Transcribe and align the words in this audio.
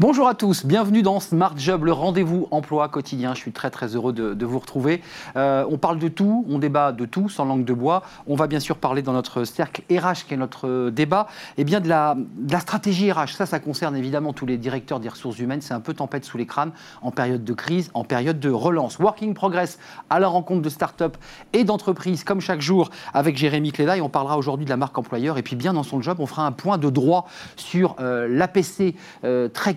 Bonjour 0.00 0.28
à 0.28 0.34
tous, 0.34 0.64
bienvenue 0.64 1.02
dans 1.02 1.20
Smart 1.20 1.52
Job, 1.58 1.84
le 1.84 1.92
rendez-vous 1.92 2.48
emploi 2.52 2.88
quotidien. 2.88 3.34
Je 3.34 3.38
suis 3.40 3.52
très 3.52 3.68
très 3.68 3.94
heureux 3.94 4.14
de, 4.14 4.46
vous 4.46 4.58
retrouver. 4.58 5.02
Euh, 5.36 5.66
on 5.68 5.76
parle 5.76 5.98
de 5.98 6.08
tout, 6.08 6.46
on 6.48 6.58
débat 6.58 6.92
de 6.92 7.04
tout, 7.04 7.28
sans 7.28 7.44
langue 7.44 7.66
de 7.66 7.74
bois. 7.74 8.02
On 8.26 8.34
va 8.34 8.46
bien 8.46 8.60
sûr 8.60 8.78
parler 8.78 9.02
dans 9.02 9.12
notre 9.12 9.44
cercle 9.44 9.82
RH, 9.90 10.24
qui 10.26 10.32
est 10.32 10.38
notre 10.38 10.88
débat, 10.88 11.26
et 11.58 11.60
eh 11.60 11.64
bien 11.64 11.80
de 11.80 11.88
la, 11.90 12.16
stratégie 12.60 13.12
RH. 13.12 13.34
Ça, 13.34 13.44
ça 13.44 13.60
concerne 13.60 13.94
évidemment 13.94 14.32
tous 14.32 14.46
les 14.46 14.56
directeurs 14.56 15.00
des 15.00 15.10
ressources 15.10 15.38
humaines. 15.38 15.60
C'est 15.60 15.74
un 15.74 15.80
peu 15.80 15.92
tempête 15.92 16.24
sous 16.24 16.38
les 16.38 16.46
crânes 16.46 16.72
en 17.02 17.10
période 17.10 17.44
de 17.44 17.52
crise, 17.52 17.90
en 17.92 18.04
période 18.04 18.40
de 18.40 18.48
relance. 18.48 18.98
Working 19.00 19.34
Progress 19.34 19.78
à 20.08 20.18
la 20.18 20.28
rencontre 20.28 20.62
de 20.62 20.70
start-up 20.70 21.18
et 21.52 21.64
d'entreprises, 21.64 22.24
comme 22.24 22.40
chaque 22.40 22.62
jour, 22.62 22.88
avec 23.12 23.36
Jérémy 23.36 23.70
Cléda. 23.70 23.98
Et 23.98 24.00
on 24.00 24.08
parlera 24.08 24.38
aujourd'hui 24.38 24.64
de 24.64 24.70
la 24.70 24.78
marque 24.78 24.96
employeur. 24.96 25.36
Et 25.36 25.42
puis 25.42 25.56
bien 25.56 25.74
dans 25.74 25.82
son 25.82 26.00
job, 26.00 26.20
on 26.20 26.26
fera 26.26 26.46
un 26.46 26.52
point 26.52 26.78
de 26.78 26.88
droit 26.88 27.26
sur 27.56 27.96
euh, 28.00 28.26
l'APC 28.30 28.94
euh, 29.24 29.50
très 29.50 29.74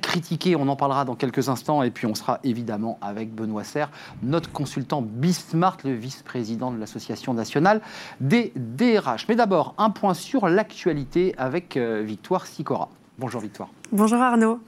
on 0.57 0.67
en 0.67 0.75
parlera 0.75 1.05
dans 1.05 1.15
quelques 1.15 1.49
instants, 1.49 1.83
et 1.83 1.91
puis 1.91 2.05
on 2.07 2.15
sera 2.15 2.39
évidemment 2.43 2.97
avec 3.01 3.33
Benoît 3.33 3.63
Serre, 3.63 3.89
notre 4.21 4.51
consultant 4.51 5.01
Bismart, 5.01 5.77
le 5.83 5.93
vice-président 5.93 6.71
de 6.71 6.79
l'Association 6.79 7.33
nationale 7.33 7.81
des 8.19 8.53
DRH. 8.55 9.27
Mais 9.27 9.35
d'abord, 9.35 9.73
un 9.77 9.89
point 9.89 10.13
sur 10.13 10.47
l'actualité 10.47 11.33
avec 11.37 11.77
euh, 11.77 12.01
Victoire 12.05 12.47
Sicora. 12.47 12.89
Bonjour 13.17 13.41
Victoire. 13.41 13.69
Bonjour 13.91 14.19
Arnaud. 14.19 14.59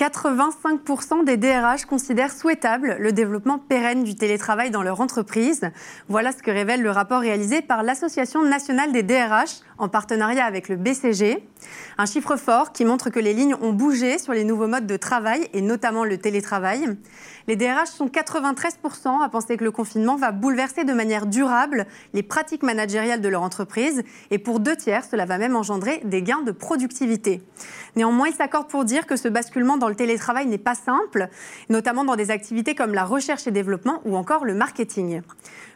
85% 0.00 1.24
des 1.24 1.36
DRH 1.36 1.84
considèrent 1.84 2.32
souhaitable 2.32 2.96
le 2.98 3.12
développement 3.12 3.58
pérenne 3.58 4.02
du 4.02 4.14
télétravail 4.14 4.70
dans 4.70 4.82
leur 4.82 5.02
entreprise. 5.02 5.60
Voilà 6.08 6.32
ce 6.32 6.38
que 6.42 6.50
révèle 6.50 6.80
le 6.80 6.90
rapport 6.90 7.20
réalisé 7.20 7.60
par 7.60 7.82
l'Association 7.82 8.42
nationale 8.42 8.92
des 8.92 9.02
DRH 9.02 9.60
en 9.76 9.90
partenariat 9.90 10.46
avec 10.46 10.70
le 10.70 10.76
BCG. 10.76 11.46
Un 11.98 12.06
chiffre 12.06 12.36
fort 12.36 12.72
qui 12.72 12.86
montre 12.86 13.10
que 13.10 13.20
les 13.20 13.34
lignes 13.34 13.54
ont 13.60 13.74
bougé 13.74 14.18
sur 14.18 14.32
les 14.32 14.44
nouveaux 14.44 14.68
modes 14.68 14.86
de 14.86 14.96
travail 14.96 15.48
et 15.52 15.60
notamment 15.60 16.04
le 16.04 16.16
télétravail. 16.16 16.96
Les 17.46 17.56
DRH 17.56 17.88
sont 17.88 18.06
93% 18.06 19.22
à 19.22 19.28
penser 19.28 19.58
que 19.58 19.64
le 19.64 19.70
confinement 19.70 20.16
va 20.16 20.32
bouleverser 20.32 20.84
de 20.84 20.94
manière 20.94 21.26
durable 21.26 21.86
les 22.14 22.22
pratiques 22.22 22.62
managériales 22.62 23.20
de 23.20 23.28
leur 23.28 23.42
entreprise 23.42 24.02
et 24.30 24.38
pour 24.38 24.60
deux 24.60 24.76
tiers, 24.76 25.04
cela 25.04 25.26
va 25.26 25.36
même 25.36 25.56
engendrer 25.56 26.00
des 26.04 26.22
gains 26.22 26.42
de 26.42 26.52
productivité. 26.52 27.42
Néanmoins, 27.96 28.28
ils 28.28 28.34
s'accordent 28.34 28.68
pour 28.68 28.84
dire 28.84 29.06
que 29.06 29.16
ce 29.16 29.28
basculement 29.28 29.76
dans 29.76 29.88
le 29.88 29.94
télétravail 29.94 30.46
n'est 30.46 30.58
pas 30.58 30.74
simple, 30.74 31.28
notamment 31.68 32.04
dans 32.04 32.16
des 32.16 32.30
activités 32.30 32.74
comme 32.74 32.94
la 32.94 33.04
recherche 33.04 33.46
et 33.46 33.50
développement 33.50 34.00
ou 34.04 34.16
encore 34.16 34.44
le 34.44 34.54
marketing. 34.54 35.22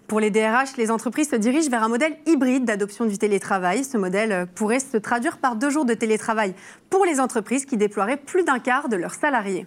Pour 0.06 0.21
les 0.21 0.31
DRH, 0.31 0.77
les 0.77 0.91
entreprises 0.91 1.31
se 1.31 1.37
dirigent 1.37 1.71
vers 1.71 1.83
un 1.83 1.89
modèle 1.89 2.17
hybride 2.27 2.65
d'adoption 2.65 3.06
du 3.06 3.17
télétravail. 3.17 3.84
Ce 3.84 3.97
modèle 3.97 4.47
pourrait 4.55 4.81
se 4.81 4.98
traduire 4.98 5.39
par 5.39 5.56
deux 5.56 5.71
jours 5.71 5.87
de 5.87 5.95
télétravail 5.95 6.55
pour 6.91 7.06
les 7.06 7.21
entreprises 7.21 7.65
qui 7.65 7.79
déploieraient 7.79 8.19
plus 8.19 8.45
d'un 8.45 8.59
quart 8.59 8.89
de 8.89 8.97
leurs 8.97 9.15
salariés. 9.15 9.67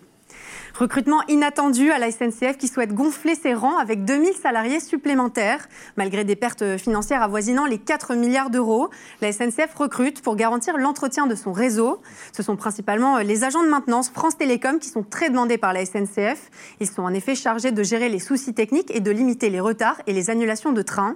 Recrutement 0.78 1.24
inattendu 1.28 1.90
à 1.90 1.98
la 1.98 2.12
SNCF 2.12 2.56
qui 2.56 2.68
souhaite 2.68 2.94
gonfler 2.94 3.34
ses 3.34 3.56
rangs 3.56 3.80
avec 3.80 4.06
2000 4.06 4.34
salariés 4.36 4.80
supplémentaires. 4.80 5.68
Malgré 5.96 6.24
des 6.24 6.36
pertes 6.36 6.78
financières 6.78 7.24
avoisinant 7.24 7.66
les 7.66 7.80
4 7.80 8.14
milliards 8.14 8.52
d'euros, 8.52 8.92
la 9.20 9.32
SNCF 9.32 9.74
recrute 9.74 10.22
pour 10.22 10.36
garantir 10.36 10.78
l'entretien 10.78 11.26
de 11.26 11.34
son 11.34 11.52
réseau. 11.52 12.00
Ce 12.32 12.44
sont 12.44 12.56
principalement 12.56 13.18
les 13.18 13.44
agents 13.44 13.64
de 13.64 13.70
maintenance 13.70 14.10
France 14.12 14.38
Télécom 14.38 14.78
qui 14.78 14.90
sont 14.90 15.02
très 15.02 15.32
demandés 15.32 15.58
par 15.58 15.74
la 15.74 15.84
SNCF. 15.84 16.52
Ils 16.80 16.88
sont 16.88 17.02
en 17.02 17.14
effet 17.16 17.34
chargés 17.34 17.72
de 17.72 17.82
gérer 17.82 18.10
les 18.10 18.20
soucis 18.20 18.54
techniques 18.54 18.96
et 18.96 19.00
de 19.00 19.10
limiter 19.10 19.50
les 19.50 19.60
retards 19.60 20.00
et 20.06 20.14
les 20.14 20.30
annulations 20.30 20.74
de 20.74 20.84
trains. 20.84 21.16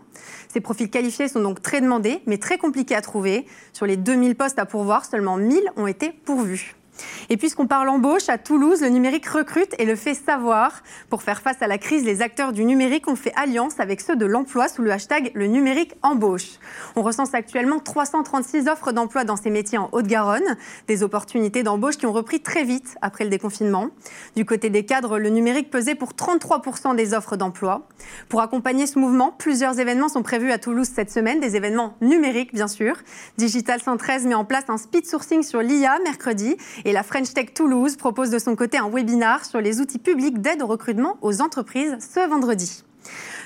Ces 0.51 0.61
profils 0.61 0.89
qualifiés 0.89 1.27
sont 1.27 1.39
donc 1.39 1.61
très 1.61 1.81
demandés, 1.81 2.23
mais 2.25 2.39
très 2.39 2.57
compliqués 2.57 2.95
à 2.95 3.01
trouver. 3.01 3.45
Sur 3.73 3.85
les 3.85 3.95
2000 3.95 4.35
postes 4.35 4.57
à 4.57 4.65
pourvoir, 4.65 5.05
seulement 5.05 5.37
1000 5.37 5.61
ont 5.75 5.85
été 5.85 6.11
pourvus. 6.11 6.80
Et 7.29 7.37
puisqu'on 7.37 7.67
parle 7.67 7.89
embauche, 7.89 8.29
à 8.29 8.37
Toulouse, 8.37 8.81
le 8.81 8.89
numérique 8.89 9.27
recrute 9.27 9.73
et 9.79 9.85
le 9.85 9.95
fait 9.95 10.13
savoir. 10.13 10.83
Pour 11.09 11.23
faire 11.23 11.41
face 11.41 11.61
à 11.61 11.67
la 11.67 11.77
crise, 11.77 12.03
les 12.03 12.21
acteurs 12.21 12.51
du 12.51 12.65
numérique 12.65 13.07
ont 13.07 13.15
fait 13.15 13.33
alliance 13.35 13.79
avec 13.79 14.01
ceux 14.01 14.15
de 14.15 14.25
l'emploi 14.25 14.67
sous 14.67 14.81
le 14.81 14.91
hashtag 14.91 15.31
le 15.33 15.47
numérique 15.47 15.95
embauche. 16.01 16.59
On 16.95 17.01
recense 17.01 17.33
actuellement 17.33 17.79
336 17.79 18.67
offres 18.67 18.91
d'emploi 18.91 19.23
dans 19.23 19.37
ces 19.37 19.49
métiers 19.49 19.77
en 19.77 19.89
Haute-Garonne, 19.91 20.57
des 20.87 21.03
opportunités 21.03 21.63
d'embauche 21.63 21.97
qui 21.97 22.05
ont 22.05 22.13
repris 22.13 22.41
très 22.41 22.63
vite 22.63 22.95
après 23.01 23.23
le 23.23 23.29
déconfinement. 23.29 23.89
Du 24.35 24.45
côté 24.45 24.69
des 24.69 24.85
cadres, 24.85 25.19
le 25.19 25.29
numérique 25.29 25.69
pesait 25.69 25.95
pour 25.95 26.13
33% 26.13 26.95
des 26.95 27.13
offres 27.13 27.37
d'emploi. 27.37 27.87
Pour 28.29 28.41
accompagner 28.41 28.87
ce 28.87 28.99
mouvement, 28.99 29.33
plusieurs 29.37 29.79
événements 29.79 30.09
sont 30.09 30.23
prévus 30.23 30.51
à 30.51 30.57
Toulouse 30.57 30.89
cette 30.93 31.11
semaine, 31.11 31.39
des 31.39 31.55
événements 31.55 31.95
numériques 32.01 32.53
bien 32.53 32.67
sûr. 32.67 32.95
Digital 33.37 33.81
113 33.81 34.25
met 34.25 34.35
en 34.35 34.45
place 34.45 34.65
un 34.69 34.77
speed 34.77 35.05
sourcing 35.05 35.43
sur 35.43 35.61
l'IA 35.61 35.97
mercredi 36.03 36.57
et 36.85 36.90
la 36.93 37.03
French 37.03 37.33
Tech 37.33 37.53
Toulouse 37.53 37.95
propose 37.95 38.29
de 38.29 38.39
son 38.39 38.55
côté 38.55 38.77
un 38.77 38.89
webinar 38.89 39.45
sur 39.45 39.61
les 39.61 39.79
outils 39.79 39.99
publics 39.99 40.41
d'aide 40.41 40.61
au 40.61 40.67
recrutement 40.67 41.17
aux 41.21 41.41
entreprises 41.41 41.97
ce 41.99 42.27
vendredi. 42.27 42.83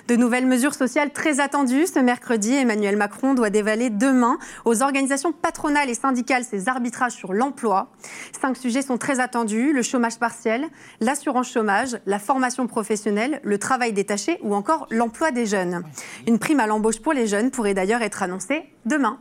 De 0.08 0.16
nouvelles 0.16 0.46
mesures 0.46 0.76
sociales 0.76 1.12
très 1.12 1.40
attendues. 1.40 1.88
Ce 1.88 2.00
mercredi, 2.00 2.54
Emmanuel 2.54 2.96
Macron 2.96 3.34
doit 3.34 3.50
dévaler 3.50 3.90
demain 3.90 4.38
aux 4.64 4.84
organisations 4.84 5.32
patronales 5.32 5.90
et 5.90 5.96
syndicales 5.96 6.44
ses 6.44 6.70
arbitrages 6.70 7.14
sur 7.14 7.34
l'emploi. 7.34 7.92
Cinq 8.40 8.58
sujets 8.58 8.84
sont 8.84 8.98
très 8.98 9.20
attendus 9.20 9.74
le 9.74 9.82
chômage 9.82 10.20
partiel, 10.20 10.68
l'assurance 11.00 11.52
chômage, 11.52 11.98
la 12.06 12.20
formation 12.20 12.68
professionnelle, 12.68 13.42
le 13.44 13.58
travail 13.58 13.94
détaché 13.94 14.38
ou 14.44 14.54
encore 14.54 14.86
l'emploi 14.92 15.32
des 15.32 15.48
jeunes. 15.48 15.84
Une 16.28 16.38
prime 16.38 16.60
à 16.60 16.68
l'embauche 16.68 17.00
pour 17.00 17.14
les 17.14 17.26
jeunes 17.26 17.50
pourrait 17.50 17.74
d'ailleurs 17.74 18.04
être 18.04 18.22
annoncée 18.22 18.64
demain. 18.86 19.20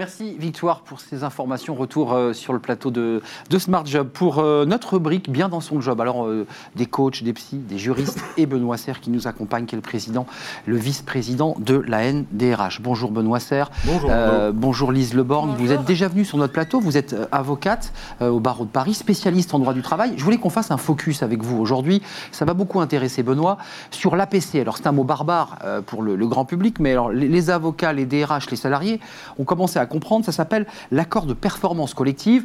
Merci 0.00 0.34
Victoire 0.38 0.80
pour 0.80 0.98
ces 0.98 1.24
informations. 1.24 1.74
Retour 1.74 2.14
euh, 2.14 2.32
sur 2.32 2.54
le 2.54 2.58
plateau 2.58 2.90
de, 2.90 3.20
de, 3.50 3.58
Smart 3.58 3.84
Job 3.84 4.08
pour 4.08 4.38
euh, 4.38 4.64
notre 4.64 4.94
rubrique 4.94 5.28
Bien 5.28 5.50
dans 5.50 5.60
son 5.60 5.82
job. 5.82 6.00
Alors 6.00 6.24
euh, 6.24 6.46
des 6.74 6.86
coachs, 6.86 7.22
des 7.22 7.34
psys, 7.34 7.58
des 7.58 7.76
juristes 7.76 8.18
et 8.38 8.46
Benoît 8.46 8.78
Serre 8.78 9.00
qui 9.00 9.10
nous 9.10 9.28
accompagne, 9.28 9.66
qui 9.66 9.74
est 9.74 9.76
le 9.76 9.82
président, 9.82 10.24
le 10.64 10.78
vice-président 10.78 11.54
de 11.58 11.84
la 11.86 12.10
NDRH. 12.10 12.80
Bonjour 12.80 13.10
Benoît 13.10 13.40
Serre. 13.40 13.70
Bonjour. 13.84 14.10
bonjour 14.54 14.90
Lise 14.90 15.12
Leborgne. 15.12 15.50
Vous 15.58 15.70
êtes 15.70 15.84
déjà 15.84 16.08
venue 16.08 16.24
sur 16.24 16.38
notre 16.38 16.54
plateau. 16.54 16.80
Vous 16.80 16.96
êtes 16.96 17.14
avocate 17.30 17.92
au 18.22 18.40
barreau 18.40 18.64
de 18.64 18.70
Paris, 18.70 18.94
spécialiste 18.94 19.52
en 19.52 19.58
droit 19.58 19.74
du 19.74 19.82
travail. 19.82 20.14
Je 20.16 20.24
voulais 20.24 20.38
qu'on 20.38 20.48
fasse 20.48 20.70
un 20.70 20.78
focus 20.78 21.22
avec 21.22 21.42
vous 21.42 21.58
aujourd'hui. 21.58 22.00
Ça 22.32 22.46
va 22.46 22.54
beaucoup 22.54 22.80
intéresser 22.80 23.22
Benoît 23.22 23.58
sur 23.90 24.16
l'APC. 24.16 24.60
Alors 24.60 24.78
c'est 24.78 24.86
un 24.86 24.92
mot 24.92 25.04
barbare 25.04 25.58
pour 25.84 26.02
le, 26.02 26.16
grand 26.26 26.46
public, 26.46 26.78
mais 26.80 26.92
alors 26.92 27.10
les, 27.10 27.28
les 27.28 27.50
avocats, 27.50 27.92
les 27.92 28.06
DRH, 28.06 28.48
les 28.50 28.56
salariés 28.56 28.98
ont 29.38 29.44
commencé 29.44 29.78
à 29.78 29.89
comprendre, 29.90 30.24
ça 30.24 30.32
s'appelle 30.32 30.66
l'accord 30.90 31.26
de 31.26 31.34
performance 31.34 31.92
collective. 31.92 32.44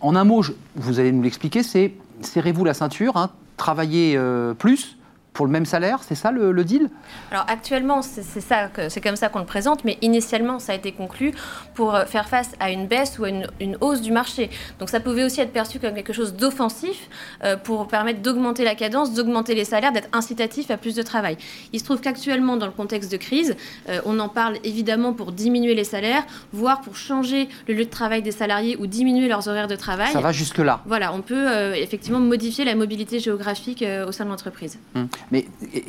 En 0.00 0.16
un 0.16 0.24
mot, 0.24 0.42
vous 0.74 0.98
allez 0.98 1.12
nous 1.12 1.22
l'expliquer, 1.22 1.62
c'est 1.62 1.94
serrez-vous 2.20 2.64
la 2.64 2.74
ceinture, 2.74 3.16
hein, 3.16 3.30
travaillez 3.56 4.16
euh, 4.16 4.54
plus, 4.54 4.97
pour 5.38 5.46
le 5.46 5.52
même 5.52 5.66
salaire, 5.66 6.00
c'est 6.02 6.16
ça 6.16 6.32
le, 6.32 6.64
deal? 6.64 6.88
Alors 7.30 7.44
actuellement, 7.46 8.02
c'est 8.02 8.40
ça, 8.40 8.70
c'est 8.88 9.00
comme 9.00 9.14
ça 9.14 9.28
qu'on 9.28 9.38
le 9.38 9.44
présente, 9.44 9.84
mais 9.84 9.96
initialement, 10.02 10.58
ça 10.58 10.72
a 10.72 10.74
été 10.74 10.90
conclu 10.90 11.32
pour 11.74 11.94
euh, 11.94 12.06
faire 12.06 12.28
face 12.28 12.50
à 12.58 12.72
une 12.72 12.88
baisse 12.88 13.20
ou 13.20 13.24
à 13.24 13.28
une, 13.28 13.76
hausse 13.80 14.00
du 14.00 14.10
marché. 14.10 14.50
Donc 14.80 14.90
ça 14.90 14.98
pouvait 14.98 15.22
aussi 15.22 15.40
être 15.40 15.52
perçu 15.52 15.78
comme 15.78 15.94
quelque 15.94 16.12
chose 16.12 16.34
d'offensif 16.34 17.08
euh, 17.44 17.56
pour 17.56 17.86
permettre 17.86 18.20
d'augmenter 18.20 18.64
la 18.64 18.74
cadence, 18.74 19.14
d'augmenter 19.14 19.54
les 19.54 19.64
salaires, 19.64 19.92
d'être 19.92 20.08
incitatif 20.12 20.72
à 20.72 20.76
plus 20.76 20.96
de 20.96 21.02
travail. 21.02 21.36
Il 21.72 21.78
se 21.78 21.84
trouve 21.84 22.00
qu'actuellement, 22.00 22.56
dans 22.56 22.66
le 22.66 22.72
contexte 22.72 23.12
de 23.12 23.16
crise, 23.16 23.54
euh, 23.88 24.00
on 24.06 24.18
en 24.18 24.28
parle 24.28 24.56
évidemment 24.64 25.12
pour 25.12 25.30
diminuer 25.30 25.76
les 25.76 25.84
salaires, 25.84 26.24
voire 26.52 26.80
pour 26.80 26.96
changer 26.96 27.48
le 27.68 27.74
lieu 27.74 27.84
de 27.84 27.90
travail 27.90 28.22
des 28.22 28.32
salariés 28.32 28.76
ou 28.80 28.88
diminuer 28.88 29.28
leurs 29.28 29.46
horaires 29.46 29.68
de 29.68 29.76
travail. 29.76 30.10
Ça 30.10 30.20
va 30.20 30.32
jusque 30.32 30.58
là. 30.58 30.80
Voilà, 30.84 31.12
on 31.14 31.20
peut 31.20 31.76
effectivement 31.76 32.18
modifier 32.18 32.64
la 32.64 32.74
mobilité 32.74 33.20
géographique 33.20 33.84
au 34.04 34.10
sein 34.10 34.24
de 34.24 34.30
l'entreprise. 34.30 34.80
Hum. 34.96 35.06
Mais 35.32 35.46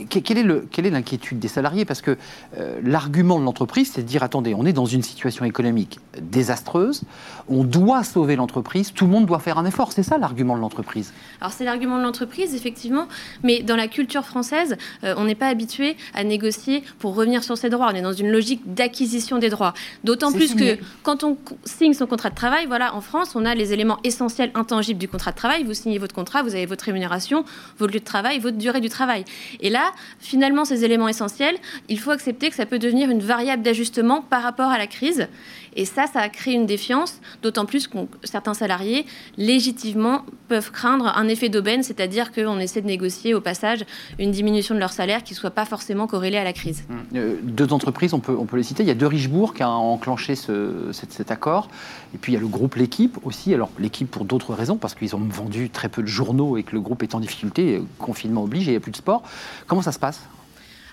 quelle 0.09 0.37
est 0.37 0.89
l'inquiétude 0.89 1.39
des 1.39 1.47
salariés? 1.47 1.85
Parce 1.85 2.01
que 2.01 2.17
euh, 2.57 2.79
l'argument 2.83 3.39
de 3.39 3.45
l'entreprise, 3.45 3.91
c'est 3.93 4.01
de 4.01 4.07
dire 4.07 4.23
attendez, 4.23 4.53
on 4.53 4.65
est 4.65 4.73
dans 4.73 4.85
une 4.85 5.03
situation 5.03 5.45
économique 5.45 5.99
désastreuse, 6.21 7.03
on 7.49 7.63
doit 7.63 8.03
sauver 8.03 8.35
l'entreprise, 8.35 8.93
tout 8.93 9.05
le 9.05 9.11
monde 9.11 9.25
doit 9.25 9.39
faire 9.39 9.57
un 9.57 9.65
effort. 9.65 9.91
C'est 9.91 10.03
ça 10.03 10.17
l'argument 10.17 10.55
de 10.55 10.61
l'entreprise. 10.61 11.13
Alors 11.41 11.51
c'est 11.53 11.65
l'argument 11.65 11.97
de 11.97 12.03
l'entreprise, 12.03 12.53
effectivement, 12.53 13.07
mais 13.43 13.63
dans 13.63 13.75
la 13.75 13.87
culture 13.87 14.25
française, 14.25 14.77
euh, 15.03 15.15
on 15.17 15.25
n'est 15.25 15.35
pas 15.35 15.47
habitué 15.47 15.97
à 16.13 16.23
négocier 16.23 16.83
pour 16.99 17.15
revenir 17.15 17.43
sur 17.43 17.57
ses 17.57 17.69
droits. 17.69 17.89
On 17.91 17.95
est 17.95 18.01
dans 18.01 18.13
une 18.13 18.31
logique 18.31 18.73
d'acquisition 18.73 19.39
des 19.39 19.49
droits. 19.49 19.73
D'autant 20.03 20.31
plus 20.31 20.53
que 20.53 20.77
quand 21.03 21.23
on 21.23 21.37
signe 21.65 21.93
son 21.93 22.05
contrat 22.05 22.29
de 22.29 22.35
travail, 22.35 22.67
voilà, 22.67 22.93
en 22.95 23.01
France, 23.01 23.35
on 23.35 23.45
a 23.45 23.55
les 23.55 23.73
éléments 23.73 23.99
essentiels, 24.03 24.51
intangibles 24.53 24.99
du 24.99 25.07
contrat 25.07 25.31
de 25.31 25.37
travail. 25.37 25.63
Vous 25.63 25.73
signez 25.73 25.97
votre 25.97 26.13
contrat, 26.13 26.43
vous 26.43 26.53
avez 26.55 26.65
votre 26.65 26.85
rémunération, 26.85 27.43
votre 27.79 27.93
lieu 27.93 27.99
de 27.99 28.05
travail, 28.05 28.39
votre 28.39 28.57
durée 28.57 28.81
du 28.81 28.89
travail. 28.89 28.99
travail. 28.99 29.23
Et 29.61 29.69
là, 29.69 29.93
finalement, 30.19 30.65
ces 30.65 30.83
éléments 30.83 31.07
essentiels, 31.07 31.55
il 31.87 31.99
faut 31.99 32.11
accepter 32.11 32.49
que 32.49 32.55
ça 32.55 32.65
peut 32.65 32.79
devenir 32.79 33.09
une 33.09 33.21
variable 33.21 33.63
d'ajustement 33.63 34.21
par 34.21 34.43
rapport 34.43 34.69
à 34.69 34.77
la 34.77 34.87
crise. 34.87 35.29
Et 35.75 35.85
ça, 35.85 36.05
ça 36.07 36.19
a 36.19 36.29
créé 36.29 36.53
une 36.53 36.65
défiance, 36.65 37.19
d'autant 37.41 37.65
plus 37.65 37.87
que 37.87 37.97
certains 38.23 38.53
salariés, 38.53 39.05
légitimement, 39.37 40.23
peuvent 40.47 40.71
craindre 40.71 41.07
un 41.15 41.27
effet 41.27 41.49
d'aubaine, 41.49 41.83
c'est-à-dire 41.83 42.31
qu'on 42.31 42.59
essaie 42.59 42.81
de 42.81 42.87
négocier 42.87 43.33
au 43.33 43.41
passage 43.41 43.85
une 44.17 44.31
diminution 44.31 44.75
de 44.75 44.79
leur 44.79 44.91
salaire 44.91 45.23
qui 45.23 45.33
ne 45.33 45.37
soit 45.37 45.51
pas 45.51 45.65
forcément 45.65 46.07
corrélée 46.07 46.37
à 46.37 46.43
la 46.43 46.53
crise. 46.53 46.83
Mmh. 46.89 46.95
Euh, 47.15 47.35
deux 47.43 47.71
entreprises, 47.73 48.13
on 48.13 48.19
peut, 48.19 48.35
les 48.53 48.63
citer. 48.63 48.83
Il 48.83 48.87
y 48.89 48.91
a 48.91 48.95
De 48.95 49.05
Richebourg 49.05 49.53
qui 49.53 49.63
a 49.63 49.69
enclenché 49.69 50.35
ce, 50.35 50.91
cet, 50.91 51.31
accord. 51.31 51.69
Et 52.13 52.17
puis 52.17 52.31
il 52.31 52.35
y 52.35 52.37
a 52.37 52.41
le 52.41 52.47
groupe 52.47 52.75
L'équipe 52.75 53.17
aussi. 53.23 53.53
Alors 53.53 53.69
l'équipe 53.77 54.09
pour 54.09 54.25
d'autres 54.25 54.53
raisons, 54.53 54.77
parce 54.77 54.95
qu'ils 54.95 55.15
ont 55.15 55.19
vendu 55.19 55.69
très 55.69 55.89
peu 55.89 56.01
de 56.01 56.07
journaux 56.07 56.57
et 56.57 56.63
que 56.63 56.73
le 56.73 56.81
groupe 56.81 57.03
est 57.03 57.13
en 57.13 57.19
difficulté, 57.19 57.81
confinement 57.97 58.43
oblige 58.43 58.67
et 58.67 58.71
il 58.71 58.73
n'y 58.73 58.77
a 58.77 58.79
plus 58.79 58.91
de 58.91 58.97
sport. 58.97 59.23
Comment 59.67 59.81
ça 59.81 59.91
se 59.91 59.99
passe? 59.99 60.21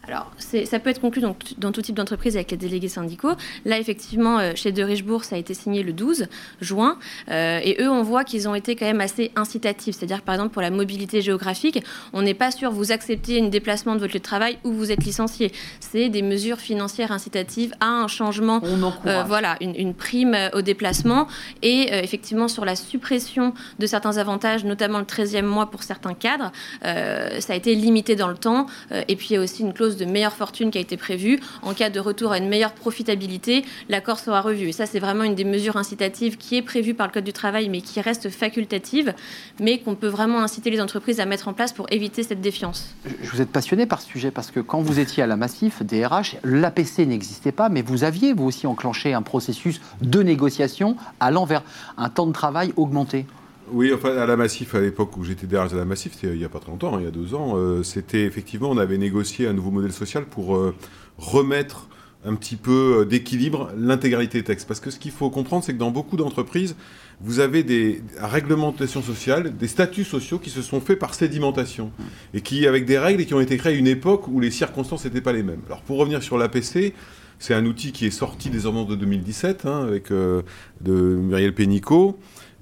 Alors, 0.08 0.30
ça 0.38 0.78
peut 0.78 0.90
être 0.90 1.00
conclu 1.00 1.20
donc, 1.20 1.36
dans 1.58 1.72
tout 1.72 1.82
type 1.82 1.96
d'entreprise 1.96 2.36
avec 2.36 2.52
les 2.52 2.56
délégués 2.56 2.88
syndicaux. 2.88 3.32
Là, 3.64 3.78
effectivement, 3.78 4.38
euh, 4.38 4.52
chez 4.54 4.70
De 4.70 4.82
Richebourg, 4.82 5.24
ça 5.24 5.34
a 5.34 5.38
été 5.38 5.52
signé 5.52 5.82
le 5.82 5.92
12 5.92 6.28
juin. 6.60 6.98
Euh, 7.28 7.60
et 7.62 7.82
eux, 7.82 7.90
on 7.90 8.02
voit 8.02 8.22
qu'ils 8.22 8.48
ont 8.48 8.54
été 8.54 8.76
quand 8.76 8.86
même 8.86 9.00
assez 9.00 9.32
incitatifs. 9.34 9.96
C'est-à-dire, 9.96 10.22
par 10.22 10.36
exemple, 10.36 10.52
pour 10.52 10.62
la 10.62 10.70
mobilité 10.70 11.22
géographique, 11.22 11.82
on 12.12 12.22
n'est 12.22 12.34
pas 12.34 12.52
sûr 12.52 12.70
vous 12.70 12.92
acceptez 12.92 13.40
un 13.40 13.48
déplacement 13.48 13.94
de 13.94 14.00
votre 14.00 14.12
lieu 14.12 14.20
de 14.20 14.24
travail 14.24 14.58
ou 14.62 14.72
vous 14.72 14.92
êtes 14.92 15.02
licencié. 15.02 15.50
C'est 15.80 16.08
des 16.08 16.22
mesures 16.22 16.58
financières 16.58 17.10
incitatives 17.10 17.74
à 17.80 17.86
un 17.86 18.06
changement. 18.06 18.60
Euh, 19.06 19.24
voilà, 19.24 19.56
une, 19.60 19.94
prime 19.94 20.36
au 20.52 20.62
déplacement. 20.62 21.26
Et 21.62 21.88
effectivement, 21.92 22.48
sur 22.48 22.64
la 22.64 22.76
suppression 22.76 23.54
de 23.78 23.86
certains 23.86 24.18
avantages, 24.18 24.64
notamment 24.64 24.98
le 24.98 25.04
13e 25.04 25.42
mois 25.42 25.70
pour 25.70 25.82
certains 25.82 26.14
cadres, 26.14 26.52
ça 26.82 27.52
a 27.52 27.54
été 27.54 27.74
limité 27.74 28.14
dans 28.14 28.28
le 28.28 28.36
temps. 28.36 28.66
et 29.08 29.16
puis, 29.16 29.28
il 29.30 29.34
y 29.34 29.36
a 29.36 29.40
aussi 29.40 29.62
une 29.62 29.72
clause 29.72 29.95
de 29.96 30.04
meilleure 30.04 30.32
fortune 30.32 30.70
qui 30.70 30.78
a 30.78 30.80
été 30.80 30.96
prévue. 30.96 31.40
En 31.62 31.74
cas 31.74 31.90
de 31.90 32.00
retour 32.00 32.32
à 32.32 32.38
une 32.38 32.48
meilleure 32.48 32.72
profitabilité, 32.72 33.64
l'accord 33.88 34.18
sera 34.18 34.40
revu. 34.40 34.68
Et 34.68 34.72
ça, 34.72 34.86
c'est 34.86 34.98
vraiment 34.98 35.24
une 35.24 35.34
des 35.34 35.44
mesures 35.44 35.76
incitatives 35.76 36.36
qui 36.36 36.56
est 36.56 36.62
prévue 36.62 36.94
par 36.94 37.06
le 37.06 37.12
Code 37.12 37.24
du 37.24 37.32
travail, 37.32 37.68
mais 37.68 37.80
qui 37.80 38.00
reste 38.00 38.30
facultative, 38.30 39.14
mais 39.60 39.78
qu'on 39.78 39.94
peut 39.94 40.08
vraiment 40.08 40.40
inciter 40.42 40.70
les 40.70 40.80
entreprises 40.80 41.20
à 41.20 41.26
mettre 41.26 41.48
en 41.48 41.52
place 41.52 41.72
pour 41.72 41.86
éviter 41.90 42.22
cette 42.22 42.40
défiance. 42.40 42.94
Je 43.22 43.30
vous 43.30 43.40
êtes 43.40 43.50
passionné 43.50 43.86
par 43.86 44.00
ce 44.00 44.08
sujet 44.08 44.30
parce 44.30 44.50
que 44.50 44.60
quand 44.60 44.80
vous 44.80 44.98
étiez 44.98 45.22
à 45.22 45.26
la 45.26 45.36
Massif, 45.36 45.82
DRH, 45.82 46.36
l'APC 46.44 47.06
n'existait 47.06 47.52
pas, 47.52 47.68
mais 47.68 47.82
vous 47.82 48.04
aviez, 48.04 48.32
vous 48.32 48.44
aussi, 48.44 48.66
enclenché 48.66 49.14
un 49.14 49.22
processus 49.22 49.80
de 50.02 50.22
négociation 50.22 50.96
allant 51.20 51.44
vers 51.44 51.62
un 51.96 52.08
temps 52.08 52.26
de 52.26 52.32
travail 52.32 52.72
augmenté. 52.76 53.26
Oui, 53.72 53.92
enfin, 53.92 54.16
à 54.16 54.26
la 54.26 54.36
Massif, 54.36 54.74
à 54.74 54.80
l'époque 54.80 55.16
où 55.16 55.24
j'étais 55.24 55.46
derrière 55.46 55.72
à 55.72 55.76
la 55.76 55.84
Massif, 55.84 56.12
c'était 56.14 56.28
il 56.28 56.38
n'y 56.38 56.44
a 56.44 56.48
pas 56.48 56.60
très 56.60 56.70
longtemps, 56.70 56.94
hein, 56.94 56.98
il 57.00 57.04
y 57.04 57.08
a 57.08 57.10
deux 57.10 57.34
ans, 57.34 57.54
euh, 57.56 57.82
c'était 57.82 58.24
effectivement, 58.24 58.70
on 58.70 58.78
avait 58.78 58.98
négocié 58.98 59.48
un 59.48 59.52
nouveau 59.52 59.72
modèle 59.72 59.92
social 59.92 60.24
pour 60.24 60.56
euh, 60.56 60.74
remettre 61.18 61.88
un 62.24 62.36
petit 62.36 62.54
peu 62.54 63.00
euh, 63.00 63.04
d'équilibre 63.04 63.72
l'intégralité 63.76 64.38
des 64.38 64.44
textes. 64.44 64.68
Parce 64.68 64.78
que 64.78 64.90
ce 64.90 65.00
qu'il 65.00 65.10
faut 65.10 65.30
comprendre, 65.30 65.64
c'est 65.64 65.72
que 65.72 65.78
dans 65.78 65.90
beaucoup 65.90 66.16
d'entreprises, 66.16 66.76
vous 67.20 67.40
avez 67.40 67.64
des 67.64 68.02
réglementations 68.18 69.02
sociales, 69.02 69.56
des 69.56 69.68
statuts 69.68 70.04
sociaux 70.04 70.38
qui 70.38 70.50
se 70.50 70.62
sont 70.62 70.80
faits 70.80 70.98
par 70.98 71.14
sédimentation 71.14 71.90
et 72.34 72.42
qui, 72.42 72.68
avec 72.68 72.84
des 72.84 72.98
règles 72.98 73.24
qui 73.24 73.34
ont 73.34 73.40
été 73.40 73.56
créées 73.56 73.74
à 73.74 73.76
une 73.76 73.88
époque 73.88 74.28
où 74.28 74.38
les 74.38 74.52
circonstances 74.52 75.04
n'étaient 75.06 75.20
pas 75.20 75.32
les 75.32 75.42
mêmes. 75.42 75.62
Alors, 75.66 75.82
pour 75.82 75.98
revenir 75.98 76.22
sur 76.22 76.38
l'APC, 76.38 76.94
c'est 77.40 77.54
un 77.54 77.66
outil 77.66 77.90
qui 77.90 78.06
est 78.06 78.10
sorti 78.10 78.48
des 78.48 78.66
ordonnances 78.66 78.90
de 78.90 78.96
2017 78.96 79.66
hein, 79.66 79.82
avec 79.86 80.10
de 80.10 80.42
Muriel 80.82 81.54
Pénicaud, 81.54 82.18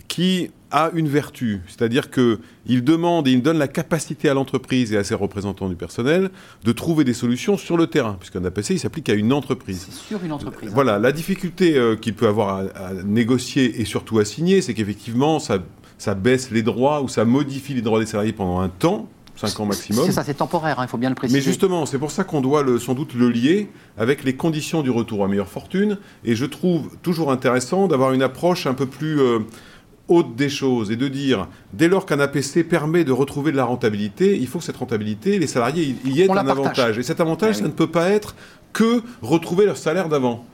qui 0.09 0.51
a 0.75 0.91
une 0.93 1.09
vertu, 1.09 1.61
c'est-à-dire 1.69 2.11
qu'il 2.11 2.83
demande 2.83 3.29
et 3.29 3.31
il 3.31 3.43
donne 3.43 3.59
la 3.59 3.69
capacité 3.69 4.29
à 4.29 4.35
l'entreprise 4.35 4.93
et 4.93 4.97
à 4.97 5.05
ses 5.05 5.15
représentants 5.15 5.69
du 5.69 5.77
personnel 5.77 6.31
de 6.65 6.73
trouver 6.73 7.05
des 7.05 7.15
solutions 7.15 7.57
sur 7.57 7.77
le 7.77 7.87
terrain, 7.87 8.17
puisqu'un 8.19 8.45
APC, 8.45 8.71
il 8.71 8.81
s'applique 8.81 9.09
à 9.09 9.15
une 9.15 9.33
entreprise. 9.33 9.87
Sur 9.93 10.25
une 10.25 10.33
entreprise. 10.33 10.71
Hein. 10.71 10.75
Voilà, 10.75 10.99
la 10.99 11.13
difficulté 11.13 11.77
euh, 11.77 11.95
qu'il 11.95 12.15
peut 12.15 12.27
avoir 12.27 12.59
à, 12.75 12.93
négocier 13.05 13.81
et 13.81 13.85
surtout 13.85 14.19
à 14.19 14.25
signer, 14.25 14.63
c'est 14.63 14.75
qu'effectivement, 14.75 15.39
ça, 15.39 15.59
ça 15.97 16.17
baisse 16.17 16.51
les 16.51 16.63
droits 16.63 17.03
ou 17.03 17.09
ça 17.09 17.25
modifie 17.25 17.75
les 17.75 17.83
droits 17.83 18.01
des 18.01 18.07
salariés 18.07 18.33
pendant 18.33 18.59
un 18.59 18.69
temps, 18.69 19.09
5 19.37 19.61
ans 19.61 19.67
maximum. 19.67 20.07
C'est 20.07 20.13
ça, 20.13 20.25
c'est 20.25 20.35
temporaire, 20.35 20.81
hein, 20.81 20.87
il 20.87 20.89
faut 20.89 20.99
bien 20.99 21.09
le 21.09 21.15
préciser. 21.15 21.39
Mais 21.39 21.45
justement, 21.45 21.87
c'est 21.87 21.99
pour 21.99 22.11
ça 22.11 22.25
qu'on 22.25 22.41
doit 22.41 22.65
le, 22.65 22.81
sans 22.81 22.95
doute 22.95 23.15
le 23.15 23.31
lier 23.31 23.69
avec 23.97 24.25
les 24.25 24.35
conditions 24.35 24.83
du 24.83 24.91
retour 24.91 25.25
à 25.25 25.29
meilleure 25.29 25.49
fortune. 25.49 25.99
Et 26.25 26.35
je 26.35 26.47
trouve 26.47 26.91
toujours 27.03 27.31
intéressant 27.31 27.87
d'avoir 27.87 28.13
une 28.13 28.23
approche 28.23 28.67
un 28.67 28.75
peu 28.75 28.87
plus... 28.87 29.21
Euh, 29.21 29.39
haute 30.09 30.37
des 30.37 30.49
choses 30.49 30.91
et 30.91 30.97
de 30.97 31.09
dire, 31.09 31.49
dès 31.73 31.89
lors 31.89 32.07
qu'un 32.07 32.21
APC 32.21 32.63
permet 32.69 33.05
de 33.05 33.13
retrouver 33.13 33.53
de 33.53 33.57
la 33.57 33.65
rentabilité, 33.65 34.37
il 34.37 34.47
faut 34.47 34.59
que 34.59 34.65
cette 34.65 34.77
rentabilité, 34.77 35.39
les 35.39 35.47
salariés 35.47 35.97
y 36.05 36.21
aient 36.23 36.31
un 36.31 36.37
avantage. 36.37 36.99
Et 36.99 37.03
cet 37.03 37.21
avantage, 37.21 37.57
ah 37.57 37.61
ça 37.61 37.65
ne 37.65 37.73
peut 37.73 37.91
pas 37.91 38.11
être 38.11 38.35
que 38.73 39.03
retrouver 39.23 39.67
leur 39.67 39.77
salaire 39.77 40.09
d'avant. 40.09 40.45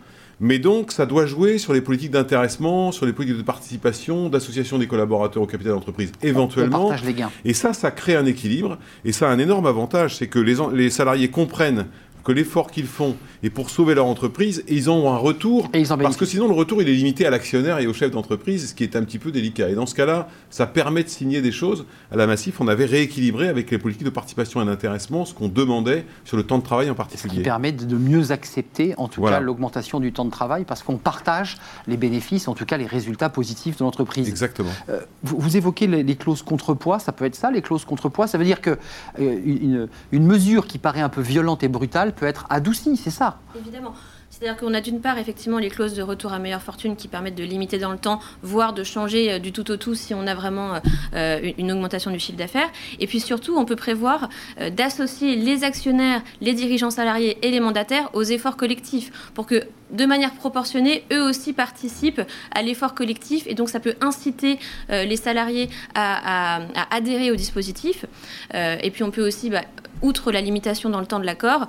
Mais 0.43 0.59
donc, 0.59 0.91
ça 0.91 1.05
doit 1.05 1.27
jouer 1.27 1.59
sur 1.59 1.75
les 1.75 1.83
politiques 1.83 2.13
d'intéressement, 2.13 2.93
sur 2.93 3.05
les 3.05 3.13
politiques 3.13 3.37
de 3.37 3.43
participation, 3.43 4.31
d'association 4.31 4.79
des 4.79 4.87
collaborateurs 4.87 5.43
au 5.43 5.47
capital 5.47 5.75
d'entreprise, 5.75 6.13
éventuellement. 6.23 6.91
les 7.05 7.13
gains. 7.13 7.31
Et 7.45 7.53
ça, 7.53 7.75
ça 7.75 7.91
crée 7.91 8.17
un 8.17 8.25
équilibre. 8.25 8.79
Et 9.05 9.13
ça 9.13 9.29
a 9.29 9.33
un 9.33 9.39
énorme 9.39 9.67
avantage, 9.67 10.17
c'est 10.17 10.29
que 10.29 10.39
les, 10.39 10.57
les 10.73 10.89
salariés 10.89 11.29
comprennent 11.29 11.87
que 12.25 12.33
l'effort 12.33 12.71
qu'ils 12.71 12.87
font 12.87 13.17
est 13.43 13.51
pour 13.51 13.71
sauver 13.71 13.95
leur 13.95 14.07
entreprise 14.07 14.63
et 14.69 14.75
ils 14.75 14.91
ont 14.91 15.13
un 15.13 15.17
retour. 15.17 15.71
parce 15.71 16.17
que 16.17 16.25
sinon, 16.25 16.49
le 16.49 16.55
retour, 16.55 16.83
il 16.83 16.89
est 16.89 16.95
limité 16.95 17.27
à 17.27 17.31
l'actionnaire 17.31 17.79
et 17.79 17.87
au 17.87 17.93
chef 17.93 18.11
d'entreprise, 18.11 18.71
ce 18.71 18.75
qui 18.75 18.85
est 18.85 18.97
un 18.97 19.05
petit 19.05 19.19
peu 19.19 19.31
délicat. 19.31 19.69
Et 19.69 19.75
dans 19.75 19.87
ce 19.87 19.95
cas-là, 19.95 20.29
ça 20.51 20.67
permet 20.67 21.05
de 21.05 21.09
signer 21.09 21.41
des 21.41 21.53
choses. 21.53 21.87
À 22.11 22.17
la 22.17 22.27
Massif, 22.27 22.61
on 22.61 22.69
avait 22.69 22.85
rééquilibré 22.85 23.49
avec 23.49 23.71
les 23.71 23.79
politiques 23.79 24.05
de 24.05 24.11
participation 24.11 24.63
et 24.63 24.65
d'intéressement 24.65 25.25
ce 25.25 25.35
qu'on 25.35 25.49
demandait 25.49 26.05
sur 26.25 26.37
le 26.37 26.43
temps 26.43 26.59
de 26.59 26.63
travail 26.63 26.91
en 26.91 26.95
particulier. 26.95 27.35
Ce 27.35 27.39
qui 27.39 27.43
permet 27.43 27.73
de 27.73 27.97
mieux 27.97 28.33
accepter, 28.33 28.95
en 28.97 29.09
tout 29.09 29.23
cas, 29.23 29.41
l'augmentation 29.41 30.01
du 30.01 30.13
temps 30.13 30.25
de 30.25 30.31
travail 30.31 30.65
parce 30.65 30.83
qu'on 30.83 30.97
partage 30.97 31.57
les 31.87 31.97
bénéfices, 31.97 32.49
en 32.49 32.55
tout 32.55 32.65
cas 32.65 32.77
les 32.77 32.87
résultats 32.87 33.29
positifs 33.29 33.79
de 33.79 33.85
l'entreprise. 33.85 34.29
Exactement. 34.29 34.71
Euh, 34.89 35.01
vous, 35.23 35.57
évoquez 35.57 35.87
les, 35.87 36.17
clauses 36.17 36.43
contrepoids, 36.43 36.99
ça 36.99 37.13
peut 37.13 37.25
être 37.25 37.35
ça, 37.35 37.51
les 37.51 37.63
clauses 37.63 37.85
contrepoids. 37.85 38.27
Ça 38.27 38.39
veut 38.39 38.45
dire 38.45 38.61
que 38.61 38.79
euh, 39.19 39.87
une 40.13 40.27
mesure 40.27 40.67
qui 40.67 40.79
paraît 40.79 41.01
un 41.01 41.09
peu 41.09 41.21
violente 41.21 41.63
et 41.63 41.69
brutale 41.69 42.10
peut 42.13 42.27
être 42.27 42.47
adoucie, 42.51 42.97
c'est 42.97 43.11
ça 43.11 43.39
Évidemment. 43.57 43.95
C'est-à-dire 44.41 44.59
qu'on 44.59 44.73
a 44.73 44.81
d'une 44.81 45.03
part 45.03 45.19
effectivement 45.19 45.59
les 45.59 45.69
clauses 45.69 45.93
de 45.93 46.01
retour 46.01 46.33
à 46.33 46.39
meilleure 46.39 46.63
fortune 46.63 46.97
qui 46.97 47.09
permettent 47.09 47.35
de 47.35 47.45
limiter 47.45 47.77
dans 47.77 47.93
le 47.93 47.99
temps, 47.99 48.21
voire 48.43 48.73
de 48.73 48.83
changer 48.85 49.33
euh, 49.33 49.39
du 49.39 49.53
tout 49.53 49.71
au 49.71 49.77
tout 49.77 49.95
si 49.95 50.15
on 50.15 50.27
a 50.27 50.35
vraiment 50.35 50.77
euh, 50.77 50.79
euh, 51.13 51.53
une 51.59 51.71
augmentation 51.71 52.11
du 52.11 52.19
chiffre 52.19 52.39
d'affaires. 52.39 52.71
Et 53.01 53.07
puis 53.07 53.21
surtout, 53.21 53.59
on 53.59 53.67
peut 53.67 53.77
prévoir 53.77 54.31
d'associer 54.73 55.37
les 55.37 55.63
actionnaires, 55.63 56.23
les 56.41 56.55
dirigeants 56.55 56.89
salariés 56.89 57.37
et 57.43 57.51
les 57.51 57.61
mandataires 57.61 58.09
aux 58.15 58.23
efforts 58.23 58.57
collectifs 58.57 59.13
pour 59.35 59.45
que 59.45 59.65
de 59.91 60.07
manière 60.07 60.33
proportionnée, 60.33 61.05
eux 61.13 61.23
aussi 61.23 61.53
participent 61.53 62.23
à 62.55 62.63
l'effort 62.63 62.95
collectif 62.95 63.45
et 63.47 63.55
donc 63.55 63.69
ça 63.69 63.81
peut 63.81 63.97
inciter 64.01 64.59
les 64.89 65.17
salariés 65.17 65.69
à, 65.95 66.61
adhérer 66.91 67.31
au 67.31 67.37
dispositif. 67.37 68.07
et 68.55 68.91
puis 68.91 69.03
on 69.03 69.11
peut 69.11 69.27
aussi 69.27 69.51
bah, 69.51 69.63
outre 70.03 70.33
la 70.33 70.41
limitation 70.41 70.91
dans 70.91 71.01
le 71.01 71.07
temps 71.07 71.19
de 71.19 71.27
l'accord, 71.27 71.67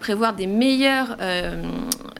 prévoir 0.00 0.34
des 0.34 0.46
meilleures, 0.46 1.16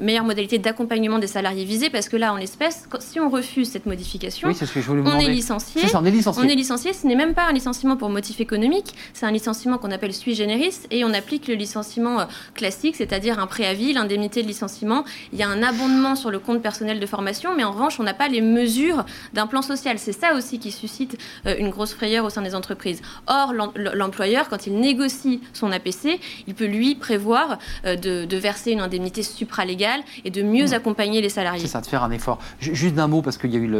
meilleures 0.00 0.24
modalités 0.24 0.58
d'accompagnement 0.58 1.18
des 1.18 1.26
salariés 1.26 1.64
visés, 1.64 1.90
parce 1.90 2.08
que 2.08 2.16
là, 2.16 2.32
en 2.32 2.36
l'espèce, 2.36 2.88
si 3.00 3.20
on 3.20 3.30
refuse 3.30 3.70
cette 3.70 3.86
modification, 3.86 4.48
on, 4.48 5.18
est 5.18 5.28
licencié, 5.28 5.82
on 5.94 6.04
est 6.04 6.10
licencié. 6.10 6.42
On 6.42 6.48
est 6.48 6.54
licencié. 6.54 6.92
Ce 6.92 7.06
n'est 7.06 7.16
même 7.16 7.34
pas 7.34 7.44
un 7.44 7.52
licenciement 7.52 7.96
pour 7.96 8.08
motif 8.08 8.40
économique, 8.40 8.94
c'est 9.12 9.26
un 9.26 9.30
licenciement 9.30 9.78
qu'on 9.78 9.90
appelle 9.90 10.14
sui 10.14 10.34
generis, 10.34 10.74
et 10.90 11.04
on 11.04 11.12
applique 11.12 11.48
le 11.48 11.54
licenciement 11.54 12.20
euh, 12.20 12.24
classique, 12.54 12.96
c'est-à-dire 12.96 13.38
un 13.38 13.46
préavis, 13.46 13.92
l'indemnité 13.92 14.42
de 14.42 14.48
licenciement. 14.48 15.04
Il 15.32 15.38
y 15.38 15.42
a 15.42 15.48
un 15.48 15.62
abondement 15.62 16.16
sur 16.16 16.30
le 16.30 16.38
compte 16.38 16.62
personnel 16.62 17.00
de 17.00 17.06
formation, 17.06 17.54
mais 17.56 17.64
en 17.64 17.72
revanche, 17.72 18.00
on 18.00 18.02
n'a 18.02 18.14
pas 18.14 18.28
les 18.28 18.40
mesures 18.40 19.04
d'un 19.32 19.46
plan 19.46 19.62
social. 19.62 19.98
C'est 19.98 20.12
ça 20.12 20.34
aussi 20.34 20.58
qui 20.58 20.70
suscite 20.70 21.18
une 21.46 21.70
grosse 21.70 21.94
frayeur 21.94 22.24
au 22.24 22.30
sein 22.30 22.42
des 22.42 22.54
entreprises. 22.54 23.02
Or, 23.26 23.52
l'employeur, 23.76 24.48
quand 24.48 24.66
il 24.66 24.78
négocie 24.78 25.40
son 25.52 25.72
APC, 25.72 26.20
il 26.46 26.54
peut 26.54 26.66
lui 26.66 26.94
prévoir 26.94 27.58
euh, 27.84 27.96
de, 27.96 28.36
verser 28.36 28.72
une 28.72 28.80
indemnité 28.80 29.22
supralégale 29.22 29.79
et 30.24 30.30
de 30.30 30.42
mieux 30.42 30.66
mmh. 30.66 30.74
accompagner 30.74 31.20
les 31.20 31.28
salariés. 31.28 31.60
C'est 31.60 31.68
ça, 31.68 31.80
de 31.80 31.86
faire 31.86 32.02
un 32.02 32.10
effort. 32.10 32.38
Juste 32.60 32.94
d'un 32.94 33.08
mot, 33.08 33.22
parce 33.22 33.38
qu'il 33.38 33.52
y 33.52 33.56
a 33.56 33.60
eu 33.60 33.70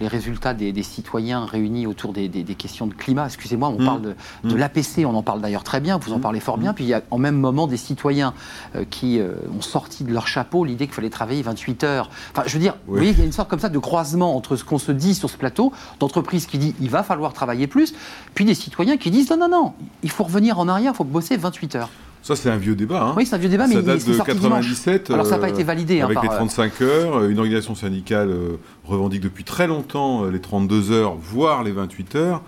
les 0.00 0.08
résultats 0.08 0.54
des, 0.54 0.82
citoyens 0.82 1.44
réunis 1.44 1.86
autour 1.86 2.12
des, 2.12 2.28
questions 2.56 2.86
de 2.86 2.94
climat. 2.94 3.26
Excusez-moi, 3.26 3.68
on 3.68 3.80
mmh. 3.80 3.84
parle 3.84 4.02
de, 4.02 4.14
mmh. 4.44 4.56
l'APC, 4.56 5.04
on 5.06 5.14
en 5.14 5.22
parle 5.22 5.40
d'ailleurs 5.40 5.64
très 5.64 5.80
bien, 5.80 5.98
vous 5.98 6.12
en 6.12 6.20
parlez 6.20 6.40
fort 6.40 6.58
bien. 6.58 6.72
Puis 6.72 6.84
il 6.84 6.88
y 6.88 6.94
a 6.94 7.02
en 7.10 7.18
même 7.18 7.36
moment 7.36 7.66
des 7.66 7.76
citoyens 7.76 8.34
euh, 8.74 8.84
qui 8.88 9.18
euh, 9.18 9.34
ont 9.56 9.62
sorti 9.62 10.04
de 10.04 10.12
leur 10.12 10.28
chapeau 10.28 10.64
l'idée 10.64 10.86
qu'il 10.86 10.94
fallait 10.94 11.10
travailler 11.10 11.42
28 11.42 11.84
heures. 11.84 12.10
Enfin, 12.32 12.42
je 12.46 12.52
veux 12.52 12.60
dire, 12.60 12.76
vous 12.86 12.94
voyez, 12.94 13.10
il 13.10 13.18
y 13.18 13.22
a 13.22 13.24
une 13.24 13.32
sorte 13.32 13.48
comme 13.48 13.60
ça 13.60 13.68
de 13.68 13.78
croisement 13.78 14.36
entre 14.36 14.56
ce 14.56 14.64
qu'on 14.64 14.78
se 14.78 14.92
dit 14.92 15.14
sur 15.14 15.30
ce 15.30 15.36
plateau, 15.36 15.72
d'entreprise 16.00 16.46
qui 16.46 16.58
dit 16.58 16.74
il 16.80 16.90
va 16.90 17.02
falloir 17.02 17.32
travailler 17.32 17.66
plus, 17.66 17.94
puis 18.34 18.44
des 18.44 18.54
citoyens 18.54 18.96
qui 18.96 19.10
disent 19.10 19.30
non, 19.30 19.36
non, 19.36 19.48
non, 19.48 19.74
il 20.02 20.10
faut 20.10 20.24
revenir 20.24 20.58
en 20.58 20.68
arrière, 20.68 20.92
il 20.94 20.96
faut 20.96 21.04
bosser 21.04 21.36
28 21.36 21.76
heures. 21.76 21.90
Ça, 22.26 22.34
c'est 22.34 22.50
un 22.50 22.56
vieux 22.56 22.74
débat. 22.74 23.04
Hein. 23.04 23.14
Oui, 23.16 23.24
c'est 23.24 23.36
un 23.36 23.38
vieux 23.38 23.48
débat, 23.48 23.68
mais 23.68 23.74
ça 23.74 23.82
date 23.82 24.04
de 24.04 24.16
97. 24.16 25.12
Alors, 25.12 25.26
ça 25.26 25.36
n'a 25.36 25.38
pas 25.38 25.48
été 25.48 25.62
validé. 25.62 26.00
Hein, 26.00 26.06
avec 26.06 26.20
les 26.22 26.28
35 26.28 26.72
euh, 26.82 27.04
heures, 27.04 27.24
une 27.26 27.38
organisation 27.38 27.76
syndicale 27.76 28.30
euh, 28.30 28.56
revendique 28.84 29.20
depuis 29.20 29.44
très 29.44 29.68
longtemps 29.68 30.24
euh, 30.24 30.32
les 30.32 30.40
32 30.40 30.90
heures, 30.90 31.14
voire 31.14 31.62
les 31.62 31.70
28 31.70 32.16
heures. 32.16 32.42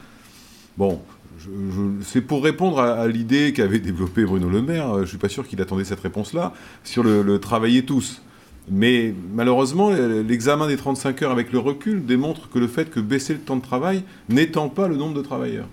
Bon, 0.77 1.01
c'est 2.03 2.23
pour 2.23 2.43
répondre 2.43 2.81
à, 2.81 3.07
l'idée 3.07 3.53
qu'avait 3.53 3.79
développée 3.79 4.25
Bruno 4.25 4.49
Le 4.49 4.63
Maire. 4.63 4.95
Je 4.97 5.01
ne 5.03 5.07
suis 5.07 5.17
pas 5.17 5.29
sûr 5.29 5.47
qu'il 5.47 5.63
attendait 5.63 5.85
cette 5.85 6.01
réponse-là 6.01 6.55
sur 6.83 7.05
le, 7.05 7.23
le 7.23 7.39
travailler 7.39 7.85
tous. 7.85 8.21
Mais 8.69 9.15
malheureusement, 9.33 9.91
l'examen 9.91 10.67
des 10.67 10.77
35 10.77 11.23
heures 11.23 11.31
avec 11.31 11.53
le 11.53 11.61
recul 11.61 12.05
démontre 12.05 12.51
que 12.51 12.59
le 12.59 12.67
fait 12.67 12.91
que 12.91 12.99
baisser 12.99 13.33
le 13.33 13.39
temps 13.39 13.57
de 13.57 13.63
travail 13.63 14.03
n'étend 14.29 14.71
pas 14.71 14.89
le 14.89 14.97
nombre 14.97 15.15
de 15.15 15.23
travailleurs. 15.23 15.69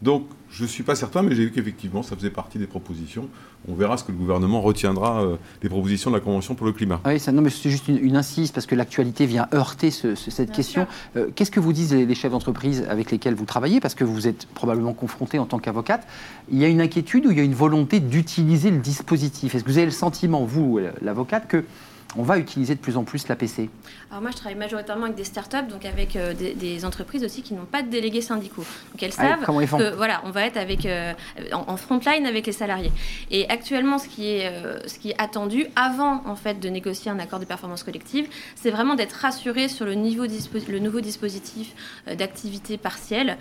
Donc, 0.00 0.28
je 0.54 0.62
ne 0.62 0.68
suis 0.68 0.84
pas 0.84 0.94
certain, 0.94 1.22
mais 1.22 1.34
j'ai 1.34 1.46
vu 1.46 1.50
qu'effectivement, 1.50 2.04
ça 2.04 2.14
faisait 2.14 2.30
partie 2.30 2.58
des 2.58 2.68
propositions. 2.68 3.28
On 3.68 3.74
verra 3.74 3.96
ce 3.96 4.04
que 4.04 4.12
le 4.12 4.18
gouvernement 4.18 4.60
retiendra 4.60 5.22
euh, 5.22 5.36
des 5.60 5.68
propositions 5.68 6.10
de 6.10 6.16
la 6.16 6.20
Convention 6.20 6.54
pour 6.54 6.64
le 6.64 6.72
climat. 6.72 7.00
Ah 7.02 7.10
oui, 7.10 7.18
ça, 7.18 7.32
non, 7.32 7.42
mais 7.42 7.50
c'est 7.50 7.70
juste 7.70 7.88
une, 7.88 8.14
insiste, 8.14 8.54
parce 8.54 8.66
que 8.66 8.76
l'actualité 8.76 9.26
vient 9.26 9.48
heurter 9.52 9.90
cette 9.90 10.52
question. 10.52 10.86
Euh, 11.16 11.26
qu'est-ce 11.34 11.50
que 11.50 11.58
vous 11.58 11.72
disent 11.72 11.92
les, 11.92 12.14
chefs 12.14 12.30
d'entreprise 12.30 12.86
avec 12.88 13.10
lesquels 13.10 13.34
vous 13.34 13.46
travaillez? 13.46 13.80
Parce 13.80 13.96
que 13.96 14.04
vous 14.04 14.28
êtes 14.28 14.46
probablement 14.46 14.92
confronté 14.92 15.40
en 15.40 15.46
tant 15.46 15.58
qu'avocate. 15.58 16.06
Il 16.48 16.58
y 16.58 16.64
a 16.64 16.68
une 16.68 16.80
inquiétude 16.80 17.26
ou 17.26 17.32
il 17.32 17.36
y 17.36 17.40
a 17.40 17.44
une 17.44 17.54
volonté 17.54 17.98
d'utiliser 17.98 18.70
le 18.70 18.78
dispositif? 18.78 19.56
Est-ce 19.56 19.64
que 19.64 19.70
vous 19.70 19.78
avez 19.78 19.86
le 19.86 19.90
sentiment, 19.90 20.44
vous, 20.44 20.78
l'avocate, 21.02 21.48
que 21.48 21.64
on 22.16 22.22
va 22.22 22.38
utiliser 22.38 22.74
de 22.74 22.80
plus 22.80 22.96
en 22.96 23.04
plus 23.04 23.26
l'APC 23.28 23.70
Alors 24.10 24.22
moi, 24.22 24.30
je 24.30 24.36
travaille 24.36 24.58
majoritairement 24.58 25.04
avec 25.04 25.16
des 25.16 25.24
startups, 25.24 25.66
donc 25.68 25.84
avec 25.84 26.16
euh, 26.16 26.32
des, 26.34 26.84
entreprises 26.84 27.24
aussi 27.24 27.42
qui 27.42 27.54
n'ont 27.54 27.64
pas 27.64 27.82
de 27.82 27.88
délégués 27.88 28.20
syndicaux. 28.20 28.64
Donc 28.92 29.02
elles 29.02 29.12
ah 29.18 29.36
savent 29.38 29.78
que 29.78 29.94
voilà, 29.94 30.20
on 30.24 30.30
va 30.30 30.44
être 30.44 30.56
avec 30.56 30.86
euh, 30.86 31.12
en, 31.52 31.76
front 31.76 32.00
line 32.04 32.26
avec 32.26 32.46
les 32.46 32.52
salariés. 32.52 32.92
Et 33.30 33.48
actuellement, 33.48 33.98
ce 33.98 34.08
qui 34.08 34.30
est 34.30 34.46
euh, 34.46 34.78
ce 34.86 34.98
qui 34.98 35.10
est 35.10 35.20
attendu 35.20 35.66
avant 35.76 36.22
en 36.26 36.36
fait 36.36 36.60
de 36.60 36.68
négocier 36.68 37.10
un 37.10 37.18
accord 37.18 37.38
de 37.38 37.44
performance 37.44 37.82
collective, 37.82 38.28
c'est 38.54 38.70
vraiment 38.70 38.94
d'être 38.94 39.12
rassuré 39.14 39.68
sur 39.68 39.86
le 39.86 39.94
niveau 39.94 40.24
le 40.24 40.78
nouveau 40.78 41.00
dispositif 41.00 41.74
d'activité 42.06 42.76
partielle 42.76 43.36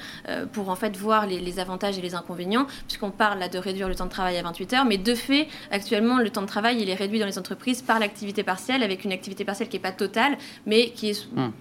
pour 0.52 0.70
en 0.70 0.76
fait 0.76 0.96
voir 0.96 1.26
les, 1.26 1.40
les 1.40 1.60
avantages 1.60 1.98
et 1.98 2.02
les 2.02 2.16
inconvénients, 2.16 2.66
puisqu'on 2.88 3.12
parle 3.12 3.40
là 3.40 3.50
de 3.50 3.58
réduire 3.58 3.88
le 3.88 3.96
temps 3.96 4.06
de 4.06 4.10
travail 4.10 4.38
à 4.38 4.44
28 4.44 4.74
heures, 4.74 4.86
mais 4.86 4.98
de 4.98 5.16
fait, 5.16 5.48
actuellement, 5.72 6.18
le 6.18 6.30
temps 6.30 6.42
de 6.42 6.48
travail 6.48 6.82
il 6.82 6.90
est 6.90 6.96
réduit 6.96 7.20
dans 7.20 7.26
les 7.26 7.40
entreprises 7.40 7.82
par 7.82 8.00
l'activité 8.00 8.44
partielle 8.44 8.63
avec 8.72 9.04
une 9.04 9.12
activité 9.12 9.46
partielle 9.46 9.70
qui 9.70 9.76
n'est 9.76 9.82
pas 9.82 9.92
totale, 9.92 10.38
mais 10.66 10.92
qui 10.92 11.10
est, 11.10 11.28
hmm. 11.36 11.52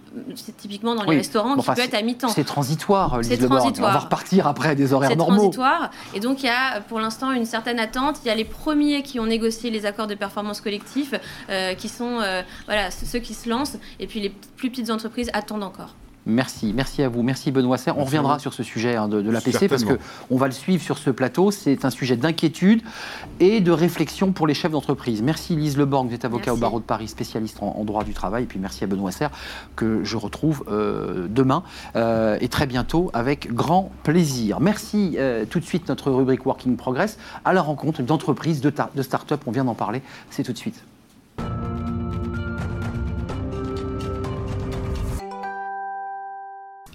typiquement 0.57 0.95
dans 0.95 1.05
les 1.05 1.17
restaurants, 1.17 1.57
qui 1.57 1.67
peut 1.67 1.81
être 1.81 1.95
à 1.95 2.03
mi-temps. 2.03 2.29
C'est 2.29 2.45
transitoire, 2.45 3.19
C'est 3.23 3.39
transitoire. 3.39 3.91
On 3.91 3.95
va 3.95 3.99
repartir 4.01 4.47
après 4.47 4.75
des 4.77 4.93
horaires 4.93 5.17
normaux. 5.17 5.51
C'est 5.53 5.59
transitoire. 5.59 5.91
Et 6.15 6.21
donc, 6.21 6.43
il 6.43 6.47
y 6.47 6.51
a 6.51 6.81
pour 6.81 7.01
l'instant 7.01 7.33
une 7.33 7.45
certaine 7.45 7.79
attente. 7.79 8.21
Il 8.25 8.29
y 8.29 8.31
a 8.31 8.35
les 8.35 8.45
premiers 8.45 9.03
qui 9.03 9.19
ont 9.21 9.27
négocié 9.27 9.71
les 9.71 9.87
accords 9.87 10.07
de 10.07 10.15
performance 10.15 10.61
collectif, 10.61 11.15
euh, 11.51 11.75
qui 11.75 11.89
sont 11.89 12.21
euh, 12.21 12.43
voilà, 12.67 12.91
ceux 12.91 13.19
qui 13.19 13.35
se 13.35 13.49
lancent, 13.49 13.79
et 13.99 14.07
puis 14.07 14.21
les 14.21 14.31
plus 14.57 14.71
petites 14.71 14.91
entreprises 14.91 15.31
attendent 15.33 15.65
encore. 15.65 15.95
Merci, 16.25 16.73
merci 16.73 17.03
à 17.03 17.09
vous, 17.09 17.23
merci 17.23 17.51
Benoît 17.51 17.79
Serre. 17.79 17.99
On 17.99 18.05
reviendra 18.05 18.39
sur 18.39 18.55
ce 18.55 18.63
sujet 18.63 18.95
hein, 18.95 19.09
de, 19.09 19.23
de 19.23 19.31
l'APC 19.31 19.69
parce 19.69 19.85
qu'on 19.85 20.37
va 20.37 20.47
le 20.47 20.53
suivre 20.53 20.83
sur 20.83 20.97
ce 20.99 21.11
plateau. 21.11 21.51
C'est 21.51 21.85
un 21.85 21.91
sujet 21.91 22.17
d'inquiétude 22.17 22.83
et 23.41 23.61
de 23.61 23.73
réflexion 23.73 24.31
pour 24.31 24.47
les 24.47 24.55
chefs 24.55 24.71
d'entreprise. 24.71 25.21
Merci 25.21 25.57
Lise 25.57 25.77
Leborg, 25.77 26.07
vous 26.07 26.15
êtes 26.15 26.25
avocat 26.25 26.55
au 26.55 26.57
barreau 26.57 26.79
de 26.79 26.85
Paris, 26.85 27.09
spécialiste 27.09 27.59
en, 27.61 27.83
droit 27.85 28.05
du 28.05 28.13
travail. 28.13 28.45
Et 28.45 28.47
puis 28.47 28.61
merci 28.61 28.85
à 28.85 28.87
Benoît 28.87 29.11
Serre 29.11 29.31
que 29.75 30.05
je 30.05 30.17
retrouve 30.17 30.65
euh, 30.71 31.27
demain 31.29 31.65
euh, 31.97 32.39
et 32.41 32.49
très 32.49 32.67
bientôt 32.67 33.11
avec 33.15 33.53
grand 33.53 33.91
plaisir. 34.05 34.61
Merci 34.61 35.17
euh, 35.19 35.45
tout 35.45 35.59
de 35.59 35.65
suite 35.65 35.89
notre 35.89 36.13
rubrique 36.13 36.47
Working 36.47 36.77
Progress 36.77 37.19
à 37.45 37.53
la 37.53 37.63
rencontre 37.63 38.01
d'entreprises, 38.03 38.61
de, 38.61 38.73
de 38.95 39.03
start-up. 39.03 39.41
On 39.47 39.51
vient 39.51 39.65
d'en 39.65 39.75
parler. 39.75 40.03
C'est 40.31 40.45
tout 40.45 40.53
de 40.53 40.59
suite. 40.59 40.85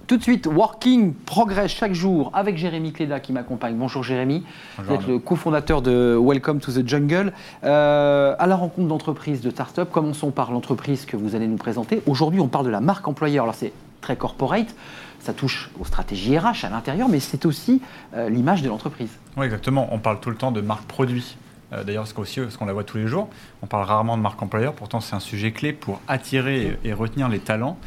Tout 0.07 0.15
de 0.15 0.23
suite, 0.23 0.47
Working 0.47 1.13
Progress 1.13 1.69
chaque 1.69 1.91
jour 1.91 2.31
avec 2.33 2.55
Jérémy 2.55 2.93
Cléda 2.93 3.19
qui 3.19 3.33
m'accompagne. 3.33 3.75
Bonjour 3.75 4.03
Jérémy, 4.03 4.45
vous 4.77 4.93
êtes 4.93 5.05
le 5.05 5.19
cofondateur 5.19 5.81
de 5.81 6.17
Welcome 6.17 6.61
to 6.61 6.71
the 6.71 6.87
Jungle. 6.87 7.33
Euh, 7.65 8.33
à 8.39 8.47
la 8.47 8.55
rencontre 8.55 8.87
d'entreprises, 8.87 9.41
de 9.41 9.49
start-up, 9.49 9.89
commençons 9.91 10.31
par 10.31 10.53
l'entreprise 10.53 11.05
que 11.05 11.17
vous 11.17 11.35
allez 11.35 11.45
nous 11.45 11.57
présenter. 11.57 12.01
Aujourd'hui, 12.05 12.39
on 12.39 12.47
parle 12.47 12.67
de 12.67 12.69
la 12.69 12.79
marque 12.79 13.05
employeur. 13.05 13.43
Alors 13.43 13.55
c'est 13.55 13.73
très 13.99 14.15
corporate, 14.15 14.73
ça 15.19 15.33
touche 15.33 15.69
aux 15.77 15.83
stratégies 15.83 16.37
RH 16.37 16.63
à 16.63 16.69
l'intérieur, 16.69 17.09
mais 17.09 17.19
c'est 17.19 17.45
aussi 17.45 17.81
euh, 18.15 18.29
l'image 18.29 18.61
de 18.61 18.69
l'entreprise. 18.69 19.11
Oui, 19.35 19.43
exactement. 19.43 19.89
On 19.91 19.99
parle 19.99 20.21
tout 20.21 20.29
le 20.29 20.37
temps 20.37 20.53
de 20.53 20.61
marque 20.61 20.85
produit. 20.85 21.35
Euh, 21.73 21.83
d'ailleurs, 21.83 22.07
c'est 22.07 22.17
aussi 22.17 22.39
ce 22.49 22.57
qu'on 22.57 22.65
la 22.65 22.71
voit 22.71 22.85
tous 22.85 22.95
les 22.95 23.07
jours. 23.07 23.27
On 23.61 23.65
parle 23.65 23.83
rarement 23.83 24.15
de 24.15 24.21
marque 24.21 24.41
employeur, 24.41 24.71
pourtant 24.71 25.01
c'est 25.01 25.17
un 25.17 25.19
sujet 25.19 25.51
clé 25.51 25.73
pour 25.73 25.99
attirer 26.07 26.79
et 26.85 26.93
retenir 26.93 27.27
les 27.27 27.39
talents. 27.39 27.77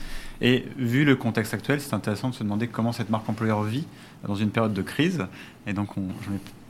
Et 0.42 0.64
vu 0.78 1.04
le 1.04 1.16
contexte 1.16 1.52
actuel, 1.52 1.80
c'est 1.80 1.94
intéressant 1.94 2.30
de 2.30 2.34
se 2.34 2.42
demander 2.42 2.66
comment 2.66 2.92
cette 2.92 3.10
marque 3.10 3.28
employeur 3.28 3.62
vit 3.62 3.86
dans 4.26 4.34
une 4.34 4.50
période 4.50 4.72
de 4.72 4.82
crise. 4.82 5.26
Et 5.66 5.72
donc, 5.72 5.90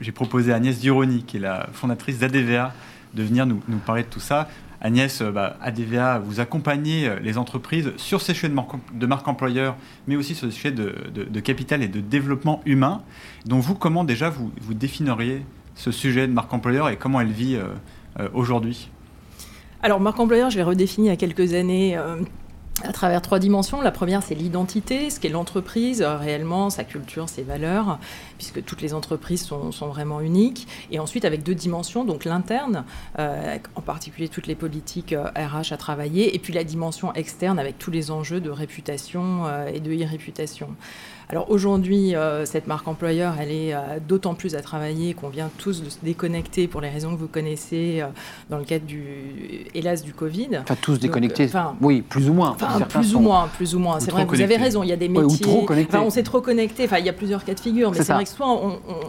j'ai 0.01 0.13
proposé 0.13 0.53
à 0.53 0.57
Agnès 0.57 0.81
Duroni, 0.81 1.23
qui 1.23 1.37
est 1.37 1.41
la 1.41 1.69
fondatrice 1.73 2.19
d'ADVA, 2.19 2.73
de 3.15 3.23
venir 3.23 3.47
nous, 3.47 3.61
parler 3.87 4.03
de 4.03 4.09
tout 4.09 4.21
ça. 4.21 4.49
Agnès, 4.83 5.21
euh, 5.21 5.31
bah, 5.31 5.57
ADVA, 5.61 6.21
vous 6.21 6.41
accompagnez 6.41 7.07
euh, 7.07 7.21
les 7.21 7.37
entreprises 7.37 7.93
sur 7.97 8.23
ces 8.23 8.33
sujets 8.33 8.49
de 8.49 9.07
marque, 9.07 9.29
employeur, 9.29 9.77
mais 10.07 10.17
aussi 10.17 10.35
sur 10.35 10.49
ces 10.49 10.55
sujets 10.55 10.73
de, 10.73 11.41
capital 11.41 11.83
et 11.83 11.89
de 11.89 12.01
développement 12.01 12.63
humain. 12.65 13.03
Donc 13.45 13.63
vous, 13.63 13.75
comment 13.75 14.05
déjà 14.05 14.31
vous, 14.31 14.51
vous 14.63 14.73
définiriez 14.73 15.45
ce 15.75 15.91
sujet 15.91 16.27
de 16.27 16.33
marque 16.33 16.53
employeur 16.55 16.89
et 16.89 16.97
comment 16.97 17.21
elle 17.21 17.33
vit 17.33 17.57
euh, 17.57 18.29
aujourd'hui? 18.33 18.89
Alors, 19.83 20.01
marque 20.01 20.19
employeur, 20.19 20.49
je 20.51 20.57
l'ai 20.57 20.63
redéfini 20.63 21.09
il 21.09 21.11
y 21.11 21.13
a 21.13 21.17
quelques 21.17 21.53
années 21.53 21.99
à 22.83 22.93
travers 22.93 23.21
trois 23.21 23.39
dimensions. 23.39 23.81
La 23.81 23.91
première, 23.91 24.23
c'est 24.23 24.35
l'identité, 24.35 25.11
ce 25.11 25.21
qu'est 25.21 25.29
l'entreprise 25.29 26.03
euh, 26.03 26.17
réellement, 26.17 26.71
sa 26.71 26.85
culture, 26.85 27.29
ses 27.29 27.43
valeurs, 27.43 27.99
puisque 28.39 28.65
toutes 28.65 28.81
les 28.81 28.95
entreprises 28.95 29.45
sont, 29.45 29.71
vraiment 29.89 30.21
uniques. 30.21 30.67
Et 30.91 30.99
ensuite, 30.99 31.25
avec 31.25 31.43
deux 31.43 31.55
dimensions, 31.55 32.05
donc 32.05 32.25
l'interne, 32.25 32.85
euh, 33.19 33.59
en 33.75 33.81
particulier 33.81 34.29
toutes 34.29 34.47
les 34.47 34.55
politiques 34.55 35.15
RH 35.15 35.73
euh, 35.73 35.75
à 35.75 35.77
travailler, 35.77 36.35
et 36.35 36.39
puis 36.39 36.53
la 36.53 36.65
dimension 36.65 37.13
externe 37.15 37.59
avec 37.59 37.79
tous 37.79 37.91
les 37.91 38.11
enjeux 38.11 38.41
de 38.41 38.51
réputation 38.51 39.45
et 39.67 39.81
de 39.81 39.93
e-réputation. 39.93 40.69
Alors 41.31 41.49
aujourd'hui, 41.49 42.17
euh, 42.17 42.45
cette 42.45 42.67
marque 42.67 42.89
employeur, 42.89 43.35
elle 43.41 43.53
est 43.53 43.73
euh, 43.73 43.79
d'autant 44.07 44.35
plus 44.35 44.57
à 44.57 44.63
travailler 44.63 45.15
qu'on 45.15 45.29
vient 45.29 45.49
tous 45.59 45.81
de 45.81 45.89
se 45.89 45.99
déconnecter 46.03 46.67
pour 46.67 46.81
les 46.81 46.89
raisons 46.89 47.15
que 47.15 47.21
vous 47.21 47.29
connaissez 47.29 48.01
euh, 48.01 48.07
dans 48.49 48.59
le 48.59 48.65
cadre 48.65 48.85
du, 48.85 49.05
hélas, 49.73 50.03
du 50.03 50.13
Covid. 50.13 50.49
Enfin, 50.63 50.75
tous 50.81 50.99
déconnectés, 50.99 51.49
oui, 51.81 52.03
plus 52.03 52.29
ou 52.29 52.33
moins. 52.33 52.51
Enfin, 52.51 52.81
plus 52.81 53.15
ou 53.15 53.21
moins, 53.21 53.49
plus 53.57 53.77
ou 53.77 53.79
moins. 53.79 54.01
C'est 54.01 54.11
vrai, 54.11 54.25
vous 54.25 54.41
avez 54.41 54.57
raison, 54.57 54.83
il 54.83 54.89
y 54.89 54.93
a 54.93 54.97
des 54.97 55.09
métiers... 55.09 55.47
ou 55.47 55.65
trop 55.65 55.73
enfin, 55.73 56.01
on 56.01 56.11
s'est 56.11 56.25
trop 56.25 56.41
connecté, 56.41 56.87
enfin, 56.87 56.99
il 56.99 57.07
y 57.07 57.09
a 57.09 57.13
plusieurs 57.13 57.45
cas 57.45 57.55
de 57.55 57.61
figure, 57.61 57.93
mais 57.93 58.03
c'est 58.03 58.13
vrai 58.13 58.25
que 58.25 58.31
soit 58.31 58.49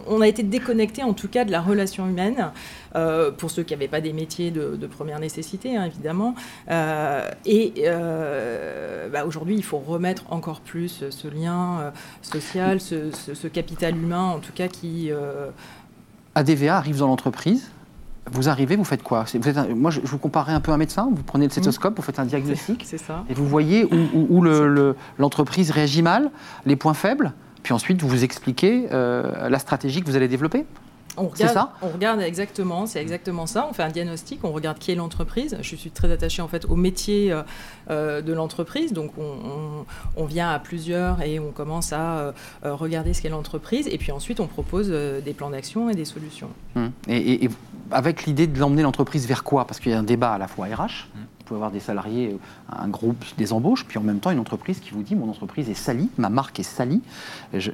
on, 0.08 0.20
a 0.20 0.28
été 0.28 0.44
déconnecté 0.44 1.02
en 1.02 1.14
tout 1.14 1.28
cas 1.28 1.44
de 1.44 1.50
la 1.50 1.60
relation 1.60 2.06
humaine, 2.08 2.52
pour 3.38 3.50
ceux 3.50 3.62
qui 3.62 3.74
n'avaient 3.74 3.88
pas 3.88 4.00
des 4.00 4.12
métiers 4.12 4.50
de, 4.50 4.86
première 4.86 5.18
nécessité, 5.18 5.76
hein, 5.76 5.84
évidemment. 5.84 6.34
et 6.68 7.72
bah, 9.12 9.24
aujourd'hui, 9.26 9.56
il 9.56 9.64
faut 9.64 9.78
remettre 9.78 10.24
encore 10.30 10.60
plus 10.60 11.04
ce 11.10 11.28
lien 11.28 11.92
social, 12.22 12.80
ce, 12.80 13.46
capital 13.48 13.96
humain, 13.96 14.24
en 14.24 14.38
tout 14.38 14.52
cas, 14.52 14.68
qui... 14.68 15.10
Euh... 15.10 15.48
ADVA 16.34 16.76
arrive 16.76 16.98
dans 16.98 17.08
l'entreprise, 17.08 17.70
vous 18.30 18.48
arrivez, 18.48 18.76
vous 18.76 18.84
faites 18.84 19.02
quoi? 19.02 19.24
Vous 19.34 19.48
êtes 19.48 19.70
Moi, 19.74 19.90
je, 19.90 20.00
vous 20.00 20.18
comparais 20.18 20.52
un 20.52 20.60
peu 20.60 20.70
à 20.70 20.74
un 20.74 20.78
médecin. 20.78 21.08
Vous 21.12 21.22
prenez 21.22 21.46
le 21.46 21.50
stéthoscope, 21.50 21.96
vous 21.96 22.02
faites 22.02 22.20
un 22.20 22.24
diagnostic. 22.24 22.82
C'est 22.86 22.98
ça. 22.98 23.24
Et 23.28 23.34
vous 23.34 23.46
voyez 23.46 23.84
où, 23.84 24.44
l'entreprise 25.18 25.70
réagit 25.70 26.02
mal, 26.02 26.30
les 26.64 26.76
points 26.76 26.94
faibles. 26.94 27.32
Puis 27.62 27.74
ensuite, 27.74 28.00
vous 28.00 28.08
vous 28.08 28.24
expliquez 28.24 28.88
euh, 28.92 29.48
la 29.48 29.58
stratégie 29.58 30.00
que 30.00 30.06
vous 30.06 30.16
allez 30.16 30.28
développer. 30.28 30.64
On 31.16 31.28
regarde, 31.28 31.52
ça 31.52 31.72
on 31.82 31.88
regarde 31.88 32.20
exactement, 32.20 32.86
c'est 32.86 33.00
exactement 33.00 33.46
ça. 33.46 33.66
On 33.68 33.72
fait 33.72 33.82
un 33.82 33.90
diagnostic, 33.90 34.44
on 34.44 34.52
regarde 34.52 34.78
qui 34.78 34.92
est 34.92 34.94
l'entreprise. 34.94 35.58
Je 35.60 35.76
suis 35.76 35.90
très 35.90 36.10
attachée 36.10 36.42
en 36.42 36.48
fait 36.48 36.64
au 36.64 36.76
métier 36.76 37.32
euh, 37.32 37.42
euh, 37.90 38.22
de 38.22 38.32
l'entreprise, 38.32 38.92
donc 38.92 39.12
on, 39.18 40.24
vient 40.24 40.50
à 40.50 40.58
plusieurs 40.58 41.20
et 41.22 41.38
on 41.38 41.50
commence 41.50 41.92
à 41.92 42.16
euh, 42.18 42.32
regarder 42.64 43.12
ce 43.12 43.20
qu'est 43.20 43.28
l'entreprise, 43.28 43.88
et 43.88 43.98
puis 43.98 44.12
ensuite 44.12 44.40
on 44.40 44.46
propose 44.46 44.88
des 44.88 45.34
plans 45.34 45.50
d'action 45.50 45.90
et 45.90 45.94
des 45.94 46.04
solutions. 46.04 46.48
Hum. 46.76 46.92
Et, 47.08 47.48
avec 47.90 48.24
l'idée 48.24 48.46
de 48.46 48.58
l'emmener 48.58 48.82
l'entreprise 48.82 49.26
vers 49.26 49.44
quoi? 49.44 49.66
Parce 49.66 49.78
qu'il 49.78 49.92
y 49.92 49.94
a 49.94 49.98
un 49.98 50.02
débat 50.02 50.32
à 50.32 50.38
la 50.38 50.48
fois 50.48 50.66
RH. 50.66 51.08
Hum 51.52 51.62
avoir 51.62 51.70
des 51.70 51.80
salariés, 51.80 52.36
un 52.70 52.88
groupe, 52.88 53.24
des 53.36 53.52
embauches, 53.52 53.84
puis 53.84 53.98
en 53.98 54.02
même 54.02 54.20
temps 54.20 54.30
une 54.30 54.38
entreprise 54.38 54.80
qui 54.80 54.90
vous 54.90 55.02
dit 55.02 55.14
mon 55.14 55.28
entreprise 55.28 55.68
est 55.68 55.74
salie, 55.74 56.10
ma 56.18 56.28
marque 56.28 56.58
est 56.60 56.64
salie. 56.64 57.02
Je, 57.54 57.70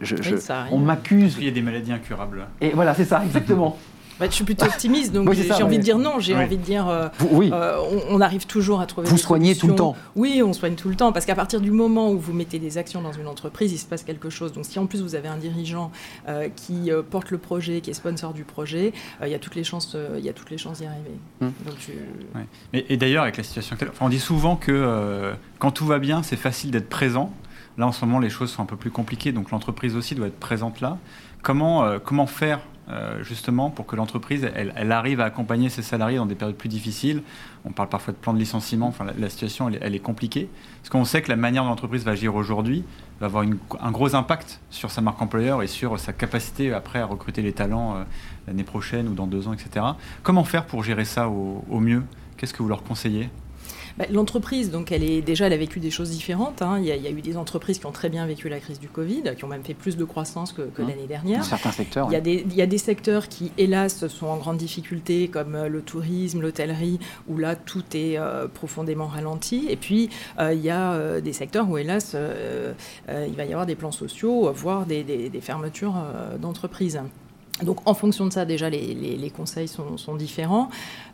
on 0.70 0.78
m'accuse. 0.78 1.36
Il 1.38 1.44
y 1.44 1.48
a 1.48 1.52
des 1.52 1.62
maladies 1.62 1.92
incurables. 1.92 2.46
Et 2.60 2.70
voilà, 2.70 2.94
c'est 2.94 3.04
ça, 3.04 3.24
exactement. 3.24 3.78
Bah, 4.18 4.26
je 4.28 4.34
suis 4.34 4.44
plutôt 4.44 4.66
optimiste, 4.66 5.12
donc 5.12 5.32
j'ai 5.34 5.62
envie 5.62 5.78
de 5.78 5.82
dire 5.82 5.98
non. 5.98 6.18
J'ai 6.18 6.34
envie 6.34 6.56
de 6.56 6.62
dire, 6.62 6.88
euh, 6.88 7.08
oui. 7.30 7.50
Euh, 7.52 7.78
on, 8.10 8.20
arrive 8.20 8.46
toujours 8.46 8.80
à 8.80 8.86
trouver. 8.86 9.08
Vous 9.08 9.18
soignez 9.18 9.54
tout 9.56 9.68
le 9.68 9.74
temps. 9.74 9.96
Oui, 10.16 10.42
on 10.44 10.52
soigne 10.52 10.74
tout 10.74 10.88
le 10.88 10.96
temps, 10.96 11.12
parce 11.12 11.24
qu'à 11.24 11.34
partir 11.34 11.60
du 11.60 11.70
moment 11.70 12.10
où 12.10 12.18
vous 12.18 12.32
mettez 12.32 12.58
des 12.58 12.78
actions 12.78 13.00
dans 13.00 13.12
une 13.12 13.28
entreprise, 13.28 13.72
il 13.72 13.78
se 13.78 13.86
passe 13.86 14.02
quelque 14.02 14.30
chose. 14.30 14.52
Donc 14.52 14.64
si 14.64 14.78
en 14.78 14.86
plus 14.86 15.02
vous 15.02 15.14
avez 15.14 15.28
un 15.28 15.36
dirigeant 15.36 15.90
euh, 16.28 16.48
qui 16.54 16.90
porte 17.10 17.30
le 17.30 17.38
projet, 17.38 17.80
qui 17.80 17.90
est 17.90 17.94
sponsor 17.94 18.32
du 18.32 18.44
projet, 18.44 18.92
il 19.22 19.28
y 19.28 19.34
a 19.34 19.38
toutes 19.38 19.54
les 19.54 19.64
chances, 19.64 19.96
il 20.16 20.24
y 20.24 20.28
a 20.28 20.32
toutes 20.32 20.50
les 20.50 20.58
chances 20.58 20.78
d'y 20.78 20.86
arriver. 20.86 21.10
Hum. 21.40 21.52
et 22.72 22.96
d'ailleurs 22.96 23.22
avec 23.22 23.36
la 23.36 23.42
situation 23.42 23.74
actuelle, 23.74 23.92
on 24.00 24.08
dit 24.08 24.18
souvent 24.18 24.56
que 24.56 25.32
quand 25.58 25.70
tout 25.70 25.86
va 25.86 25.98
bien, 25.98 26.22
c'est 26.22 26.36
facile 26.36 26.70
d'être 26.70 26.88
présent. 26.88 27.32
Là, 27.78 27.86
en 27.86 27.92
ce 27.92 28.04
moment, 28.04 28.18
les 28.18 28.28
choses 28.28 28.50
sont 28.50 28.62
un 28.62 28.66
peu 28.66 28.76
plus 28.76 28.90
compliquées, 28.90 29.30
donc 29.30 29.52
l'entreprise 29.52 29.94
aussi 29.94 30.16
doit 30.16 30.26
être 30.26 30.38
présente 30.38 30.80
là. 30.80 30.98
Comment, 31.42 31.84
euh, 31.84 31.98
comment 32.04 32.26
faire 32.26 32.60
euh, 32.90 33.22
justement 33.22 33.70
pour 33.70 33.86
que 33.86 33.96
l'entreprise 33.96 34.48
elle, 34.54 34.92
arrive 34.92 35.20
à 35.20 35.26
accompagner 35.26 35.68
ses 35.68 35.82
salariés 35.82 36.16
dans 36.16 36.26
des 36.26 36.34
périodes 36.34 36.56
plus 36.56 36.70
difficiles 36.70 37.22
On 37.66 37.70
parle 37.70 37.90
parfois 37.90 38.14
de 38.14 38.18
plan 38.18 38.32
de 38.32 38.38
licenciement, 38.38 38.94
la, 39.18 39.28
situation 39.28 39.68
est 39.68 39.98
compliquée. 39.98 40.48
Parce 40.80 40.88
qu'on 40.88 41.04
sait 41.04 41.20
que 41.20 41.28
la 41.28 41.36
manière 41.36 41.64
dont 41.64 41.68
l'entreprise 41.68 42.04
va 42.04 42.12
agir 42.12 42.34
aujourd'hui 42.34 42.84
va 43.20 43.26
avoir 43.26 43.44
un 43.80 43.90
gros 43.90 44.14
impact 44.14 44.60
sur 44.70 44.90
sa 44.90 45.02
marque 45.02 45.20
employeur 45.20 45.62
et 45.62 45.66
sur 45.66 45.98
sa 45.98 46.12
capacité 46.12 46.72
après 46.72 47.00
à 47.00 47.04
recruter 47.04 47.42
les 47.42 47.52
talents 47.52 47.96
euh, 47.96 48.04
l'année 48.46 48.64
prochaine 48.64 49.08
ou 49.08 49.14
dans 49.14 49.26
deux 49.26 49.48
ans, 49.48 49.52
etc. 49.52 49.84
Comment 50.22 50.44
faire 50.44 50.64
pour 50.64 50.82
gérer 50.82 51.04
ça 51.04 51.28
au 51.28 51.80
mieux? 51.80 52.02
Qu'est-ce 52.36 52.54
que 52.54 52.62
vous 52.62 52.68
leur 52.68 52.82
conseillez? 52.84 53.28
Bah, 53.98 54.04
l'entreprise, 54.12 54.70
donc, 54.70 54.92
elle 54.92 55.02
est 55.02 55.22
déjà, 55.22 55.48
elle 55.48 55.52
a 55.52 55.56
vécu 55.56 55.80
des 55.80 55.90
choses 55.90 56.10
différentes. 56.10 56.62
Hein. 56.62 56.78
Il, 56.78 56.86
y 56.86 56.92
a, 56.92 57.10
eu 57.10 57.20
des 57.20 57.36
entreprises 57.36 57.80
qui 57.80 57.86
ont 57.86 57.92
très 57.92 58.08
bien 58.08 58.24
vécu 58.26 58.48
la 58.48 58.60
crise 58.60 58.78
du 58.78 58.88
Covid, 58.88 59.22
qui 59.36 59.44
ont 59.44 59.48
même 59.48 59.64
fait 59.64 59.74
plus 59.74 59.96
de 59.96 60.04
croissance 60.04 60.52
que, 60.52 60.62
mmh. 60.62 60.86
l'année 60.86 61.06
dernière. 61.08 61.38
Dans 61.38 61.44
certains 61.44 61.72
secteurs. 61.72 62.06
Il 62.08 62.12
y, 62.12 62.16
a 62.16 62.20
des, 62.20 62.46
il 62.48 62.54
y, 62.54 62.62
a 62.62 62.66
des, 62.66 62.78
secteurs 62.78 63.28
qui, 63.28 63.50
hélas, 63.58 64.06
sont 64.06 64.26
en 64.26 64.36
grande 64.36 64.56
difficulté, 64.56 65.26
comme 65.26 65.56
euh, 65.56 65.68
le 65.68 65.82
tourisme, 65.82 66.40
l'hôtellerie, 66.40 67.00
où 67.26 67.38
là, 67.38 67.56
tout 67.56 67.82
est 67.94 68.16
euh, 68.18 68.46
profondément 68.46 69.08
ralenti. 69.08 69.66
Et 69.68 69.76
puis, 69.76 70.10
euh, 70.38 70.54
il 70.54 70.60
y 70.60 70.70
a 70.70 71.20
des 71.20 71.32
secteurs 71.32 71.68
où, 71.68 71.76
hélas, 71.76 72.16
il 73.08 73.34
va 73.34 73.44
y 73.44 73.50
avoir 73.50 73.66
des 73.66 73.74
plans 73.74 73.90
sociaux, 73.90 74.52
voire 74.52 74.86
des, 74.86 75.02
des 75.02 75.40
fermetures 75.40 75.94
d'entreprises. 76.40 77.00
Donc 77.62 77.78
en 77.86 77.94
fonction 77.94 78.26
de 78.26 78.32
ça, 78.32 78.44
déjà, 78.44 78.70
les, 78.70 79.32
conseils 79.34 79.68
sont, 79.68 80.14
différents. 80.14 80.68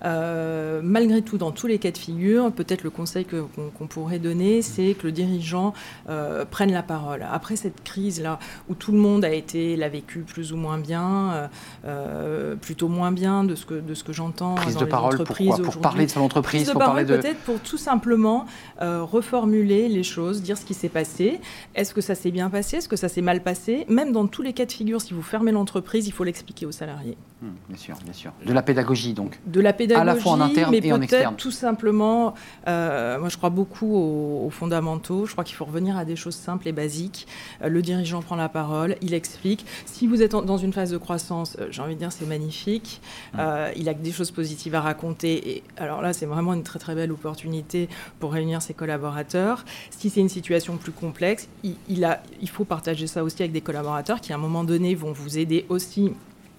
Euh, 0.04 0.80
malgré 0.82 1.22
tout, 1.22 1.38
dans 1.38 1.50
tous 1.50 1.66
les 1.66 1.78
cas 1.78 1.90
de 1.90 1.98
figure, 1.98 2.52
peut-être 2.52 2.82
le 2.82 2.90
conseil 2.90 3.24
qu'on 3.24 3.86
pourrait 3.86 4.18
donner, 4.18 4.62
c'est 4.62 4.94
que 4.94 5.06
le 5.06 5.12
dirigeant 5.12 5.74
euh, 6.08 6.44
prenne 6.44 6.72
la 6.72 6.82
parole. 6.82 7.26
Après 7.30 7.56
cette 7.56 7.82
crise-là, 7.82 8.38
où 8.68 8.74
tout 8.74 8.92
le 8.92 8.98
monde 8.98 9.24
a 9.24 9.32
été, 9.32 9.76
l'a 9.76 9.88
vécu 9.88 10.20
plus 10.20 10.52
ou 10.52 10.56
moins 10.56 10.78
bien, 10.78 11.50
euh, 11.86 12.56
plutôt 12.56 12.88
moins 12.88 13.12
bien 13.12 13.44
de 13.44 13.54
ce 13.54 13.66
que, 13.66 13.74
de 13.74 13.94
ce 13.94 14.04
que 14.04 14.12
j'entends 14.12 14.54
dans 14.54 14.80
de 14.80 14.84
les 14.84 14.90
parole 14.90 15.14
entreprises 15.14 15.60
pour 15.62 15.78
parler 15.78 16.06
de 16.06 16.10
son 16.10 16.20
entreprise, 16.20 16.64
Prise 16.64 16.74
de 16.74 16.78
parole 16.78 17.06
peut-être 17.06 17.40
pour 17.40 17.60
tout 17.60 17.78
simplement 17.78 18.46
reformuler 18.80 19.88
les 19.88 20.02
choses, 20.02 20.42
dire 20.42 20.58
ce 20.58 20.64
qui 20.64 20.74
s'est 20.74 20.88
passé. 20.88 21.40
Est-ce 21.74 21.94
que 21.94 22.00
ça 22.00 22.14
s'est 22.14 22.30
bien 22.30 22.50
passé? 22.50 22.78
Est-ce 22.78 22.88
que 22.88 22.96
ça 22.96 23.08
s'est 23.08 23.22
mal 23.22 23.42
passé? 23.42 23.86
Même 23.88 24.12
dans 24.12 24.26
tous 24.26 24.42
les 24.42 24.52
cas 24.52 24.66
de 24.66 24.72
figure, 24.72 25.00
si 25.00 25.14
vous 25.14 25.22
fermez 25.22 25.52
l'entreprise, 25.52 26.06
il 26.06 26.12
faut 26.12 26.24
expliquer 26.34 26.66
aux 26.66 26.72
salariés. 26.72 27.16
Hmm, 27.40 27.50
bien 27.68 27.78
sûr, 27.78 27.96
bien 28.02 28.12
sûr. 28.12 28.32
De 28.44 28.52
la 28.52 28.62
pédagogie, 28.62 29.14
donc. 29.14 29.38
De 29.46 29.60
la 29.60 29.72
pédagogie, 29.72 30.02
à 30.02 30.04
la 30.04 30.16
fois 30.16 30.32
en 30.32 30.40
interne 30.40 30.72
mais 30.72 30.80
et 30.82 30.92
en 30.92 31.00
externe. 31.00 31.36
Tout 31.36 31.52
simplement, 31.52 32.34
euh, 32.66 33.20
moi 33.20 33.28
je 33.28 33.36
crois 33.36 33.50
beaucoup 33.50 33.94
aux, 33.94 34.50
fondamentaux. 34.50 35.26
Je 35.26 35.32
crois 35.32 35.44
qu'il 35.44 35.54
faut 35.54 35.64
revenir 35.64 35.96
à 35.96 36.04
des 36.04 36.16
choses 36.16 36.34
simples 36.34 36.66
et 36.66 36.72
basiques. 36.72 37.28
Euh, 37.62 37.68
le 37.68 37.82
dirigeant 37.82 38.20
prend 38.20 38.34
la 38.34 38.48
parole, 38.48 38.96
il 39.00 39.14
explique. 39.14 39.64
Si 39.86 40.06
vous 40.06 40.22
êtes 40.22 40.32
dans 40.32 40.56
une 40.56 40.72
phase 40.72 40.90
de 40.90 40.98
croissance, 40.98 41.56
euh, 41.60 41.68
j'ai 41.70 41.82
envie 41.82 41.94
de 41.94 42.00
dire 42.00 42.10
c'est 42.12 42.26
magnifique. 42.26 43.00
Hmm. 43.34 43.40
il 43.76 43.88
a 43.88 43.94
des 43.94 44.12
choses 44.12 44.30
positives 44.30 44.74
à 44.74 44.80
raconter. 44.80 45.56
Et 45.56 45.62
alors 45.76 46.02
là, 46.02 46.12
c'est 46.12 46.26
vraiment 46.26 46.54
une 46.54 46.64
très 46.64 46.78
très 46.78 46.94
belle 46.94 47.12
opportunité 47.12 47.88
pour 48.18 48.32
réunir 48.32 48.60
ses 48.62 48.74
collaborateurs. 48.74 49.64
Si 49.90 50.10
c'est 50.10 50.20
une 50.20 50.28
situation 50.28 50.76
plus 50.76 50.92
complexe, 50.92 51.48
il, 51.62 52.04
a, 52.04 52.22
il 52.40 52.48
faut 52.48 52.64
partager 52.64 53.06
ça 53.06 53.22
aussi 53.22 53.42
avec 53.42 53.52
des 53.52 53.60
collaborateurs 53.60 54.20
qui 54.20 54.32
à 54.32 54.36
un 54.36 54.38
moment 54.38 54.64
donné 54.64 54.94
vont 54.94 55.12
vous 55.12 55.38
aider 55.38 55.66
aussi 55.68 56.12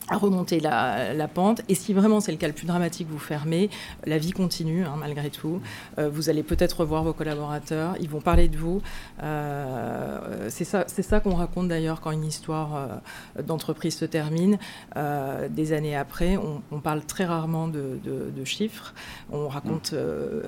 à 0.09 0.17
remonter 0.17 0.59
la, 0.59 1.27
pente. 1.33 1.61
Et 1.69 1.75
si 1.75 1.93
vraiment 1.93 2.19
c'est 2.19 2.31
le 2.31 2.37
cas 2.37 2.47
le 2.47 2.53
plus 2.53 2.67
dramatique, 2.67 3.07
vous 3.09 3.19
fermez, 3.19 3.69
la 4.05 4.17
vie 4.17 4.31
continue 4.31 4.85
hein, 4.85 4.95
malgré 4.99 5.29
tout. 5.29 5.61
Euh, 5.97 6.09
vous 6.09 6.29
allez 6.29 6.43
peut-être 6.43 6.81
revoir 6.81 7.03
vos 7.03 7.13
collaborateurs, 7.13 7.95
ils 7.99 8.09
vont 8.09 8.21
parler 8.21 8.47
de 8.47 8.57
vous. 8.57 8.81
Euh, 9.23 10.47
c'est 10.49 10.63
ça, 10.63 10.83
c'est 10.87 11.01
ça 11.01 11.19
qu'on 11.19 11.35
raconte 11.35 11.67
d'ailleurs 11.67 12.01
quand 12.01 12.11
une 12.11 12.25
histoire 12.25 12.75
euh, 12.75 13.41
d'entreprise 13.41 13.95
se 13.95 14.05
termine. 14.05 14.57
des 15.49 15.73
années 15.73 15.95
après, 15.95 16.37
on, 16.37 16.79
parle 16.79 17.03
très 17.03 17.25
rarement 17.25 17.67
de, 17.67 17.99
chiffres. 18.43 18.93
On 19.31 19.47
raconte 19.47 19.93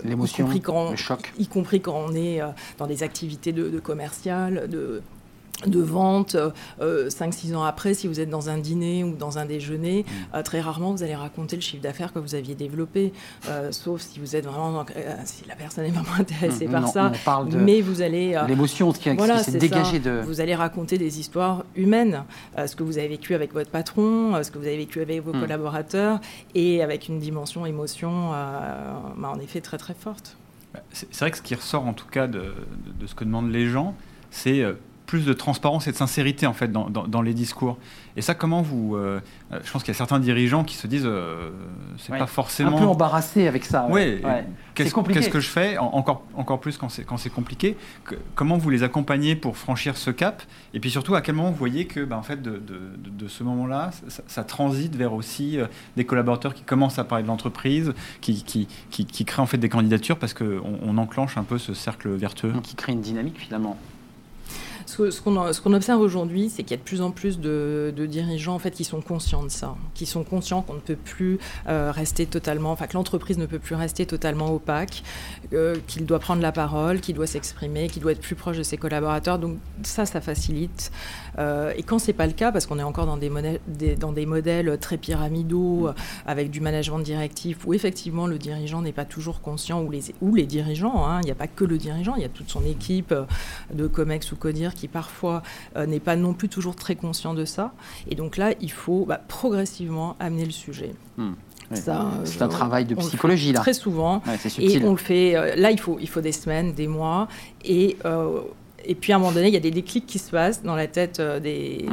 l'émotion, 0.04 0.48
le 0.48 0.96
choc, 0.96 1.34
y 1.40 1.48
compris 1.48 1.82
quand 1.82 1.96
on 1.96 2.14
est 2.14 2.42
dans 2.78 2.86
des 2.86 3.02
activités 3.02 3.52
de, 3.52 3.70
de 3.70 3.80
commercial, 3.80 4.68
de 4.70 5.02
de 5.66 5.80
vente, 5.80 6.36
5-6 6.80 6.82
euh, 6.82 7.56
ans 7.56 7.64
après, 7.64 7.94
si 7.96 8.08
vous 8.08 8.20
êtes 8.20 8.30
dans 8.30 8.50
un 8.50 8.60
dîner 8.60 9.04
ou 9.04 9.16
dans 9.16 9.40
un 9.40 9.46
déjeuner, 9.46 10.04
mm. 10.04 10.36
euh, 10.36 10.44
très 10.44 10.62
rarement 10.62 10.92
vous 10.92 11.02
allez 11.02 11.16
raconter 11.16 11.56
le 11.56 11.64
chiffre 11.64 11.82
d'affaires 11.82 12.14
que 12.14 12.20
vous 12.20 12.36
aviez 12.36 12.54
développé, 12.54 13.12
euh, 13.50 13.72
sauf 13.72 14.02
si 14.02 14.20
vous 14.20 14.36
êtes 14.36 14.46
vraiment, 14.46 14.86
si 15.26 15.48
la 15.48 15.56
personne 15.56 15.86
est 15.86 15.92
vraiment 15.92 16.14
intéressée 16.20 16.68
mm. 16.68 16.72
par 16.72 16.88
ça. 16.88 17.12
mais 17.52 17.82
vous 17.82 18.02
allez 18.02 18.40
l'émotion 18.48 18.92
qui, 18.92 19.10
voilà, 19.16 19.40
s'est 19.40 19.58
dégagée 19.58 20.00
de. 20.00 20.22
Vous 20.26 20.42
allez 20.42 20.54
raconter 20.54 20.98
des 20.98 21.20
histoires 21.20 21.66
humaines, 21.76 22.24
ce 22.56 22.76
que 22.76 22.84
vous 22.84 22.98
avez 22.98 23.08
vécu 23.08 23.34
avec 23.34 23.54
votre 23.54 23.72
patron, 23.72 24.42
ce 24.44 24.52
que 24.52 24.60
vous 24.60 24.68
avez 24.68 24.78
vécu 24.78 25.02
avec 25.02 25.24
vos 25.24 25.34
mm. 25.34 25.40
collaborateurs, 25.40 26.20
et 26.54 26.84
avec 26.84 27.08
une 27.08 27.20
dimension 27.20 27.66
émotion, 27.66 28.30
bah, 28.30 29.32
en 29.34 29.40
effet 29.40 29.62
très 29.62 29.78
très 29.78 29.96
forte. 29.96 30.38
C'est 30.92 31.20
vrai 31.20 31.32
que 31.32 31.38
ce 31.38 31.42
qui 31.42 31.56
ressort 31.56 31.88
en 31.88 31.94
tout 31.94 32.08
cas 32.08 32.28
de, 32.28 32.54
de 33.00 33.08
ce 33.08 33.16
que 33.16 33.24
demandent 33.24 33.52
les 33.52 33.68
gens, 33.68 33.96
c'est 34.30 34.64
plus 35.08 35.26
de 35.26 35.34
transparence 35.34 35.88
et 35.88 35.92
de 35.92 35.96
sincérité 35.96 36.46
en 36.46 36.54
fait 36.54 36.72
dans, 36.72 36.90
dans, 36.90 37.22
les 37.22 37.34
discours. 37.34 37.78
Et 38.18 38.22
ça, 38.22 38.36
comment 38.36 38.62
vous 38.62 38.96
euh, 38.96 39.22
euh, 39.52 39.60
Je 39.64 39.72
pense 39.72 39.82
qu'il 39.82 39.94
y 39.94 39.96
a 39.96 39.98
certains 39.98 40.20
dirigeants 40.20 40.64
qui 40.64 40.76
se 40.76 40.86
disent, 40.86 41.06
euh, 41.06 41.50
c'est 41.98 42.16
pas 42.16 42.28
forcément 42.28 42.78
un 42.78 42.80
peu 42.80 42.86
embarrassé 42.86 43.48
avec 43.48 43.66
ça. 43.66 43.88
Oui. 43.90 44.22
Qu'est-ce, 44.76 44.94
qu'est-ce 44.94 45.30
que 45.30 45.40
je 45.40 45.50
fais 45.50 45.78
encore 45.80 46.24
encore 46.36 46.60
plus 46.60 46.78
quand 46.78 46.90
c'est 46.90 47.04
quand 47.04 47.18
c'est 47.18 47.32
compliqué? 47.32 47.78
Comment 48.36 48.58
vous 48.58 48.70
les 48.70 48.84
accompagnez 48.84 49.36
pour 49.36 49.58
franchir 49.58 49.98
ce 49.98 50.12
cap? 50.12 50.44
Et 50.74 50.80
puis 50.80 50.92
surtout, 50.92 51.16
à 51.16 51.22
quel 51.22 51.36
moment 51.36 51.50
vous 51.50 51.58
voyez 51.58 51.88
que, 51.88 52.02
ben, 52.02 52.18
en 52.18 52.22
fait, 52.22 52.42
de, 52.42 52.58
de, 52.58 52.80
de 53.10 53.28
ce 53.28 53.44
moment-là, 53.44 53.92
ça, 54.28 54.44
transite 54.44 54.96
vers 54.96 55.14
aussi 55.14 55.58
des 55.96 56.06
collaborateurs 56.06 56.54
qui 56.54 56.64
commencent 56.64 57.00
à 57.00 57.06
parler 57.06 57.24
de 57.24 57.30
l'entreprise, 57.30 57.94
qui, 58.22 58.44
qui, 58.44 58.68
qui, 58.92 59.06
qui, 59.06 59.26
créent 59.26 59.42
en 59.42 59.48
fait 59.48 59.58
des 59.58 59.70
candidatures 59.70 60.20
parce 60.20 60.34
qu'on 60.34 60.80
on 60.84 60.98
enclenche 60.98 61.38
un 61.38 61.44
peu 61.44 61.58
ce 61.58 61.74
cercle 61.74 62.10
vertueux? 62.10 62.54
Qui 62.62 62.76
crée 62.76 62.92
une 62.92 63.02
dynamique 63.02 63.40
finalement 63.40 63.78
ce, 64.88 65.22
qu'on 65.62 65.74
observe 65.74 66.00
aujourd'hui, 66.02 66.50
c'est 66.50 66.64
qu'il 66.64 66.72
y 66.72 66.74
a 66.74 66.78
de 66.78 66.84
plus 66.84 67.02
en 67.02 67.12
plus 67.12 67.40
de, 67.40 67.94
dirigeants 68.10 68.56
en 68.56 68.60
fait, 68.60 68.72
qui 68.72 68.84
sont 68.84 69.02
conscients 69.02 69.44
de 69.44 69.50
ça, 69.50 69.76
qui 69.94 70.06
sont 70.06 70.24
conscients 70.24 70.62
qu'on 70.62 70.76
ne 70.76 70.80
peut 70.80 70.96
plus 70.96 71.40
euh, 71.68 71.92
rester 71.92 72.26
totalement, 72.26 72.72
enfin 72.72 72.88
que 72.88 72.94
l'entreprise 72.94 73.38
ne 73.38 73.46
peut 73.46 73.60
plus 73.60 73.76
rester 73.76 74.06
totalement 74.06 74.54
opaque, 74.54 75.04
euh, 75.54 75.76
qu'il 75.88 76.06
doit 76.06 76.20
prendre 76.20 76.42
la 76.42 76.52
parole, 76.52 77.02
qu'il 77.02 77.16
doit 77.16 77.28
s'exprimer, 77.28 77.88
qu'il 77.90 78.02
doit 78.02 78.14
être 78.14 78.22
plus 78.22 78.36
proche 78.36 78.58
de 78.58 78.64
ses 78.64 78.78
collaborateurs. 78.78 79.40
Donc 79.40 79.58
ça, 79.84 80.06
ça 80.06 80.22
facilite. 80.22 80.92
Euh, 81.40 81.74
et 81.76 81.84
quand 81.84 82.00
c'est 82.00 82.14
pas 82.14 82.28
le 82.28 82.34
cas, 82.34 82.52
parce 82.52 82.66
qu'on 82.66 82.80
est 82.80 82.84
encore 82.84 83.06
dans 83.06 83.18
des, 83.18 83.30
modèles, 83.30 83.60
dans 84.00 84.12
des 84.12 84.26
modèles 84.26 84.78
très 84.80 84.98
pyramidaux, 84.98 85.90
avec 86.26 86.50
du 86.52 86.62
management 86.62 87.00
directif, 87.00 87.60
où 87.66 87.74
effectivement 87.74 88.28
le 88.28 88.38
dirigeant 88.38 88.82
n'est 88.82 88.92
pas 88.92 89.06
toujours 89.06 89.42
conscient, 89.42 89.82
ou 89.82 89.92
les, 89.92 90.02
ou 90.22 90.36
les 90.36 90.46
dirigeants, 90.46 91.06
hein, 91.06 91.20
il 91.22 91.26
n'y 91.26 91.32
a 91.32 91.36
pas 91.36 91.48
que 91.48 91.64
le 91.64 91.78
dirigeant, 91.78 92.16
il 92.16 92.22
y 92.22 92.26
a 92.26 92.30
toute 92.30 92.50
son 92.50 92.66
équipe 92.66 93.14
de 93.74 93.88
COMEX 93.88 94.32
ou 94.32 94.36
CODIR 94.36 94.74
qui 94.74 94.88
parfois 94.88 95.44
euh, 95.76 95.86
n'est 95.86 96.00
pas 96.00 96.16
non 96.16 96.34
plus 96.34 96.50
toujours 96.50 96.76
très 96.76 96.96
conscient 96.96 97.34
de 97.34 97.46
ça. 97.46 97.74
Et 98.10 98.16
donc 98.16 98.38
là, 98.38 98.54
il 98.62 98.72
faut 98.72 99.06
bah, 99.06 99.22
progressivement 99.28 100.16
amener 100.20 100.46
le 100.46 100.52
sujet. 100.52 100.94
Hmm. 101.18 101.34
c'est 101.74 102.42
un 102.42 102.48
travail 102.48 102.86
de 102.86 102.96
psychologie 102.96 103.52
là. 103.52 103.60
Très 103.60 103.74
souvent. 103.74 104.22
et 104.60 104.84
on 104.84 104.92
le 104.92 104.98
fait. 104.98 105.36
Euh, 105.36 105.56
là, 105.56 105.72
il 105.72 105.80
faut, 105.80 105.98
il 106.00 106.10
faut 106.10 106.22
des 106.22 106.32
semaines, 106.32 106.74
des 106.74 106.88
mois, 106.88 107.28
et 107.64 107.98
euh, 108.06 108.42
et 108.90 108.96
puis 108.96 109.12
à 109.12 109.18
un 109.18 109.20
moment 109.20 109.34
donné, 109.34 109.50
il 109.50 109.54
y 109.54 109.58
a 109.58 109.62
des 109.62 109.72
déclics 109.72 110.06
qui 110.06 110.18
se 110.18 110.32
passent 110.32 110.64
dans 110.64 110.76
la 110.76 110.88
tête 110.88 111.20
euh, 111.20 111.42
des. 111.42 111.86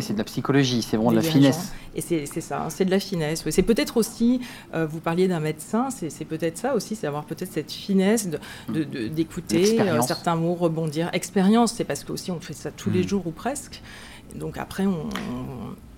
c'est 0.00 0.14
de 0.14 0.18
la 0.18 0.24
psychologie, 0.24 0.80
c'est 0.80 0.96
vraiment 0.96 1.10
de 1.10 1.16
la 1.16 1.22
finesse. 1.22 1.72
Et 1.94 2.00
c'est 2.00 2.26
ça, 2.40 2.62
hein, 2.62 2.70
c'est 2.70 2.86
de 2.86 2.90
la 2.90 2.98
finesse. 2.98 3.44
C'est 3.50 3.62
peut-être 3.62 3.98
aussi, 3.98 4.40
euh, 4.74 4.86
vous 4.86 5.00
parliez 5.00 5.28
d'un 5.28 5.40
médecin, 5.40 5.88
c'est 5.90 6.24
peut-être 6.24 6.56
ça 6.56 6.74
aussi, 6.74 6.96
c'est 6.96 7.06
avoir 7.06 7.24
peut-être 7.24 7.52
cette 7.52 7.70
finesse 7.70 8.28
d'écouter 8.68 9.76
de, 9.76 9.82
de, 9.82 9.88
euh, 9.88 10.00
certains 10.00 10.34
mots, 10.34 10.54
rebondir. 10.54 11.10
Expérience, 11.12 11.74
c'est 11.74 11.84
parce 11.84 12.04
qu'aussi 12.04 12.30
on 12.30 12.40
fait 12.40 12.54
ça 12.54 12.70
tous 12.70 12.90
les 12.90 13.02
mm. 13.02 13.08
jours 13.08 13.26
ou 13.26 13.30
presque. 13.30 13.82
Donc 14.34 14.56
après, 14.56 14.86
on, 14.86 15.08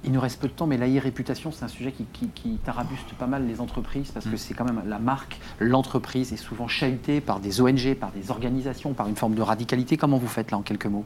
il 0.08 0.14
nous 0.14 0.20
reste 0.20 0.40
peu 0.40 0.48
de 0.48 0.54
temps, 0.54 0.66
mais 0.66 0.78
la 0.78 0.86
réputation, 1.00 1.52
c'est 1.52 1.66
un 1.66 1.68
sujet 1.68 1.92
qui, 1.92 2.06
qui, 2.34 2.56
tarabuste 2.64 3.12
pas 3.18 3.26
mal 3.26 3.46
les 3.46 3.60
entreprises 3.60 4.10
parce 4.10 4.24
que 4.24 4.34
mm. 4.34 4.38
c'est 4.38 4.54
quand 4.54 4.64
même 4.64 4.82
la 4.86 4.98
marque, 4.98 5.38
l'entreprise 5.60 6.32
est 6.32 6.38
souvent 6.38 6.66
chahutée 6.66 7.20
par 7.20 7.40
des 7.40 7.60
ONG, 7.60 7.94
par 7.94 8.10
des 8.10 8.30
organisations, 8.30 8.94
par 8.94 9.06
une 9.06 9.16
forme 9.16 9.34
de 9.34 9.42
radicalité. 9.42 9.98
Comment 9.98 10.16
vous 10.16 10.26
faites 10.26 10.50
là 10.50 10.56
en 10.56 10.62
quelques 10.62 10.86
mots? 10.86 11.04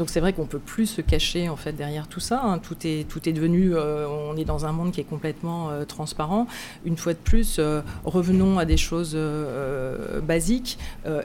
Donc 0.00 0.08
c'est 0.08 0.20
vrai 0.20 0.32
qu'on 0.32 0.46
peut 0.46 0.58
plus 0.58 0.86
se 0.86 1.02
cacher 1.02 1.50
en 1.50 1.56
fait 1.56 1.72
derrière 1.72 2.08
tout 2.08 2.20
ça. 2.20 2.40
Hein. 2.42 2.58
Tout 2.58 2.76
est 2.84 3.06
tout 3.06 3.28
est 3.28 3.34
devenu, 3.34 3.74
euh, 3.74 4.08
on 4.08 4.34
est 4.34 4.46
dans 4.46 4.64
un 4.64 4.72
monde 4.72 4.92
qui 4.92 5.00
est 5.02 5.04
complètement 5.04 5.68
euh, 5.68 5.84
transparent. 5.84 6.46
Une 6.86 6.96
fois 6.96 7.12
de 7.12 7.18
plus, 7.18 7.56
euh, 7.58 7.82
revenons 8.06 8.58
à 8.58 8.64
des 8.64 8.78
choses 8.78 9.14
basiques. 10.22 10.78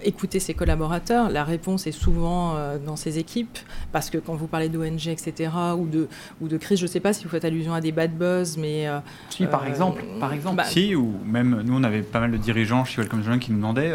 écouter 0.04 0.42
ses 0.42 0.54
collaborateurs. 0.54 1.30
La 1.30 1.46
réponse 1.46 1.88
est 1.88 1.94
souvent 1.94 2.56
dans 2.86 2.98
ses 2.98 3.18
équipes 3.18 3.58
parce 3.94 4.10
que 4.10 4.18
quand 4.18 4.36
vous 4.36 4.48
parlez 4.48 4.68
d'ONG, 4.68 5.08
etc. 5.08 5.52
ou 5.78 5.88
de 5.88 6.10
ou 6.42 6.50
de 6.50 6.58
crise, 6.58 6.80
je 6.80 6.86
ne 6.86 6.90
sais 6.90 7.00
pas 7.00 7.14
si 7.14 7.24
vous 7.24 7.30
faites 7.30 7.46
allusion 7.46 7.74
à 7.74 7.80
des 7.80 7.94
bad 7.94 8.12
buzz, 8.18 8.58
mais 8.58 8.88
si 9.30 9.46
par 9.46 9.66
exemple, 9.66 10.04
par 10.20 10.34
exemple, 10.34 10.58
bah, 10.58 10.66
si 10.66 10.96
ou 10.96 11.14
même 11.26 11.62
nous 11.64 11.76
on 11.78 11.84
avait 11.84 12.02
pas 12.02 12.20
mal 12.20 12.32
de 12.32 12.38
dirigeants 12.38 12.84
chez 12.84 13.02
Welcome 13.02 13.22
Journal 13.22 13.40
qui 13.40 13.52
nous 13.52 13.58
demandaient 13.58 13.94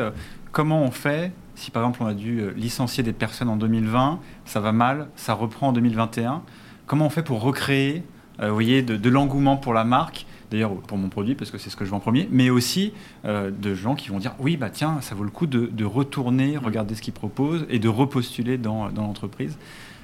comment 0.53 0.83
on 0.83 0.91
fait 0.91 1.33
Si 1.55 1.71
par 1.71 1.83
exemple 1.83 2.03
on 2.03 2.07
a 2.07 2.15
dû 2.15 2.51
licencier 2.57 3.03
des 3.03 3.13
personnes 3.13 3.49
en 3.49 3.57
2020, 3.57 4.21
ça 4.45 4.61
va 4.61 4.73
mal, 4.73 5.09
ça 5.17 5.35
reprend 5.35 5.69
en 5.69 5.73
2021, 5.73 6.43
comment 6.87 7.07
on 7.07 7.11
fait 7.11 7.23
pour 7.23 7.41
recréer 7.43 8.03
vous 8.43 8.55
voyez, 8.55 8.81
de, 8.81 8.97
de 8.97 9.11
l'engouement 9.11 9.59
pour 9.59 9.75
la 9.75 9.85
marque 9.85 10.25
d'ailleurs 10.51 10.75
pour 10.75 10.97
mon 10.97 11.11
produit 11.11 11.35
parce 11.35 11.51
que 11.51 11.59
c'est 11.59 11.69
ce 11.69 11.77
que 11.77 11.85
je 11.85 11.91
vends 11.91 11.99
en 11.99 12.01
premier, 12.01 12.27
mais 12.33 12.49
aussi 12.49 12.95
de 13.25 13.75
gens 13.75 13.95
qui 13.95 14.09
vont 14.09 14.19
dire 14.19 14.35
oui 14.39 14.57
bah 14.57 14.71
tiens 14.71 15.03
ça 15.03 15.15
vaut 15.15 15.25
le 15.25 15.31
coup 15.31 15.47
de, 15.47 15.67
de 15.67 15.85
retourner, 15.85 16.57
regarder 16.57 16.95
ce 16.95 17.03
qu'ils 17.03 17.13
proposent 17.13 17.67
et 17.69 17.79
de 17.79 17.89
repostuler 17.89 18.57
dans, 18.57 18.89
dans 18.91 19.03
l'entreprise. 19.03 19.59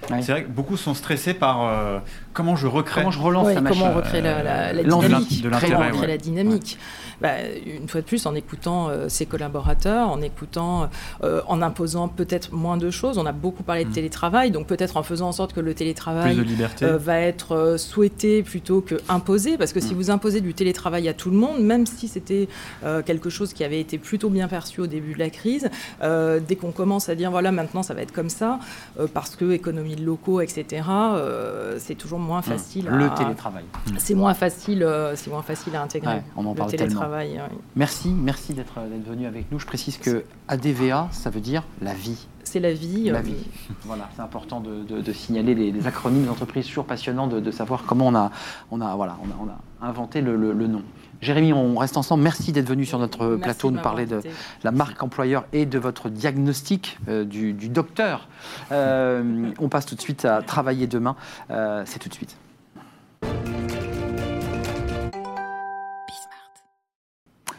C'est 0.09 0.33
vrai 0.33 0.45
que 0.45 0.49
beaucoup 0.51 0.77
sont 0.77 0.95
stressés 0.95 1.35
par 1.35 1.63
euh, 1.65 1.99
comment 2.33 2.57
je 2.57 2.67
recrée. 2.67 3.01
Comment 3.03 3.11
je 3.11 3.19
relance 3.21 3.49
la 3.55 3.61
machine. 3.61 3.81
Comment 3.81 3.93
on 3.93 3.97
recrée 3.97 4.21
la, 4.21 4.43
la, 4.43 4.73
la 4.73 4.83
dynamique. 4.83 5.43
De 5.43 5.49
comment 5.49 5.57
on 5.57 5.61
l'intérêt, 5.61 5.87
recrée 5.89 6.01
ouais. 6.01 6.07
la 6.07 6.17
dynamique. 6.19 6.79
Bah, 7.21 7.31
une 7.67 7.89
fois 7.89 8.03
de 8.03 8.07
plus, 8.07 8.27
en 8.27 8.35
écoutant 8.35 8.89
euh, 8.91 9.09
ses 9.09 9.25
collaborateurs, 9.25 10.11
en 10.11 10.21
écoutant, 10.21 10.91
euh, 11.25 11.41
en 11.49 11.63
imposant 11.63 12.09
peut-être 12.09 12.53
moins 12.53 12.77
de 12.77 12.91
choses. 12.91 13.17
On 13.17 13.25
a 13.25 13.33
beaucoup 13.33 13.63
parlé 13.63 13.85
de 13.85 13.91
Mm. 13.91 13.93
télétravail, 13.95 14.51
donc 14.51 14.67
peut-être 14.67 14.99
en 14.99 15.03
faisant 15.03 15.29
en 15.29 15.33
sorte 15.33 15.55
que 15.55 15.61
le 15.61 15.67
Plus 15.73 15.77
télétravail 15.77 16.37
de 16.37 16.43
liberté. 16.43 16.85
euh, 16.85 16.99
va 16.99 17.19
être 17.21 17.53
euh, 17.53 17.79
souhaité 17.79 18.43
plutôt 18.43 18.83
que 18.83 18.97
imposé, 19.09 19.57
parce 19.57 19.73
que 19.73 19.81
si 19.81 19.95
Mm. 19.95 19.97
vous 19.97 20.11
imposez 20.11 20.41
du 20.43 20.53
télétravail 20.53 21.09
à 21.09 21.15
tout 21.15 21.31
le 21.31 21.37
monde, 21.39 21.61
même 21.61 21.87
si 21.87 22.07
c'était 22.07 22.49
euh, 22.85 23.01
quelque 23.03 23.31
chose 23.31 23.55
qui 23.55 23.65
avait 23.65 23.81
été 23.81 23.97
plutôt 23.97 24.29
bien 24.29 24.47
perçu 24.47 24.83
au 24.83 24.87
début 24.87 25.15
de 25.15 25.19
la 25.19 25.31
crise, 25.31 25.71
euh, 26.03 26.39
dès 26.47 26.57
qu'on 26.57 26.71
commence 26.73 27.09
à 27.09 27.15
dire 27.15 27.31
voilà 27.31 27.51
maintenant 27.51 27.83
ça 27.83 27.95
va 27.95 28.03
être 28.03 28.13
comme 28.13 28.29
ça, 28.29 28.59
euh, 29.01 29.07
parce 29.13 29.37
que 29.37 29.53
économie 29.53 29.96
de 29.97 30.05
locaux, 30.05 30.41
etc., 30.41 30.85
euh, 30.89 31.77
c'est 31.81 31.97
toujours 31.97 32.19
moins 32.21 32.43
facile. 32.43 32.87
Le 32.89 33.07
à- 33.07 33.11
télétravail. 33.11 33.65
C'est 33.99 34.15
moins 34.15 34.35
facile, 34.35 34.83
euh, 34.85 35.17
c'est 35.17 35.31
moins 35.31 35.43
facile 35.43 35.75
à 35.75 35.83
intégrer. 35.83 36.15
Ouais, 36.17 36.23
on 36.37 36.47
en 36.47 36.51
le 36.51 36.57
parle 36.57 36.71
tellement. 36.71 36.87
télétravail. 36.87 37.33
ouais. 37.33 37.59
Merci, 37.75 38.11
merci 38.11 38.55
d'être 38.55 38.75
venu 39.09 39.27
avec 39.27 39.51
nous. 39.51 39.59
Je 39.59 39.67
précise 39.67 39.99
que 39.99 40.25
ADVA, 40.49 41.09
ça 41.11 41.31
veut 41.31 41.41
dire 41.41 41.63
la 41.83 41.95
vie. 41.95 42.27
C'est 42.45 42.61
la 42.61 42.73
vie. 42.73 43.11
La 43.11 43.19
euh, 43.19 43.23
vie. 43.23 43.35
Voilà, 43.85 44.09
c'est 44.15 44.23
important 44.23 44.61
de, 44.61 44.85
de- 44.85 45.01
de 45.01 45.13
signaler 45.13 45.55
les, 45.55 45.73
les 45.73 45.87
acronymes 45.87 46.27
d'entreprise. 46.27 46.67
Toujours 46.67 46.85
passionnant 46.85 47.27
de, 47.27 47.41
de 47.41 47.51
savoir 47.51 47.83
comment 47.87 48.07
on 48.07 48.15
a, 48.15 48.31
on 48.71 48.81
a, 48.81 48.95
voilà, 48.95 49.17
on 49.23 49.27
a, 49.31 49.49
on 49.49 49.85
a 49.85 49.89
inventé 49.89 50.21
le, 50.21 50.37
le- 50.37 50.53
le 50.53 50.67
nom. 50.69 50.83
Jérémy, 51.21 51.53
on 51.53 51.77
reste 51.77 51.97
ensemble. 51.97 52.23
Merci 52.23 52.53
d'être 52.53 52.69
venu 52.69 52.85
sur 52.85 52.99
notre 52.99 53.27
merci 53.27 53.43
plateau 53.43 53.71
nous 53.71 53.81
parler 53.81 54.07
de 54.07 54.21
la 54.65 54.71
marque 54.71 55.03
employeur 55.03 55.45
et 55.53 55.67
de 55.67 55.79
votre 55.79 56.09
diagnostic 56.09 56.99
euh, 57.09 57.25
du, 57.25 57.53
du 57.53 57.69
docteur. 57.69 58.29
Euh, 58.73 59.51
on 59.59 59.69
passe 59.69 59.87
tout 59.87 59.95
de 59.95 60.01
suite 60.01 60.25
à 60.25 60.43
travailler 60.43 60.87
demain. 60.87 61.17
Euh, 61.51 61.83
c'est 61.87 61.99
tout 61.99 62.09
de 62.09 62.15
suite. 62.15 62.37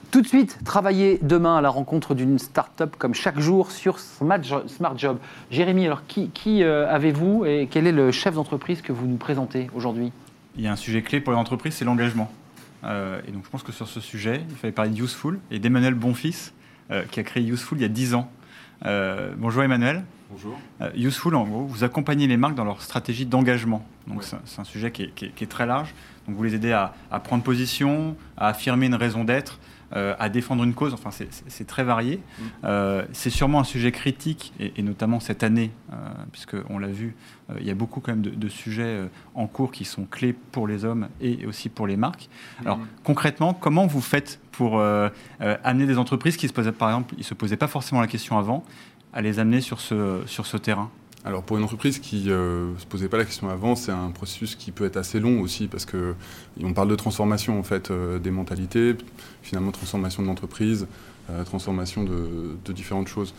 Tout 0.10 0.22
de 0.22 0.28
suite, 0.28 0.58
travailler 0.63 1.20
demain 1.22 1.58
à 1.58 1.62
la 1.62 1.70
rencontre 1.70 2.15
d'une 2.15 2.39
start-up 2.39 2.96
comme 2.98 3.13
chaque 3.13 3.39
jour 3.39 3.72
sur 3.72 4.00
Smart 4.00 4.41
Jo- 4.41 4.67
Smart 4.67 4.98
Job. 4.98 5.17
Jérémy, 5.52 5.86
alors 5.86 6.08
qui, 6.08 6.30
qui, 6.30 6.63
euh, 6.63 6.89
avez-vous 6.89 7.46
et 7.46 7.67
quel 7.70 7.86
est 7.88 7.91
le 7.91 8.12
chef 8.12 8.36
d'entreprise 8.36 8.82
que 8.82 8.93
vous 8.93 9.06
nous 9.06 9.17
présentez 9.17 9.70
aujourd'hui? 9.76 10.12
Il 10.56 10.63
y 10.63 10.67
a 10.67 10.72
un 10.72 10.78
sujet 10.78 11.02
clé 11.02 11.20
pour 11.20 11.34
les 11.34 11.39
entreprises, 11.39 11.76
c'est 11.76 11.86
l'engagement. 11.86 12.32
Euh, 12.88 13.19
et 13.28 13.32
donc 13.32 13.43
je 13.45 13.50
pense 13.50 13.63
que 13.63 13.71
sur 13.71 13.88
ce 13.88 14.00
sujet, 14.00 14.41
il 14.50 14.56
fallait 14.56 14.71
parler 14.73 14.91
de 14.91 15.02
Useful 15.02 15.39
et 15.52 15.60
d'Emmanuel 15.60 15.93
Bonfils, 15.93 16.54
euh, 16.91 17.04
qui 17.12 17.19
a 17.19 17.23
créé 17.23 17.43
Useful 17.45 17.78
il 17.78 17.82
y 17.82 17.86
a 17.86 17.89
10 17.89 18.13
ans. 18.15 18.32
Euh, 18.86 19.34
bonjour 19.38 19.63
Emmanuel. 19.63 20.04
Bonjour. 20.30 20.58
Useful, 20.95 21.36
en 21.36 21.45
gros, 21.45 21.65
vous 21.65 21.84
accompagnez 21.86 22.28
les 22.28 22.36
marques 22.38 22.56
dans 22.56 22.65
leur 22.65 22.82
stratégie 22.82 23.26
d'engagement. 23.26 23.86
Donc 24.08 24.19
Ouais. 24.19 24.23
c'est 24.26 24.36
un- 24.36 24.41
c'est 24.45 24.60
un 24.60 24.65
sujet 24.65 24.91
qui 24.91 25.04
est, 25.04 25.10
qui 25.15 25.26
est- 25.26 25.30
qui 25.30 25.43
est 25.45 25.47
très 25.47 25.65
large. 25.65 25.93
Donc 26.28 26.36
vous 26.36 26.43
les 26.43 26.54
aidez 26.56 26.73
à, 26.73 26.93
à 27.12 27.19
prendre 27.19 27.43
position, 27.43 28.15
à 28.38 28.50
affirmer 28.50 28.88
une 28.88 28.95
raison 28.95 29.23
d'être, 29.23 29.60
euh, 29.95 30.15
à 30.19 30.30
défendre 30.30 30.63
une 30.63 30.73
cause. 30.73 30.93
Enfin, 30.93 31.12
c'est- 31.12 31.65
très 31.65 31.84
varié. 31.84 32.17
Mm. 32.17 32.43
Euh, 32.65 33.06
c'est 33.13 33.30
sûrement 33.30 33.60
un 33.60 33.63
sujet 33.63 33.91
critique, 33.91 34.54
et, 34.60 34.73
et 34.78 34.82
notamment 34.84 35.19
cette 35.19 35.43
année, 35.43 35.71
euh, 35.91 35.95
puisqu'on 36.32 36.78
l'a 36.80 36.88
vu, 36.88 37.15
il 37.60 37.65
y 37.65 37.71
a 37.71 37.76
beaucoup 37.76 38.00
quand 38.02 38.12
même 38.12 38.21
de, 38.21 38.30
de 38.32 38.47
sujets 38.50 39.04
en 39.34 39.47
cours 39.47 39.71
qui 39.71 39.86
sont 39.86 40.06
clés 40.06 40.34
pour 40.52 40.67
les 40.67 40.84
hommes 40.86 41.08
et 41.21 41.45
aussi 41.45 41.69
pour 41.69 41.88
les 41.88 41.95
marques. 41.97 42.30
Alors 42.62 42.78
Mhm. 42.80 42.88
concrètement, 43.04 43.54
comment 43.54 43.88
vous 43.88 44.02
faites 44.02 44.39
pour 44.52 44.82
amener 45.39 45.86
des 45.86 45.97
entreprises 45.97 46.36
qui 46.38 46.47
se 46.47 46.54
posaient, 46.54 46.71
par 46.71 46.89
exemple, 46.89 47.15
ils 47.17 47.23
se 47.23 47.34
posaient 47.34 47.58
pas 47.58 47.67
forcément 47.67 48.02
la 48.02 48.08
question 48.08 48.38
avant, 48.38 48.63
à 49.13 49.21
les 49.21 49.39
amener 49.39 49.62
sur 49.62 49.80
ce, 49.80 50.21
sur 50.26 50.45
ce 50.45 50.58
terrain? 50.58 50.89
Alors 51.28 51.44
pour 51.44 51.58
une 51.58 51.63
entreprise 51.63 52.00
qui 52.00 52.24
ne 52.28 52.74
se 52.78 52.86
posait 52.86 53.10
pas 53.10 53.18
la 53.18 53.26
question 53.26 53.50
avant, 53.50 53.76
c'est 53.76 53.92
un 53.92 54.12
processus 54.12 54.56
qui 54.56 54.72
peut 54.72 54.86
être 54.86 54.96
assez 54.98 55.20
long 55.20 55.42
aussi 55.42 55.68
parce 55.68 55.86
que 55.86 56.16
on 56.63 56.72
parle 56.74 56.88
de 56.88 56.96
transformation 56.96 57.60
en 57.60 57.63
fait 57.63 57.92
euh, 57.92 58.18
des 58.18 58.32
mentalités, 58.32 58.96
finalement 59.44 59.72
transformation 59.72 60.24
de 60.24 60.28
l'entreprise, 60.28 60.88
euh, 61.30 61.44
transformation 61.44 62.06
de, 62.06 62.56
de 62.63 62.72
différentes 62.72 63.10
choses. 63.10 63.34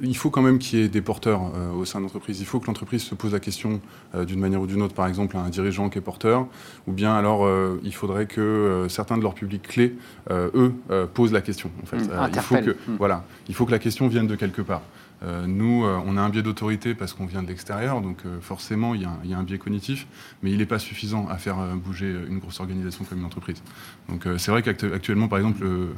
Il 0.00 0.16
faut 0.16 0.30
quand 0.30 0.40
même 0.40 0.58
qu'il 0.58 0.78
y 0.78 0.82
ait 0.82 0.88
des 0.88 1.02
porteurs 1.02 1.42
euh, 1.54 1.72
au 1.72 1.84
sein 1.84 1.98
de 1.98 2.04
l'entreprise. 2.04 2.40
Il 2.40 2.46
faut 2.46 2.58
que 2.60 2.66
l'entreprise 2.68 3.02
se 3.02 3.14
pose 3.14 3.32
la 3.34 3.40
question 3.40 3.80
euh, 4.14 4.24
d'une 4.24 4.40
manière 4.40 4.62
ou 4.62 4.66
d'une 4.66 4.80
autre, 4.80 4.94
par 4.94 5.06
exemple 5.06 5.36
à 5.36 5.40
un 5.40 5.50
dirigeant 5.50 5.90
qui 5.90 5.98
est 5.98 6.00
porteur, 6.00 6.46
ou 6.86 6.92
bien 6.92 7.14
alors 7.14 7.44
euh, 7.44 7.78
il 7.84 7.94
faudrait 7.94 8.24
que 8.26 8.40
euh, 8.40 8.88
certains 8.88 9.18
de 9.18 9.22
leurs 9.22 9.34
publics 9.34 9.62
clés, 9.68 9.94
euh, 10.30 10.48
eux, 10.54 10.72
euh, 10.90 11.06
posent 11.06 11.32
la 11.32 11.42
question. 11.42 11.70
En 11.82 11.86
fait, 11.86 11.98
Mmh, 11.98 12.10
Euh, 12.12 12.28
il 12.32 12.40
faut 12.40 12.56
que 12.56 12.70
Mmh. 12.70 12.96
voilà, 12.98 13.24
il 13.48 13.54
faut 13.54 13.66
que 13.66 13.72
la 13.72 13.78
question 13.78 14.08
vienne 14.08 14.26
de 14.26 14.36
quelque 14.36 14.62
part. 14.62 14.80
Euh, 15.22 15.46
nous, 15.46 15.84
euh, 15.84 15.98
on 16.04 16.16
a 16.16 16.20
un 16.20 16.28
biais 16.28 16.42
d'autorité 16.42 16.94
parce 16.94 17.14
qu'on 17.14 17.26
vient 17.26 17.42
de 17.42 17.48
l'extérieur, 17.48 18.02
donc 18.02 18.18
euh, 18.26 18.38
forcément, 18.40 18.94
il 18.94 19.02
y, 19.02 19.04
a 19.04 19.08
un- 19.10 19.18
y 19.24 19.32
a 19.34 19.38
un 19.38 19.42
biais 19.44 19.58
cognitif, 19.58 20.06
mais 20.42 20.50
il 20.50 20.58
n'est 20.58 20.66
pas 20.66 20.78
suffisant 20.78 21.26
à 21.28 21.38
faire 21.38 21.56
bouger 21.76 22.14
une 22.28 22.38
grosse 22.38 22.60
organisation 22.60 23.04
comme 23.04 23.18
une 23.18 23.24
entreprise. 23.24 23.62
Donc 24.08 24.26
c'est 24.38 24.50
vrai 24.50 24.62
qu'actuellement, 24.62 25.28
par 25.28 25.38
exemple, 25.38 25.62
le, 25.62 25.88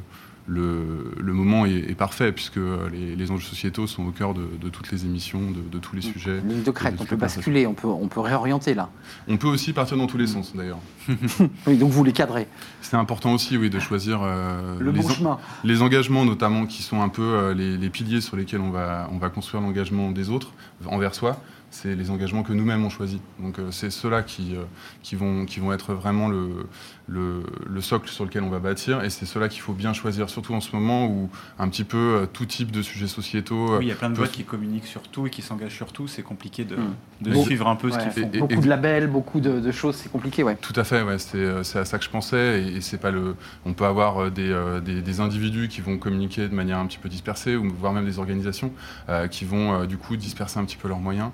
le, 0.49 1.13
le 1.19 1.33
moment 1.33 1.65
est, 1.67 1.71
est 1.91 1.95
parfait, 1.95 2.31
puisque 2.31 2.57
euh, 2.57 2.89
les, 2.91 3.15
les 3.15 3.31
enjeux 3.31 3.45
sociétaux 3.47 3.85
sont 3.85 4.03
au 4.07 4.11
cœur 4.11 4.33
de, 4.33 4.41
de 4.59 4.69
toutes 4.69 4.91
les 4.91 5.05
émissions, 5.05 5.39
de, 5.51 5.61
de 5.71 5.77
tous 5.79 5.95
les 5.95 6.01
sujets. 6.01 6.41
Ligne 6.45 6.63
de 6.63 6.71
crête, 6.71 6.95
on 6.99 7.05
peut 7.05 7.15
basculer, 7.15 7.67
on 7.67 7.73
peut, 7.75 7.87
on 7.87 8.07
peut 8.07 8.19
réorienter 8.19 8.73
là. 8.73 8.89
On 9.27 9.37
peut 9.37 9.47
aussi 9.47 9.73
partir 9.73 9.95
dans 9.97 10.07
tous 10.07 10.17
les 10.17 10.27
sens, 10.27 10.55
d'ailleurs. 10.55 10.79
Oui, 11.67 11.77
donc 11.77 11.91
vous 11.91 12.03
les 12.03 12.13
cadrez. 12.13 12.47
C'est 12.81 12.97
important 12.97 13.33
aussi, 13.33 13.57
oui, 13.57 13.69
de 13.69 13.79
choisir 13.79 14.21
euh, 14.23 14.77
Le 14.79 14.91
les, 14.91 14.99
bon 15.01 15.05
en- 15.07 15.11
chemin. 15.11 15.37
les 15.63 15.81
engagements, 15.81 16.25
notamment, 16.25 16.65
qui 16.65 16.81
sont 16.83 17.01
un 17.01 17.09
peu 17.09 17.21
euh, 17.21 17.53
les, 17.53 17.77
les 17.77 17.89
piliers 17.89 18.21
sur 18.21 18.35
lesquels 18.35 18.61
on 18.61 18.71
va, 18.71 19.07
on 19.11 19.17
va 19.19 19.29
construire 19.29 19.61
l'engagement 19.61 20.11
des 20.11 20.29
autres 20.29 20.51
envers 20.87 21.13
soi. 21.13 21.41
C'est 21.71 21.95
les 21.95 22.09
engagements 22.09 22.43
que 22.43 22.51
nous-mêmes 22.53 22.83
on 22.83 22.89
choisit. 22.89 23.21
Donc 23.39 23.59
euh, 23.59 23.69
c'est 23.71 23.89
ceux-là 23.91 24.23
qui, 24.23 24.55
euh, 24.55 24.63
qui, 25.03 25.15
vont, 25.15 25.45
qui 25.45 25.59
vont 25.59 25.71
être 25.71 25.93
vraiment 25.93 26.27
le, 26.27 26.65
le, 27.07 27.43
le 27.67 27.81
socle 27.81 28.09
sur 28.09 28.25
lequel 28.25 28.43
on 28.43 28.49
va 28.49 28.59
bâtir. 28.59 29.03
Et 29.03 29.09
c'est 29.09 29.25
ceux-là 29.25 29.49
qu'il 29.49 29.61
faut 29.61 29.73
bien 29.73 29.93
choisir, 29.93 30.29
surtout 30.29 30.53
en 30.55 30.61
ce 30.61 30.75
moment 30.75 31.05
où 31.07 31.29
un 31.59 31.69
petit 31.69 31.83
peu 31.83 31.97
euh, 31.97 32.25
tout 32.25 32.45
type 32.45 32.71
de 32.71 32.81
sujets 32.81 33.07
sociétaux. 33.07 33.73
euh, 33.73 33.77
Oui, 33.79 33.85
il 33.85 33.89
y 33.89 33.91
a 33.91 33.95
plein 33.95 34.09
de 34.09 34.15
boîtes 34.15 34.31
qui 34.31 34.43
communiquent 34.43 34.87
sur 34.87 35.03
tout 35.03 35.27
et 35.27 35.29
qui 35.29 35.41
s'engagent 35.43 35.75
sur 35.75 35.91
tout. 35.93 36.07
C'est 36.07 36.23
compliqué 36.23 36.63
de, 36.65 36.75
Mm. 36.75 36.93
de 37.21 37.31
Bon. 37.33 37.43
suivre 37.43 37.67
un 37.67 37.75
peu 37.75 37.91
ce 37.91 37.99
qu'ils 37.99 38.11
font. 38.11 38.29
Et- 38.33 38.39
beaucoup 38.39 38.53
et- 38.53 38.57
de 38.57 38.67
labels, 38.67 39.07
beaucoup 39.07 39.39
de, 39.39 39.59
de 39.59 39.71
choses, 39.71 39.95
c'est 39.95 40.11
compliqué, 40.11 40.41
ouais. 40.43 40.55
Tout 40.55 40.73
à 40.75 40.83
fait, 40.83 41.01
ouais, 41.03 41.19
c'est 41.19 41.63
c'est 41.63 41.79
à 41.79 41.85
ça 41.85 41.97
que 41.99 42.03
je 42.05 42.09
pensais. 42.09 42.63
Et, 42.63 42.77
et 42.77 42.81
c'est 42.81 42.97
pas 42.97 43.11
le. 43.11 43.35
On 43.65 43.73
peut 43.73 43.85
avoir 43.85 44.31
des, 44.31 44.49
euh, 44.49 44.79
des, 44.81 45.01
des 45.01 45.19
individus 45.19 45.67
qui 45.67 45.81
vont 45.81 45.97
communiquer 45.97 46.47
de 46.47 46.55
manière 46.55 46.79
un 46.79 46.85
petit 46.87 46.97
peu 46.97 47.09
dispersée, 47.09 47.55
ou 47.55 47.69
voire 47.79 47.93
même 47.93 48.05
des 48.05 48.17
organisations 48.19 48.71
euh, 49.09 49.27
qui 49.27 49.45
vont 49.45 49.81
euh, 49.81 49.85
du 49.85 49.97
coup 49.97 50.15
disperser 50.15 50.59
un 50.59 50.65
petit 50.65 50.77
peu 50.77 50.87
leurs 50.87 50.99
moyens 50.99 51.29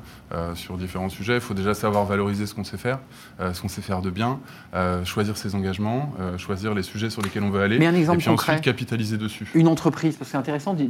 sur 0.55 0.77
différents 0.77 1.09
sujets. 1.09 1.35
Il 1.35 1.41
faut 1.41 1.53
déjà 1.53 1.73
savoir 1.73 2.05
valoriser 2.05 2.45
ce 2.45 2.53
qu'on 2.55 2.63
sait 2.63 2.77
faire, 2.77 2.99
euh, 3.39 3.53
ce 3.53 3.61
qu'on 3.61 3.67
sait 3.67 3.81
faire 3.81 4.01
de 4.01 4.09
bien, 4.09 4.39
euh, 4.73 5.05
choisir 5.05 5.37
ses 5.37 5.55
engagements, 5.55 6.13
euh, 6.19 6.37
choisir 6.37 6.73
les 6.73 6.83
sujets 6.83 7.09
sur 7.09 7.21
lesquels 7.21 7.43
on 7.43 7.49
veut 7.51 7.61
aller, 7.61 7.77
Mais 7.79 7.87
un 7.87 7.93
exemple 7.93 8.17
et 8.17 8.21
puis 8.23 8.27
concret. 8.29 8.53
ensuite 8.53 8.65
capitaliser 8.65 9.17
dessus. 9.17 9.47
Une 9.53 9.67
entreprise, 9.67 10.15
parce 10.15 10.29
que 10.29 10.31
c'est 10.31 10.37
intéressant, 10.37 10.73
di- 10.73 10.83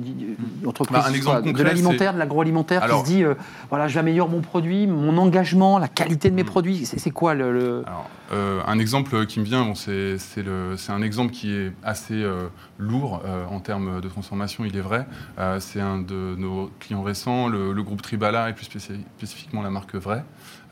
une 0.61 0.67
entreprise 0.67 0.97
Bah, 0.97 1.05
un 1.07 1.41
de 1.51 1.63
l'alimentaire, 1.63 2.13
de 2.13 2.19
l'agroalimentaire, 2.19 2.85
qui 2.87 2.99
se 2.99 3.03
dit, 3.05 3.23
euh, 3.23 3.35
voilà, 3.69 3.87
j'améliore 3.87 4.29
mon 4.29 4.41
produit, 4.41 4.87
mon 4.87 5.17
engagement, 5.17 5.79
la 5.79 5.87
qualité 5.87 6.29
de 6.29 6.35
mes 6.35 6.43
Mm. 6.43 6.47
produits. 6.47 6.85
C'est 6.85 7.11
quoi 7.11 7.33
le... 7.33 7.51
le- 7.51 7.83
Alors, 7.87 8.09
euh, 8.31 8.61
un 8.65 8.79
exemple 8.79 9.25
qui 9.25 9.39
me 9.39 9.45
vient, 9.45 9.63
bon, 9.65 9.75
c'est 9.75 10.17
un 10.89 11.01
exemple 11.01 11.31
qui 11.31 11.53
est 11.53 11.71
assez 11.83 12.13
euh, 12.15 12.47
lourd 12.77 13.21
euh, 13.25 13.45
en 13.47 13.59
termes 13.59 14.01
de 14.01 14.07
transformation, 14.09 14.65
il 14.65 14.75
est 14.77 14.81
vrai. 14.81 15.05
Euh, 15.39 15.59
c'est 15.59 15.81
un 15.81 15.99
de 15.99 16.35
nos 16.37 16.71
clients 16.79 17.03
récents, 17.03 17.47
le, 17.47 17.73
le 17.73 17.83
groupe 17.83 18.01
Tribala 18.01 18.49
et 18.49 18.53
plus 18.53 18.65
spéci- 18.65 19.03
spécifiquement 19.25 19.61
la 19.61 19.69
marque 19.69 19.95
Vrai. 19.95 20.23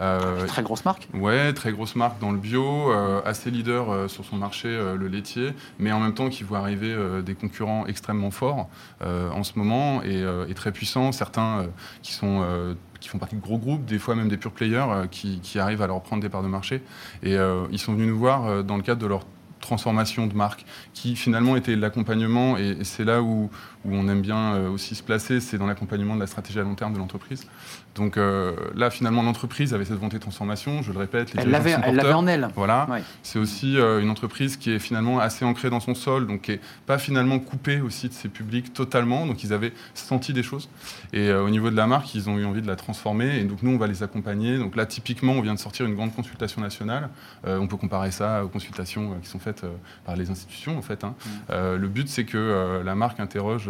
Euh, 0.02 0.46
Très 0.48 0.64
grosse 0.64 0.86
marque. 0.86 1.08
Ouais, 1.14 1.54
très 1.54 1.72
grosse 1.72 1.96
marque 1.96 2.20
dans 2.20 2.32
le 2.32 2.38
bio, 2.38 2.92
euh, 2.92 3.22
assez 3.26 3.52
leader 3.52 3.90
euh, 3.90 4.08
sur 4.08 4.26
son 4.26 4.38
marché, 4.38 4.68
le 4.68 5.08
laitier, 5.08 5.54
mais 5.80 5.92
en 5.92 6.00
même 6.00 6.14
temps 6.14 6.30
qui 6.30 6.44
voit 6.44 6.60
arriver 6.60 6.96
des 7.26 7.36
concurrents 7.36 7.86
extrêmement 7.88 8.32
forts 8.32 8.70
en 9.02 9.44
ce 9.44 9.58
moment 9.58 10.04
et, 10.04 10.24
et 10.50 10.54
très 10.54 10.72
puissants, 10.72 11.12
certains 11.12 11.68
qui 12.02 12.14
sont 12.14 12.76
qui 13.00 13.10
font 13.10 13.18
partie 13.18 13.36
de 13.36 13.42
gros 13.42 13.58
groupes, 13.58 13.86
des 13.86 14.00
fois 14.00 14.16
même 14.16 14.30
des 14.30 14.38
pure 14.38 14.52
players 14.52 15.08
qui, 15.12 15.40
qui 15.42 15.60
arrivent 15.60 15.82
à 15.82 15.88
leur 15.88 16.02
prendre 16.02 16.22
des 16.22 16.30
parts 16.30 16.44
de 16.44 16.48
marché. 16.48 16.82
Et 17.22 17.36
ils 17.72 17.80
sont 17.80 17.94
venus 17.94 18.08
nous 18.08 18.18
voir 18.18 18.64
dans 18.64 18.78
le 18.78 18.84
cadre 18.84 19.02
de 19.02 19.08
leur 19.08 19.26
transformation 19.60 20.28
de 20.28 20.36
marque, 20.36 20.66
qui 20.94 21.16
finalement 21.16 21.56
était 21.56 21.76
l'accompagnement, 21.76 22.58
et, 22.58 22.84
c'est 22.84 23.06
là 23.06 23.22
où, 23.22 23.50
où 23.86 23.94
on 23.94 24.08
aime 24.10 24.22
bien 24.22 24.68
aussi 24.68 24.94
se 24.94 25.04
placer, 25.04 25.40
c'est 25.40 25.58
dans 25.58 25.68
l'accompagnement 25.68 26.16
de 26.16 26.20
la 26.20 26.28
stratégie 26.28 26.60
à 26.60 26.64
long 26.64 26.76
terme 26.76 26.94
de 26.94 27.00
l'entreprise. 27.00 27.48
Donc 27.96 28.18
euh, 28.18 28.56
là, 28.76 28.90
finalement, 28.90 29.22
l'entreprise 29.22 29.74
avait 29.74 29.86
cette 29.86 29.98
volonté 29.98 30.18
de 30.18 30.22
transformation, 30.22 30.82
je 30.82 30.92
le 30.92 30.98
répète, 30.98 31.34
les 31.34 31.42
Elle 31.44 31.52
l'avait 31.52 31.76
en 32.14 32.28
elle. 32.28 32.48
Voilà. 32.56 32.88
Ouais. 32.90 33.04
C'est 33.22 33.38
aussi 33.40 33.78
euh, 33.78 34.02
une 34.02 34.10
entreprise 34.10 34.58
qui 34.58 34.72
est 34.72 34.80
finalement 34.80 35.20
assez 35.20 35.46
ancrée 35.46 35.70
dans 35.70 35.80
son 35.80 35.94
sol, 35.94 36.26
donc 36.26 36.42
qui 36.42 36.52
n'est 36.52 36.60
pas 36.88 36.98
finalement 36.98 37.40
coupée 37.40 37.82
aussi 37.82 38.10
de 38.10 38.14
ses 38.14 38.30
publics 38.30 38.74
totalement. 38.74 39.28
Donc 39.28 39.44
ils 39.44 39.54
avaient 39.54 39.74
senti 39.94 40.34
des 40.34 40.44
choses. 40.44 40.70
Et 41.14 41.30
euh, 41.30 41.44
au 41.44 41.50
niveau 41.50 41.70
de 41.70 41.76
la 41.76 41.86
marque, 41.86 42.16
ils 42.16 42.30
ont 42.30 42.38
eu 42.38 42.46
envie 42.46 42.62
de 42.62 42.68
la 42.68 42.76
transformer. 42.76 43.38
Et 43.40 43.44
donc 43.44 43.62
nous, 43.62 43.72
on 43.72 43.78
va 43.78 43.88
les 43.88 44.02
accompagner. 44.02 44.58
Donc 44.58 44.76
là, 44.76 44.86
typiquement, 44.86 45.34
on 45.34 45.42
vient 45.42 45.54
de 45.54 45.60
sortir 45.60 45.86
une 45.86 45.96
grande 45.96 46.16
consultation 46.16 46.62
nationale. 46.62 47.10
Euh, 47.46 47.60
on 47.60 47.68
peut 47.68 47.78
comparer 47.78 48.12
ça 48.12 48.44
aux 48.44 48.50
consultations 48.50 49.18
qui 49.22 49.30
sont 49.30 49.40
faites 49.40 49.66
par 50.06 50.16
les 50.16 50.32
institutions, 50.32 50.78
en 50.78 50.82
fait. 50.82 51.04
hein. 51.04 51.14
Euh, 51.52 51.78
le 51.78 51.88
but, 51.88 52.10
c'est 52.10 52.26
que 52.26 52.82
la 52.84 52.96
marque 52.96 53.20
interroge 53.20 53.70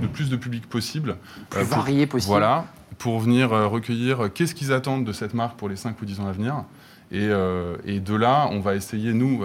le 0.00 0.08
plus 0.08 0.30
de 0.30 0.36
public 0.36 0.68
possible. 0.68 1.16
Plus 1.50 1.60
euh, 1.60 1.64
varié 1.64 2.06
possible. 2.06 2.30
voilà, 2.30 2.66
pour 2.98 3.20
venir 3.20 3.52
euh, 3.52 3.66
recueillir 3.66 4.24
euh, 4.24 4.28
qu'est-ce 4.28 4.54
qu'ils 4.54 4.72
attendent 4.72 5.04
de 5.04 5.12
cette 5.12 5.34
marque 5.34 5.56
pour 5.56 5.68
les 5.68 5.76
5 5.76 6.00
ou 6.00 6.04
10 6.04 6.20
ans 6.20 6.26
à 6.26 6.32
venir. 6.32 6.64
Et, 7.12 7.28
euh, 7.28 7.76
et 7.84 8.00
de 8.00 8.14
là, 8.14 8.48
on 8.50 8.60
va 8.60 8.74
essayer, 8.74 9.12
nous, 9.12 9.44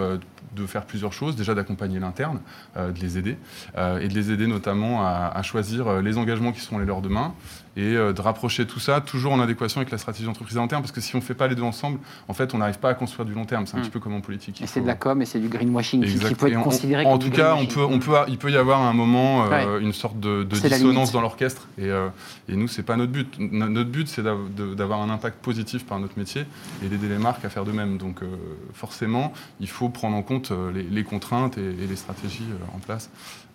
de 0.56 0.66
faire 0.66 0.84
plusieurs 0.86 1.12
choses. 1.12 1.36
Déjà 1.36 1.54
d'accompagner 1.54 2.00
l'interne, 2.00 2.40
de 2.74 2.98
les 3.00 3.16
aider, 3.18 3.36
et 3.76 4.08
de 4.08 4.14
les 4.14 4.32
aider 4.32 4.48
notamment 4.48 5.06
à, 5.06 5.30
à 5.32 5.42
choisir 5.42 6.02
les 6.02 6.18
engagements 6.18 6.50
qui 6.50 6.60
seront 6.60 6.78
les 6.78 6.86
leurs 6.86 7.02
demain, 7.02 7.34
et 7.76 7.82
euh, 7.94 8.12
de 8.12 8.20
rapprocher 8.20 8.66
tout 8.66 8.80
ça 8.80 9.00
toujours 9.00 9.32
en 9.32 9.40
adéquation 9.40 9.80
avec 9.80 9.90
la 9.92 9.98
stratégie 9.98 10.24
d'entreprise 10.26 10.56
à 10.56 10.60
long 10.60 10.66
terme, 10.68 10.82
parce 10.82 10.92
que 10.92 11.00
si 11.00 11.14
on 11.14 11.18
ne 11.18 11.22
fait 11.22 11.34
pas 11.34 11.46
les 11.46 11.54
deux 11.54 11.62
ensemble, 11.62 12.00
en 12.28 12.34
fait, 12.34 12.52
on 12.54 12.58
n'arrive 12.58 12.78
pas 12.78 12.88
à 12.90 12.94
construire 12.94 13.24
du 13.26 13.32
long 13.32 13.44
terme. 13.44 13.66
C'est 13.66 13.76
un 13.76 13.78
Mm. 13.78 13.82
petit 13.82 13.90
peu 13.90 14.00
comme 14.00 14.14
en 14.14 14.20
politique. 14.20 14.60
Et 14.60 14.66
c'est 14.66 14.74
faut- 14.74 14.80
de 14.80 14.86
la 14.88 14.94
com 14.96 15.22
et 15.22 15.24
c'est 15.24 15.38
du 15.38 15.48
greenwashing 15.48 16.04
qui, 16.04 16.18
qui 16.18 16.34
peut 16.34 16.48
être 16.48 16.56
on- 16.58 16.62
considéré 16.62 17.04
en 17.06 17.10
comme 17.12 17.18
tout 17.20 17.28
du 17.30 17.36
cas, 17.36 17.54
on 17.54 17.66
peut, 17.66 17.84
on 17.84 17.98
peut, 18.00 18.12
il 18.28 18.38
peut 18.38 18.50
y 18.50 18.56
avoir 18.56 18.80
à 18.82 18.88
un 18.88 18.92
moment 18.92 19.44
euh, 19.52 19.78
une 19.78 19.92
sorte 19.92 20.18
de, 20.18 20.42
dissonance 20.44 21.12
dans 21.12 21.20
l'orchestre. 21.20 21.68
Et, 21.78 21.84
euh, 21.90 22.08
et 22.48 22.56
nous, 22.56 22.66
c'est 22.68 22.82
pas 22.82 22.96
notre 22.96 23.12
but. 23.12 23.36
No- 23.38 23.68
Notre 23.68 23.90
but, 23.90 24.08
c'est 24.08 24.22
d'avoir 24.22 25.00
un 25.02 25.10
impact 25.10 25.38
positif 25.42 25.86
par 25.86 26.00
notre 26.00 26.18
métier 26.18 26.44
et 26.84 26.88
d'aider 26.88 27.08
les 27.08 27.18
marques 27.18 27.44
à 27.44 27.48
faire 27.50 27.64
de 27.64 27.72
même. 27.72 27.98
Donc, 27.98 28.22
euh, 28.22 28.26
forcément, 28.74 29.32
il 29.60 29.68
faut 29.68 29.88
prendre 29.88 30.16
en 30.16 30.22
compte 30.22 30.52
les, 30.74 30.82
les 30.82 31.04
contraintes 31.04 31.56
et, 31.58 31.60
et 31.82 31.86
les 31.88 31.96
stratégies 31.96 32.44
en 32.74 32.78
place. 32.78 33.10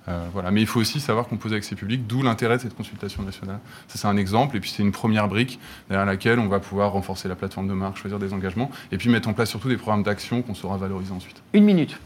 Euh, 0.08 0.24
voilà. 0.34 0.52
Mais 0.52 0.62
il 0.62 0.68
faut 0.68 0.80
aussi 0.80 1.00
savoir 1.00 1.28
composer 1.28 1.56
avec 1.56 1.64
ses 1.64 1.76
publics, 1.76 2.06
d'où 2.06 2.22
l'intérêt 2.22 2.58
de 2.58 2.62
cette 2.62 2.76
consultation 2.76 3.24
nationale. 3.24 3.60
Ça, 3.88 3.98
c'est 3.98 4.08
un 4.08 4.18
exemple. 4.18 4.56
Et 4.56 4.60
puis, 4.60 4.70
c'est 4.70 4.84
une 4.84 4.92
première 4.92 5.28
brique 5.28 5.60
derrière 5.90 6.06
laquelle 6.06 6.40
on 6.40 6.48
va 6.48 6.60
pouvoir 6.60 6.92
renforcer 6.92 7.28
la 7.28 7.36
plateforme 7.36 7.68
de 7.68 7.74
marque, 7.74 7.98
choisir 7.98 8.20
des 8.20 8.32
engagements, 8.34 8.70
et 8.92 8.98
puis 8.98 9.10
mettre 9.10 9.28
en 9.30 9.34
place 9.34 9.50
surtout 9.50 9.68
des 9.70 9.78
programmes 9.78 10.04
d'action 10.04 10.42
qu'on 10.44 10.54
saura 10.54 10.78
valoriser 10.78 11.12
ensuite. 11.12 11.42
Une 11.54 11.64
minute. 11.64 11.98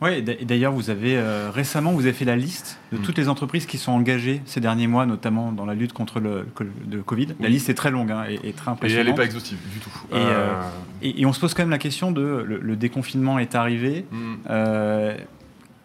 Oui, 0.00 0.14
et 0.14 0.22
d'a- 0.22 0.32
et 0.32 0.44
d'ailleurs, 0.44 0.72
vous 0.72 0.90
avez 0.90 1.16
euh, 1.16 1.48
récemment, 1.54 1.92
vous 1.92 2.00
avez 2.00 2.12
fait 2.12 2.24
la 2.24 2.34
liste 2.34 2.80
de 2.90 2.98
Mm. 2.98 3.02
toutes 3.02 3.18
les 3.18 3.28
entreprises 3.28 3.66
qui 3.66 3.78
sont 3.78 3.92
engagées 3.92 4.42
ces 4.46 4.58
derniers 4.58 4.88
mois, 4.88 5.06
notamment 5.06 5.52
dans 5.52 5.64
la 5.64 5.74
lutte 5.74 5.92
contre 5.92 6.18
le, 6.18 6.44
le 6.90 7.02
Covid. 7.04 7.26
La 7.38 7.46
Oui. 7.46 7.52
liste 7.52 7.68
est 7.68 7.74
très 7.74 7.92
longue 7.92 8.10
hein, 8.10 8.24
et, 8.28 8.34
et 8.48 8.52
très 8.52 8.68
Et 8.70 8.72
impressionnante. 8.72 9.00
elle 9.06 9.10
n'est 9.12 9.16
pas 9.16 9.24
exhaustive 9.24 9.58
du 9.72 9.78
tout. 9.78 9.90
Et, 10.10 10.14
euh, 10.16 10.60
Et, 11.02 11.20
et 11.20 11.24
on 11.26 11.32
se 11.32 11.38
pose 11.38 11.54
quand 11.54 11.62
même 11.62 11.70
la 11.70 11.78
question 11.78 12.10
de 12.10 12.20
le, 12.44 12.58
le 12.58 12.74
déconfinement 12.74 13.38
est 13.38 13.54
arrivé. 13.54 14.04
mm. 14.10 14.34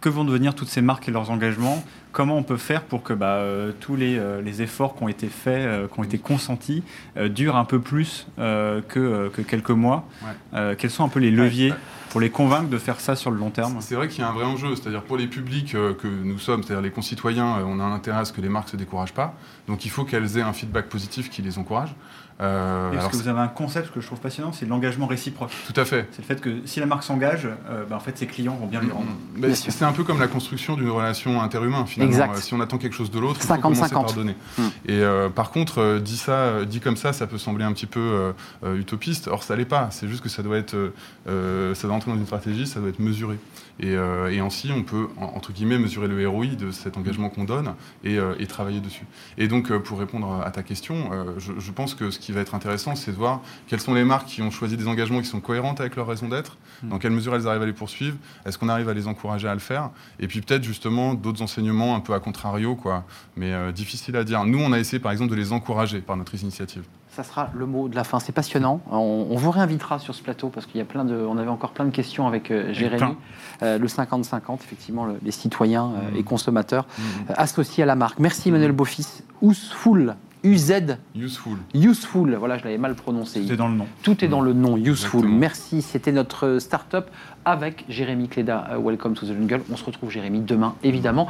Que 0.01 0.09
vont 0.09 0.23
devenir 0.23 0.55
toutes 0.55 0.69
ces 0.69 0.81
marques 0.81 1.07
et 1.07 1.11
leurs 1.11 1.31
engagements 1.31 1.83
Comment 2.17 2.37
on 2.37 2.43
peut 2.43 2.57
faire 2.57 2.81
pour 2.81 3.03
que 3.03 3.13
bah, 3.13 3.35
euh, 3.35 3.71
tous 3.79 3.95
les, 3.95 4.17
euh, 4.17 4.41
les 4.41 4.63
efforts 4.63 4.95
qui 4.95 5.03
ont 5.03 5.07
été 5.07 5.27
faits, 5.27 5.67
euh, 5.67 5.87
qui 5.87 5.99
ont 5.99 6.03
été 6.03 6.17
consentis, 6.17 6.81
durent 7.29 7.57
un 7.57 7.65
peu 7.65 7.79
plus 7.79 8.25
que, 8.37 9.29
que 9.29 9.41
quelques 9.43 9.69
mois 9.69 10.07
Ouais. 10.53 10.75
Quels 10.77 10.89
sont 10.89 11.03
un 11.03 11.09
peu 11.09 11.19
les 11.19 11.29
leviers. 11.29 11.73
Pour 12.09 12.21
les 12.21 12.29
convaincre 12.29 12.69
de 12.69 12.77
faire 12.77 12.99
ça 12.99 13.15
sur 13.15 13.31
le 13.31 13.37
long 13.37 13.49
terme 13.49 13.77
C'est 13.79 13.95
vrai 13.95 14.07
qu'il 14.07 14.19
y 14.19 14.23
a 14.23 14.29
un 14.29 14.33
vrai 14.33 14.45
enjeu, 14.45 14.75
c'est-à-dire 14.75 15.03
pour 15.03 15.17
les 15.17 15.27
publics 15.27 15.75
euh, 15.75 15.93
que 15.93 16.07
nous 16.07 16.39
sommes, 16.39 16.63
c'est-à-dire 16.63 16.81
les 16.81 16.91
concitoyens, 16.91 17.57
euh, 17.57 17.63
on 17.65 17.79
a 17.79 17.83
un 17.83 17.93
intérêt 17.93 18.19
à 18.19 18.25
ce 18.25 18.33
que 18.33 18.41
les 18.41 18.49
marques 18.49 18.69
se 18.69 18.77
découragent 18.77 19.13
pas. 19.13 19.33
Donc 19.67 19.85
il 19.85 19.91
faut 19.91 20.05
qu'elles 20.05 20.37
aient 20.37 20.41
un 20.41 20.53
feedback 20.53 20.87
positif 20.89 21.29
qui 21.29 21.41
les 21.41 21.57
encourage. 21.57 21.93
Euh, 22.39 22.91
Et 22.91 22.95
Parce 22.95 22.99
alors, 22.99 23.11
que 23.11 23.17
vous 23.17 23.27
avez 23.27 23.39
un 23.39 23.47
concept 23.47 23.91
que 23.91 23.99
je 23.99 24.05
trouve 24.05 24.19
passionnant, 24.19 24.51
c'est 24.51 24.67
l'engagement 24.67 25.07
réciproque? 25.07 25.51
tout 25.65 25.79
à 25.79 25.85
fait. 25.85 26.07
C'est 26.11 26.21
le 26.21 26.27
fait 26.27 26.39
que 26.39 26.61
si 26.65 26.79
la 26.79 26.85
marque 26.85 27.03
s'engage, 27.03 27.47
euh, 27.69 27.83
bah, 27.89 27.95
en 27.95 27.99
fait, 27.99 28.17
ses 28.17 28.27
clients 28.27 28.55
vont 28.55 28.67
bien 28.67 28.81
lui 28.81 28.91
rendre. 28.91 29.07
Mais 29.35 29.55
c'est 29.55 29.71
c'est 29.71 29.85
un 29.85 29.91
peu 29.91 30.03
comme 30.03 30.19
la 30.19 30.27
construction 30.27 30.75
d'une 30.75 30.89
relation 30.89 31.41
interhumaine 31.41 31.87
finalement. 31.87 32.13
Exact. 32.13 32.37
Si 32.37 32.53
on 32.53 32.59
attend 32.59 32.77
quelque 32.77 32.95
chose 32.95 33.09
de 33.09 33.19
l'autre, 33.19 33.39
il 33.41 33.47
faut 33.47 33.53
50-50. 33.53 33.61
commencer 33.61 33.93
par 33.93 34.13
donner. 34.13 34.35
Hmm. 34.57 34.67
Et 34.85 34.99
euh, 35.01 35.29
par 35.29 35.49
contre, 35.49 35.79
euh, 35.79 35.99
dit 35.99 36.17
ça, 36.17 36.63
dit 36.65 36.79
comme 36.79 36.97
ça, 36.97 37.11
ça 37.11 37.25
peut 37.25 37.37
sembler 37.37 37.65
un 37.65 37.73
petit 37.73 37.87
peu 37.87 38.33
utopiste. 38.63 39.27
Or, 39.27 39.43
ça 39.43 39.55
l'est 39.55 39.65
pas. 39.65 39.89
C'est 39.91 40.07
juste 40.07 40.21
que 40.21 40.29
ça 40.29 40.43
doit 40.43 40.57
être, 40.57 40.93
ça 41.25 41.87
doit 41.87 41.95
entrer 41.97 42.11
dans 42.11 42.17
une 42.17 42.25
stratégie, 42.25 42.65
ça 42.65 42.79
doit 42.79 42.89
être 42.89 42.99
mesuré. 42.99 43.37
Et, 43.79 43.89
euh, 43.95 44.31
et 44.31 44.39
ainsi, 44.39 44.71
on 44.73 44.81
peut 44.83 45.07
en- 45.17 45.25
entre 45.35 45.51
guillemets 45.51 45.77
mesurer 45.77 46.07
le 46.07 46.27
ROI 46.27 46.47
de 46.47 46.71
cet 46.71 46.97
engagement 46.97 47.29
qu'on 47.29 47.43
donne 47.43 47.73
et, 48.03 48.17
euh, 48.17 48.33
et 48.39 48.47
travailler 48.47 48.79
dessus. 48.79 49.05
Et 49.37 49.47
donc, 49.47 49.69
euh, 49.69 49.79
pour 49.79 49.99
répondre 49.99 50.41
à 50.43 50.49
ta 50.51 50.63
question, 50.63 51.11
euh, 51.11 51.33
je, 51.37 51.53
je 51.59 51.71
pense 51.71 51.93
que 51.93 52.09
ce 52.09 52.17
qui 52.19 52.31
va 52.31 52.41
être 52.41 52.55
intéressant, 52.55 52.95
c'est 52.95 53.11
de 53.11 53.17
voir 53.17 53.41
quelles 53.67 53.81
sont 53.81 53.93
les 53.93 54.03
marques 54.03 54.27
qui 54.27 54.41
ont 54.41 54.49
choisi 54.51 54.77
des 54.77 54.87
engagements 54.87 55.19
qui 55.21 55.27
sont 55.27 55.41
cohérentes 55.41 55.79
avec 55.81 55.95
leur 55.95 56.07
raison 56.07 56.27
d'être, 56.29 56.57
Mm. 56.83 56.89
dans 56.89 56.99
quelle 56.99 57.11
mesure 57.11 57.35
elles 57.35 57.47
arrivent 57.47 57.63
à 57.63 57.65
les 57.65 57.73
poursuivre, 57.73 58.17
est-ce 58.45 58.57
qu'on 58.57 58.69
arrive 58.69 58.87
à 58.89 58.93
les 58.93 59.07
encourager 59.07 59.47
à 59.47 59.53
le 59.53 59.59
faire, 59.59 59.89
et 60.19 60.27
puis 60.27 60.41
peut-être 60.41 60.63
justement 60.63 61.13
d'autres 61.15 61.41
enseignements 61.41 61.95
un 61.95 61.99
peu 61.99 62.13
à 62.13 62.19
contrario, 62.19 62.75
quoi, 62.75 63.03
mais 63.35 63.51
difficile 63.73 64.15
à 64.15 64.23
dire. 64.23 64.43
Nous, 64.45 64.59
on 64.59 64.71
a 64.71 64.79
essayé 64.79 64.99
par 64.99 65.11
exemple 65.11 65.31
de 65.31 65.35
les 65.35 65.51
encourager 65.53 66.01
par 66.01 66.17
notre 66.17 66.33
initiative. 66.35 66.83
Ça 67.17 67.23
sera 67.23 67.49
le 67.55 67.65
mot 67.65 67.87
de 67.89 67.95
la 67.95 68.03
fin. 68.03 68.19
C'est 68.19 68.31
passionnant. 68.31 68.79
On, 68.91 69.25
on 69.31 69.35
vous 69.37 69.49
réinvitera 69.49 69.97
sur 69.97 70.13
ce 70.13 70.21
plateau 70.21 70.49
parce 70.49 70.67
qu'il 70.67 70.77
y 70.77 70.81
a 70.81 70.85
plein 70.85 71.03
de, 71.03 71.15
on 71.15 71.35
avait 71.39 71.49
encore 71.49 71.71
plein 71.71 71.85
de 71.85 71.89
questions 71.89 72.27
avec 72.27 72.51
euh, 72.51 72.71
Jérémy. 72.73 73.15
Euh, 73.63 73.79
le 73.79 73.87
50-50, 73.87 74.59
effectivement, 74.63 75.05
le- 75.05 75.17
les 75.23 75.31
citoyens 75.31 75.85
euh, 75.95 76.11
Mhm. 76.11 76.17
et 76.17 76.23
consommateurs 76.23 76.85
euh, 76.99 77.33
associés 77.35 77.81
à 77.81 77.87
la 77.87 77.95
marque. 77.95 78.19
Merci 78.19 78.49
Emmanuel 78.49 78.71
Beaufils. 78.71 79.23
Useful, 79.41 80.15
UZ, 80.47 80.97
Useful. 81.15 81.57
useful. 81.73 82.35
Voilà, 82.35 82.57
je 82.57 82.63
l'avais 82.63 82.77
mal 82.77 82.95
prononcé. 82.95 83.41
Tout 83.41 83.51
est 83.51 83.57
dans 83.57 83.67
le 83.67 83.75
nom. 83.75 83.87
Tout 84.01 84.23
est 84.23 84.27
dans 84.29 84.39
le 84.41 84.53
nom, 84.53 84.77
Useful. 84.77 85.19
Exactement. 85.19 85.37
Merci. 85.37 85.81
C'était 85.81 86.13
notre 86.13 86.59
start-up 86.59 87.09
avec 87.43 87.83
Jérémy 87.89 88.29
Cléda. 88.29 88.67
Euh, 88.71 88.77
Welcome 88.77 89.13
to 89.13 89.25
the 89.25 89.33
Jungle. 89.33 89.61
On 89.71 89.75
se 89.75 89.83
retrouve, 89.83 90.09
Jérémy, 90.09 90.39
demain, 90.39 90.75
évidemment, 90.83 91.27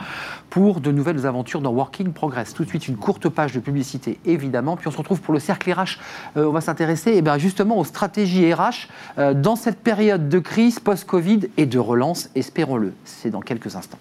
pour 0.51 0.81
de 0.81 0.91
nouvelles 0.91 1.25
aventures 1.25 1.61
dans 1.61 1.71
Working 1.71 2.13
Progress. 2.13 2.53
Tout 2.53 2.63
de 2.63 2.69
suite, 2.69 2.87
une 2.87 2.97
courte 2.97 3.27
page 3.29 3.53
de 3.53 3.59
publicité, 3.59 4.19
évidemment. 4.25 4.77
Puis 4.77 4.87
on 4.87 4.91
se 4.91 4.97
retrouve 4.97 5.21
pour 5.21 5.33
le 5.33 5.39
cercle 5.39 5.71
RH. 5.71 5.97
Euh, 6.37 6.45
on 6.45 6.51
va 6.51 6.61
s'intéresser 6.61 7.13
eh 7.15 7.21
ben, 7.23 7.39
justement 7.39 7.79
aux 7.79 7.85
stratégies 7.85 8.53
RH 8.53 8.87
euh, 9.17 9.33
dans 9.33 9.55
cette 9.55 9.79
période 9.79 10.29
de 10.29 10.39
crise 10.39 10.79
post-Covid 10.79 11.49
et 11.57 11.65
de 11.65 11.79
relance, 11.79 12.29
espérons-le. 12.35 12.93
C'est 13.03 13.31
dans 13.31 13.41
quelques 13.41 13.75
instants. 13.75 13.99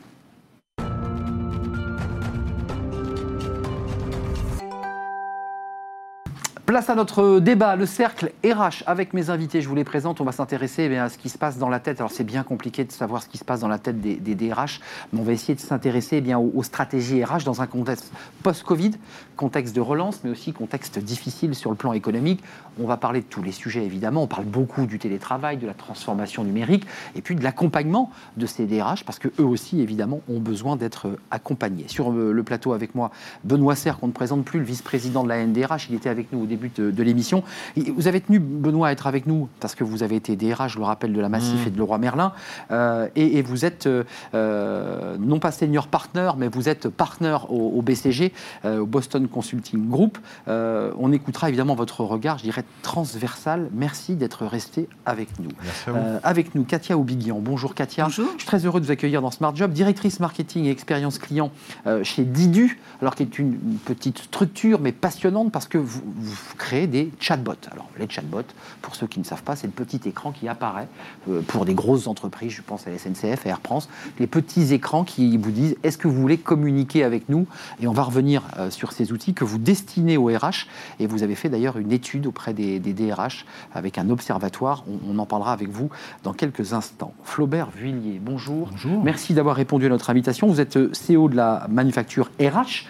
Place 6.66 6.90
à 6.90 6.96
notre 6.96 7.38
débat, 7.38 7.76
le 7.76 7.86
cercle 7.86 8.32
RH 8.44 8.82
avec 8.86 9.14
mes 9.14 9.30
invités. 9.30 9.60
Je 9.60 9.68
vous 9.68 9.76
les 9.76 9.84
présente. 9.84 10.20
On 10.20 10.24
va 10.24 10.32
s'intéresser 10.32 10.88
eh 10.90 10.98
à 10.98 11.08
ce 11.08 11.16
qui 11.16 11.28
se 11.28 11.38
passe 11.38 11.58
dans 11.58 11.68
la 11.68 11.78
tête. 11.78 12.00
Alors 12.00 12.10
c'est 12.10 12.24
bien 12.24 12.42
compliqué 12.42 12.82
de 12.82 12.90
savoir 12.90 13.22
ce 13.22 13.28
qui 13.28 13.38
se 13.38 13.44
passe 13.44 13.60
dans 13.60 13.68
la 13.68 13.78
tête 13.78 14.00
des, 14.00 14.16
des 14.16 14.34
mais 14.34 15.20
on 15.20 15.22
va 15.22 15.30
essayer 15.30 15.54
de 15.54 15.60
s'intéresser 15.60 16.20
eh 16.26 16.34
aux, 16.34 16.50
aux 16.56 16.64
stratégies 16.64 17.22
RH 17.22 17.44
dans 17.44 17.62
un 17.62 17.68
contexte 17.68 18.10
post-Covid, 18.42 18.90
contexte 19.36 19.74
de 19.74 19.80
relance, 19.80 20.20
mais 20.24 20.30
aussi 20.30 20.52
contexte 20.52 20.98
difficile 20.98 21.54
sur 21.54 21.70
le 21.70 21.76
plan 21.76 21.92
économique. 21.92 22.42
On 22.80 22.86
va 22.86 22.96
parler 22.96 23.20
de 23.20 23.26
tous 23.26 23.42
les 23.42 23.52
sujets 23.52 23.84
évidemment. 23.84 24.22
On 24.22 24.26
parle 24.26 24.44
beaucoup 24.44 24.86
du 24.86 24.98
télétravail, 24.98 25.56
de 25.56 25.66
la 25.66 25.74
transformation 25.74 26.44
numérique, 26.44 26.86
et 27.14 27.22
puis 27.22 27.34
de 27.34 27.42
l'accompagnement 27.42 28.10
de 28.36 28.46
ces 28.46 28.66
DRH, 28.66 29.04
parce 29.04 29.18
que 29.18 29.28
eux 29.40 29.44
aussi 29.44 29.80
évidemment 29.80 30.20
ont 30.28 30.40
besoin 30.40 30.76
d'être 30.76 31.08
euh, 31.08 31.18
accompagnés. 31.30 31.86
Sur 31.88 32.12
euh, 32.12 32.32
le 32.32 32.42
plateau 32.42 32.72
avec 32.72 32.94
moi, 32.94 33.10
Benoît 33.44 33.74
Serre, 33.76 33.98
qu'on 33.98 34.08
ne 34.08 34.12
présente 34.12 34.44
plus, 34.44 34.58
le 34.58 34.64
vice-président 34.64 35.24
de 35.24 35.28
la 35.28 35.44
NDRH. 35.44 35.88
Il 35.90 35.96
était 35.96 36.08
avec 36.08 36.32
nous 36.32 36.42
au 36.42 36.46
début 36.46 36.70
de, 36.74 36.90
de 36.90 37.02
l'émission. 37.02 37.42
Vous 37.76 38.08
avez 38.08 38.20
tenu, 38.20 38.38
Benoît, 38.38 38.88
à 38.88 38.92
être 38.92 39.06
avec 39.06 39.26
nous 39.26 39.48
parce 39.60 39.74
que 39.74 39.84
vous 39.84 40.02
avez 40.02 40.16
été 40.16 40.36
DRH, 40.36 40.74
je 40.74 40.78
le 40.78 40.84
rappelle, 40.84 41.12
de 41.12 41.20
la 41.20 41.28
Massif 41.28 41.56
Mmh. 41.64 41.68
et 41.68 41.70
de 41.70 41.78
Leroy 41.78 41.98
Merlin. 41.98 42.32
Euh, 42.70 43.08
et, 43.16 43.38
et 43.38 43.42
vous 43.42 43.64
êtes 43.64 43.88
euh, 44.34 45.16
non 45.18 45.38
pas 45.38 45.50
senior 45.50 45.88
partner, 45.88 46.30
mais 46.36 46.48
vous 46.48 46.68
êtes 46.68 46.88
partner 46.88 47.36
au, 47.48 47.72
au 47.76 47.82
BCG, 47.82 48.32
euh, 48.64 48.80
au 48.80 48.86
Boston 48.86 49.25
Consulting 49.28 49.88
Group. 49.88 50.18
Euh, 50.48 50.92
on 50.98 51.12
écoutera 51.12 51.48
évidemment 51.48 51.74
votre 51.74 52.02
regard, 52.02 52.38
je 52.38 52.44
dirais 52.44 52.64
transversal. 52.82 53.68
Merci 53.72 54.14
d'être 54.14 54.46
resté 54.46 54.88
avec 55.04 55.38
nous. 55.38 55.50
Merci 55.62 55.90
à 55.90 55.92
vous. 55.92 55.98
Euh, 55.98 56.18
avec 56.22 56.54
nous, 56.54 56.64
Katia 56.64 56.96
Oubiguian. 56.96 57.38
Bonjour 57.40 57.74
Katia. 57.74 58.04
Bonjour. 58.04 58.28
Je 58.34 58.38
suis 58.38 58.46
très 58.46 58.64
heureux 58.64 58.80
de 58.80 58.86
vous 58.86 58.92
accueillir 58.92 59.22
dans 59.22 59.30
Smart 59.30 59.54
Job, 59.54 59.72
directrice 59.72 60.20
marketing 60.20 60.64
et 60.66 60.70
expérience 60.70 61.18
client 61.18 61.50
euh, 61.86 62.02
chez 62.04 62.24
Didu, 62.24 62.78
alors 63.00 63.14
qui 63.14 63.22
est 63.22 63.38
une, 63.38 63.56
petite 63.84 64.18
structure 64.18 64.80
mais 64.80 64.92
passionnante 64.92 65.52
parce 65.52 65.68
que 65.68 65.78
vous, 65.78 66.02
vous 66.16 66.36
créer 66.56 66.86
des 66.86 67.10
chatbots. 67.20 67.52
Alors, 67.70 67.88
les 67.98 68.08
chatbots, 68.08 68.42
pour 68.82 68.94
ceux 68.94 69.06
qui 69.06 69.20
ne 69.20 69.24
savent 69.24 69.42
pas, 69.42 69.56
c'est 69.56 69.66
le 69.66 69.72
petit 69.72 70.00
écran 70.08 70.32
qui 70.32 70.48
apparaît 70.48 70.88
euh, 71.28 71.40
pour 71.42 71.64
des 71.64 71.74
grosses 71.74 72.06
entreprises, 72.06 72.52
je 72.52 72.62
pense 72.62 72.86
à 72.86 72.90
la 72.90 72.98
SNCF, 72.98 73.46
à 73.46 73.50
Air 73.50 73.60
France, 73.62 73.88
les 74.18 74.26
petits 74.26 74.72
écrans 74.72 75.04
qui 75.04 75.36
vous 75.36 75.50
disent 75.50 75.76
est-ce 75.82 75.98
que 75.98 76.08
vous 76.08 76.20
voulez 76.20 76.38
communiquer 76.38 77.04
avec 77.04 77.28
nous? 77.28 77.46
Et 77.80 77.86
on 77.86 77.92
va 77.92 78.02
revenir 78.02 78.42
euh, 78.58 78.70
sur 78.70 78.92
ces 78.92 79.12
outils 79.12 79.15
que 79.18 79.44
vous 79.44 79.58
destinez 79.58 80.16
au 80.16 80.26
RH. 80.26 80.66
Et 81.00 81.06
vous 81.06 81.22
avez 81.22 81.34
fait 81.34 81.48
d'ailleurs 81.48 81.78
une 81.78 81.92
étude 81.92 82.26
auprès 82.26 82.54
des, 82.54 82.78
DRH 82.78 83.44
avec 83.74 83.98
un 83.98 84.10
observatoire. 84.10 84.84
On, 85.08 85.18
en 85.18 85.26
parlera 85.26 85.52
avec 85.52 85.68
vous 85.68 85.90
dans 86.22 86.32
quelques 86.32 86.72
instants. 86.72 87.14
Flaubert 87.24 87.70
Vuillier, 87.70 88.20
bonjour. 88.22 88.68
Bonjour. 88.70 89.02
Merci 89.04 89.34
d'avoir 89.34 89.56
répondu 89.56 89.86
à 89.86 89.88
notre 89.88 90.10
invitation. 90.10 90.46
Vous 90.46 90.60
êtes 90.60 90.76
CEO 90.76 91.28
de 91.28 91.36
la 91.36 91.66
manufacture 91.68 92.30
RH. 92.40 92.86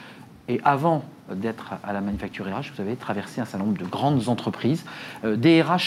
Et 0.48 0.60
avant 0.64 1.04
d'être 1.34 1.72
à 1.82 1.92
la 1.92 2.00
manufacture 2.00 2.46
RH, 2.46 2.72
vous 2.74 2.80
avez 2.80 2.96
traversé 2.96 3.40
un 3.40 3.44
certain 3.44 3.64
nombre 3.64 3.78
de 3.78 3.84
grandes 3.84 4.28
entreprises, 4.28 4.84
euh, 5.24 5.36
des 5.36 5.60
RH 5.60 5.74
euh, 5.74 5.78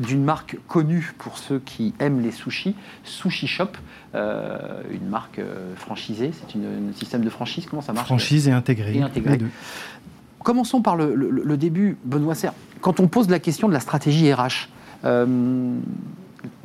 d'une 0.00 0.24
marque 0.24 0.56
connue 0.68 1.12
pour 1.18 1.38
ceux 1.38 1.58
qui 1.58 1.94
aiment 1.98 2.20
les 2.20 2.30
sushis, 2.30 2.74
Sushi 3.04 3.46
Shop, 3.46 3.68
euh, 4.14 4.82
une 4.90 5.08
marque 5.08 5.40
franchisée. 5.76 6.30
C'est 6.32 6.58
un 6.58 6.92
système 6.96 7.22
de 7.22 7.30
franchise. 7.30 7.66
Comment 7.68 7.82
ça 7.82 7.92
marche 7.92 8.06
Franchise 8.06 8.48
et 8.48 8.52
intégrée. 8.52 9.02
Et 9.16 9.22
Commençons 10.42 10.82
par 10.82 10.96
le, 10.96 11.56
début, 11.56 11.96
Benoît 12.04 12.34
Serre. 12.34 12.52
Quand 12.80 13.00
on 13.00 13.08
pose 13.08 13.28
la 13.28 13.38
question 13.38 13.68
de 13.68 13.72
la 13.72 13.80
stratégie 13.80 14.32
RH, 14.32 14.68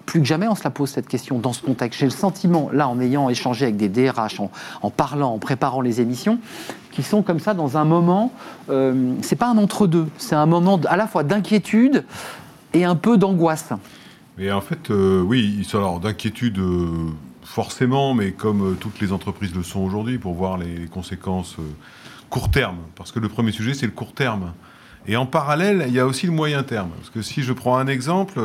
plus 0.10 0.22
que 0.22 0.26
jamais, 0.26 0.48
on 0.48 0.56
se 0.56 0.64
la 0.64 0.72
pose 0.72 0.90
cette 0.90 1.08
question 1.08 1.38
dans 1.38 1.54
ce 1.54 1.62
contexte. 1.62 2.00
J'ai 2.00 2.08
le 2.08 2.12
sentiment, 2.12 2.72
là, 2.74 2.88
en 2.88 3.00
ayant 3.00 3.30
échangé 3.30 3.66
avec 3.66 3.78
des 3.78 3.90
DRH, 3.90 4.42
en, 4.82 4.90
parlant, 4.90 5.36
en 5.36 5.38
préparant 5.38 5.82
les 5.82 6.02
émissions, 6.02 6.40
qui 6.92 7.04
sont 7.04 7.22
comme 7.22 7.40
ça 7.40 7.54
dans 7.54 7.78
un 7.78 7.86
moment. 7.86 8.32
Euh, 8.72 9.14
c'est 9.22 9.36
pas 9.36 9.50
un 9.50 9.58
entre-deux, 9.60 10.08
c'est 10.18 10.36
un 10.36 10.48
moment 10.48 10.82
à 10.88 10.98
la 10.98 11.06
fois 11.06 11.24
d'inquiétude 11.24 12.06
et 12.74 12.86
un 12.86 12.96
peu 12.96 13.18
d'angoisse. 13.18 13.74
Mais 14.38 14.52
en 14.52 14.62
fait, 14.62 14.90
euh, 14.90 15.22
oui, 15.22 15.56
ils 15.60 15.66
sont 15.66 15.78
alors 15.78 16.00
d'inquiétude. 16.00 16.60
Euh, 16.60 17.10
forcément, 17.44 18.14
mais 18.14 18.32
comme 18.32 18.74
euh, 18.74 18.76
toutes 18.80 19.00
les 19.00 19.12
entreprises 19.12 19.56
le 19.56 19.64
sont 19.64 19.80
aujourd'hui, 19.80 20.20
pour 20.20 20.36
voir 20.36 20.58
les 20.58 20.86
conséquences 20.88 21.58
court 22.30 22.52
terme. 22.52 22.78
Parce 22.96 23.12
que 23.12 23.20
le 23.20 23.28
premier 23.28 23.52
sujet, 23.52 23.74
c'est 23.74 23.88
le 23.88 23.92
court 23.92 24.14
terme. 24.14 24.54
Et 25.08 25.18
en 25.18 25.26
parallèle, 25.26 25.86
il 25.88 25.94
y 25.94 26.00
a 26.00 26.06
aussi 26.06 26.28
le 26.28 26.32
moyen 26.32 26.62
terme. 26.62 26.90
Parce 26.98 27.10
que 27.10 27.24
si 27.24 27.42
je 27.42 27.52
prends 27.54 27.78
un 27.78 27.88
exemple, 27.88 28.40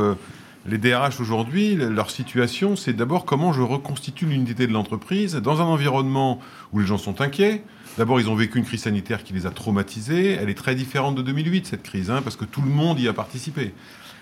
les 0.66 0.78
DRH 0.78 1.20
aujourd'hui, 1.20 1.76
leur 1.76 2.10
situation, 2.10 2.76
c'est 2.76 2.94
d'abord 2.94 3.26
comment 3.26 3.52
je 3.52 3.60
reconstitue 3.60 4.24
l'unité 4.24 4.66
de 4.66 4.72
l'entreprise 4.72 5.34
dans 5.34 5.60
un 5.60 5.66
environnement 5.66 6.40
où 6.72 6.78
les 6.80 6.86
gens 6.86 6.96
sont 6.96 7.20
inquiets. 7.20 7.62
D'abord, 7.98 8.18
ils 8.18 8.30
ont 8.30 8.34
vécu 8.34 8.58
une 8.58 8.64
crise 8.64 8.82
sanitaire 8.82 9.22
qui 9.22 9.34
les 9.34 9.46
a 9.46 9.50
traumatisés. 9.50 10.32
Elle 10.32 10.48
est 10.48 10.54
très 10.54 10.74
différente 10.74 11.14
de 11.14 11.22
2008, 11.22 11.66
cette 11.66 11.82
crise, 11.82 12.10
hein, 12.10 12.22
parce 12.24 12.36
que 12.36 12.46
tout 12.46 12.62
le 12.62 12.70
monde 12.70 12.98
y 12.98 13.06
a 13.06 13.12
participé. 13.12 13.74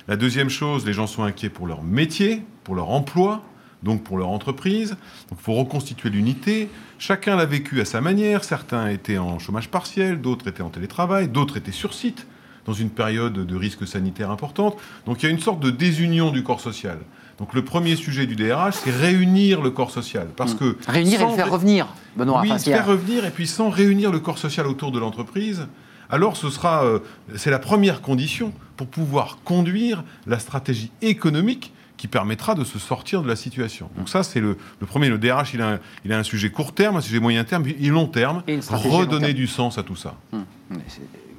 La 0.09 0.17
deuxième 0.17 0.51
chose, 0.51 0.85
les 0.85 0.93
gens 0.93 1.07
sont 1.07 1.23
inquiets 1.23 1.49
pour 1.49 1.67
leur 1.67 1.83
métier, 1.83 2.43
pour 2.65 2.75
leur 2.75 2.91
emploi, 2.91 3.43
donc 3.83 4.03
pour 4.03 4.19
leur 4.19 4.29
entreprise. 4.29 4.91
Donc 5.31 5.39
il 5.41 5.45
faut 5.45 5.55
reconstituer 5.55 6.11
l'unité. 6.11 6.69
Chacun 6.99 7.37
l'a 7.37 7.47
vécu 7.47 7.81
à 7.81 7.85
sa 7.85 8.01
manière. 8.01 8.45
Certains 8.45 8.89
étaient 8.89 9.19
en 9.19 9.39
chômage 9.39 9.69
partiel, 9.69 10.21
d'autres 10.21 10.49
étaient 10.49 10.63
en 10.63 10.71
télétravail, 10.71 11.29
d'autres 11.29 11.57
étaient 11.57 11.73
sur 11.73 11.95
site 11.95 12.27
dans 12.65 12.73
une 12.73 12.91
période 12.91 13.33
de 13.33 13.57
risque 13.57 13.87
sanitaire 13.87 14.31
importante. 14.31 14.77
Donc 15.07 15.23
il 15.23 15.27
y 15.27 15.29
a 15.29 15.33
une 15.33 15.41
sorte 15.41 15.61
de 15.61 15.71
désunion 15.71 16.31
du 16.31 16.43
corps 16.43 16.61
social. 16.61 16.99
Donc 17.39 17.55
le 17.55 17.65
premier 17.65 17.97
sujet 17.97 18.27
du 18.27 18.37
DRH, 18.37 18.75
c'est 18.85 18.91
réunir 18.91 19.63
le 19.63 19.71
corps 19.71 19.91
social. 19.91 20.29
Parce 20.37 20.55
que 20.55 20.77
réunir 20.87 21.23
et 21.23 21.25
le 21.25 21.33
faire 21.33 21.51
revenir, 21.51 21.89
Benoît. 22.17 22.43
Oui, 22.43 22.57
faire 22.59 22.87
revenir, 22.87 23.25
et 23.25 23.31
puis 23.31 23.47
sans 23.47 23.69
réunir 23.71 24.13
le 24.13 24.21
corps 24.21 24.39
social 24.39 24.67
autour 24.67 24.93
de 24.93 25.01
l'entreprise, 25.01 25.67
alors 26.13 26.37
ce 26.37 26.49
sera, 26.49 26.85
euh, 26.85 27.01
c'est 27.35 27.51
la 27.51 27.59
première 27.59 28.01
condition 28.01 28.53
pour 28.77 28.87
pouvoir 28.87 29.39
conduire 29.45 30.05
la 30.27 30.39
stratégie 30.39 30.93
économique 31.03 31.73
qui 31.97 32.07
permettra 32.07 32.55
de 32.55 32.65
se 32.65 32.79
sortir 32.79 33.23
de 33.23 33.29
la 33.29 33.37
situation. 33.37 33.89
Donc 33.97 34.09
ça, 34.09 34.23
c'est 34.23 34.41
le, 34.41 34.57
premier. 34.87 35.09
Le 35.09 35.19
DRH, 35.19 35.55
il 35.55 35.63
a, 35.63 35.75
un, 35.75 35.79
il 36.05 36.13
a 36.13 36.19
un 36.19 36.23
sujet 36.23 36.51
court 36.51 36.73
terme, 36.73 36.97
un 36.97 37.01
sujet 37.01 37.21
moyen 37.21 37.45
terme, 37.45 37.65
et 37.67 37.89
long 37.89 38.07
terme, 38.07 38.43
redonner 38.71 39.35
du 39.35 39.47
sens 39.47 39.79
à 39.79 39.83
tout 39.83 39.97
ça. 39.97 40.15
Hum 40.33 40.45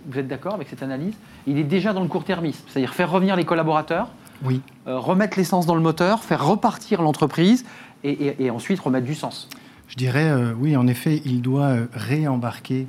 vous 0.05 0.19
êtes 0.19 0.27
d'accord 0.27 0.55
avec 0.55 0.67
cette 0.69 0.83
analyse? 0.83 1.13
Il 1.47 1.57
est 1.57 1.63
déjà 1.63 1.93
dans 1.93 2.01
le 2.01 2.07
court-termisme, 2.07 2.63
c'est-à-dire 2.67 2.93
faire 2.93 3.11
revenir 3.11 3.35
les 3.35 3.45
collaborateurs, 3.45 4.09
oui. 4.43 4.61
Euh, 4.87 4.99
remettre 4.99 5.37
l'essence 5.37 5.65
dans 5.65 5.75
le 5.75 5.81
moteur, 5.81 6.23
faire 6.23 6.45
repartir 6.45 7.01
l'entreprise 7.01 7.65
et, 8.03 8.49
ensuite 8.49 8.81
remettre 8.81 9.05
du 9.05 9.15
sens. 9.15 9.47
Je 9.87 9.95
dirais, 9.95 10.29
euh, 10.29 10.53
oui, 10.57 10.75
en 10.75 10.87
effet, 10.87 11.21
il 11.23 11.41
doit 11.41 11.67
euh, 11.67 11.85
réembarquer 11.93 12.79
et 12.81 12.87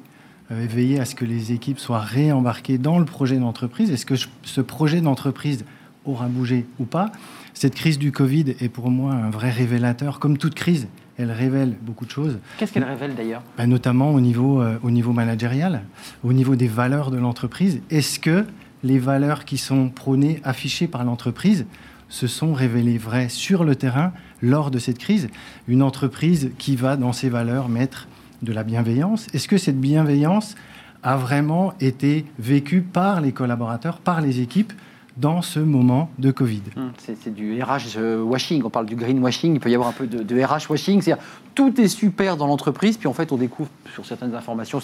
veiller 0.55 1.01
à 1.01 1.05
ce 1.05 1.15
que 1.15 1.25
les 1.25 1.53
équipes 1.53 1.79
soient 1.79 2.01
réembarquées 2.01 2.79
dans 2.79 2.99
le 2.99 3.05
projet 3.05 3.39
d'entreprise. 3.39 3.91
Est-ce 3.91 4.07
que 4.07 4.15
ce 4.43 4.61
projet 4.61 5.01
d'entreprise 5.01 5.65
aura 6.05 6.27
bougé 6.27 6.67
ou 6.79 6.85
pas? 6.85 7.13
Cette 7.55 7.75
crise 7.75 7.99
du 7.99 8.13
Covid 8.13 8.55
est 8.61 8.69
pour 8.69 8.91
moi 8.91 9.13
un 9.13 9.31
vrai 9.31 9.51
révélateur, 9.51 10.19
comme 10.19 10.39
toute 10.39 10.55
crise 10.55 10.89
elle 11.17 11.31
révèle 11.31 11.77
beaucoup 11.81 12.07
de 12.07 12.11
choses. 12.11 12.39
Qu'est-ce 12.59 12.73
qu'elle 12.73 12.85
révèle 12.85 13.15
d'ailleurs? 13.15 13.43
Bah, 13.57 13.67
Notamment 13.67 14.13
au 14.13 14.21
niveau, 14.21 14.61
euh, 14.61 14.79
au 14.83 14.91
niveau 14.91 15.13
managérial, 15.13 15.83
au 16.23 16.33
niveau 16.33 16.57
des 16.57 16.69
valeurs 16.69 17.11
de 17.11 17.19
l'entreprise. 17.19 17.81
Est-ce 17.91 18.19
que 18.19 18.45
les 18.83 18.99
valeurs 18.99 19.45
qui 19.45 19.57
sont 19.57 19.89
prônées, 19.89 20.41
affichées 20.45 20.89
par 20.89 21.05
l'entreprise, 21.05 21.67
se 22.09 22.27
sont 22.27 22.53
révélées 22.53 22.99
vraies 22.99 23.29
sur 23.29 23.65
le 23.65 23.77
terrain 23.77 24.13
lors 24.43 24.71
de 24.71 24.79
cette 24.79 24.99
crise? 24.99 25.29
Une 25.69 25.83
entreprise 25.83 26.51
qui 26.59 26.77
va, 26.77 26.97
dans 26.97 27.13
ses 27.13 27.29
valeurs, 27.29 27.69
mettre 27.69 28.09
de 28.45 28.53
la 28.53 28.63
bienveillance. 28.63 29.27
Est-ce 29.35 29.49
que 29.49 29.59
cette 29.59 29.81
bienveillance 29.81 30.55
a 31.03 31.17
vraiment 31.17 31.75
été 31.81 32.25
vécue 32.39 32.81
par 32.81 33.21
les 33.21 33.33
collaborateurs, 33.33 33.99
par 33.99 34.21
les 34.21 34.41
équipes 34.41 34.73
dans 35.17 35.43
ce 35.43 35.61
moment 35.61 36.11
de 36.19 36.31
Covid? 36.31 36.63
Hum, 36.77 36.91
c'est 36.99 37.33
du 37.33 37.63
RH 37.63 37.97
euh, 37.97 38.23
washing, 38.23 38.63
on 38.65 38.71
parle 38.71 38.87
du 38.87 38.97
green 38.97 39.21
washing, 39.21 39.55
il 39.55 39.61
peut 39.61 39.71
y 39.71 39.75
avoir 39.75 39.89
un 39.89 39.93
peu 39.93 40.07
de, 40.07 40.43
RH 40.43 40.71
washing, 40.71 41.03
c'est-à-dire 41.03 41.23
tout 41.55 41.81
est 41.81 41.89
super 41.89 42.37
dans 42.37 42.47
l'entreprise, 42.47 42.97
puis 42.97 43.07
en 43.07 43.13
fait 43.13 43.31
on 43.31 43.37
découvre 43.37 43.71
sur 43.93 44.05
certaines 44.05 44.35
informations 44.35 44.81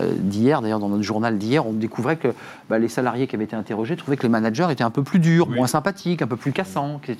euh, 0.00 0.14
d'hier, 0.16 0.62
d'ailleurs 0.62 0.78
dans 0.78 0.88
notre 0.88 1.02
journal 1.02 1.36
d'hier, 1.36 1.66
on 1.66 1.72
découvrait 1.72 2.16
que 2.16 2.28
bah, 2.70 2.78
les 2.78 2.88
salariés 2.88 3.26
qui 3.26 3.36
avaient 3.36 3.44
été 3.44 3.56
interrogés 3.56 3.96
trouvaient 3.96 4.16
que 4.16 4.22
les 4.22 4.30
managers 4.30 4.68
étaient 4.70 4.84
un 4.84 4.90
peu 4.90 5.02
plus 5.02 5.18
durs, 5.18 5.48
moins 5.48 5.66
sympathiques, 5.66 6.22
un 6.22 6.26
peu 6.26 6.36
plus 6.36 6.52
cassants, 6.52 7.00
que 7.02 7.12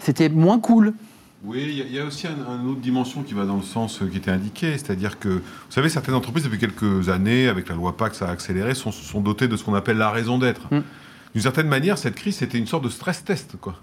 c'était 0.00 0.28
moins 0.28 0.58
cool. 0.58 0.92
Oui, 1.44 1.84
il 1.86 1.94
y, 1.94 2.00
a 2.00 2.04
aussi 2.04 2.26
une 2.26 2.68
autre 2.68 2.80
dimension 2.80 3.22
qui 3.22 3.34
va 3.34 3.44
dans 3.44 3.56
le 3.56 3.62
sens 3.62 4.02
euh, 4.02 4.06
qui 4.06 4.16
était 4.16 4.30
indiqué, 4.30 4.72
c'est-à-dire 4.72 5.18
que, 5.18 5.28
vous 5.28 5.42
savez, 5.68 5.88
certaines 5.88 6.14
entreprises, 6.14 6.44
depuis 6.44 6.58
quelques 6.58 7.08
années, 7.08 7.46
avec 7.46 7.68
la 7.68 7.74
loi 7.74 7.96
PAC, 7.96 8.14
ça 8.14 8.26
a 8.28 8.32
accéléré, 8.32 8.74
sont, 8.74 8.90
sont 8.90 9.20
dotées 9.20 9.46
de 9.46 9.56
ce 9.56 9.62
qu'on 9.62 9.74
appelle 9.74 9.98
la 9.98 10.10
raison 10.10 10.38
d'être. 10.38 10.62
Hum 10.72 10.82
d'une 11.36 11.42
certaine 11.42 11.68
manière, 11.68 11.98
cette 11.98 12.14
crise, 12.14 12.36
c'était 12.36 12.56
une 12.56 12.66
sorte 12.66 12.84
de 12.84 12.88
stress 12.88 13.22
test, 13.22 13.58
quoi. 13.60 13.74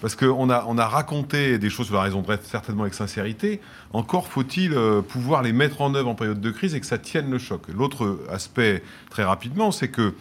Parce 0.00 0.16
qu'on 0.16 0.48
a, 0.48 0.64
on 0.66 0.78
a 0.78 0.86
raconté 0.86 1.58
des 1.58 1.68
choses 1.68 1.88
sur 1.88 1.94
la 1.94 2.00
raison 2.00 2.22
d'être, 2.22 2.46
certainement 2.46 2.84
avec 2.84 2.94
sincérité. 2.94 3.60
Encore 3.92 4.28
faut-il 4.28 4.72
euh, 4.72 5.02
pouvoir 5.02 5.42
les 5.42 5.52
mettre 5.52 5.82
en 5.82 5.94
œuvre 5.94 6.08
en 6.08 6.14
période 6.14 6.40
de 6.40 6.50
crise 6.50 6.74
et 6.74 6.80
que 6.80 6.86
ça 6.86 6.96
tienne 6.96 7.30
le 7.30 7.36
choc. 7.36 7.64
L'autre 7.68 8.18
aspect, 8.30 8.82
très 9.10 9.24
rapidement, 9.24 9.72
c'est 9.72 9.88
que 9.88 10.14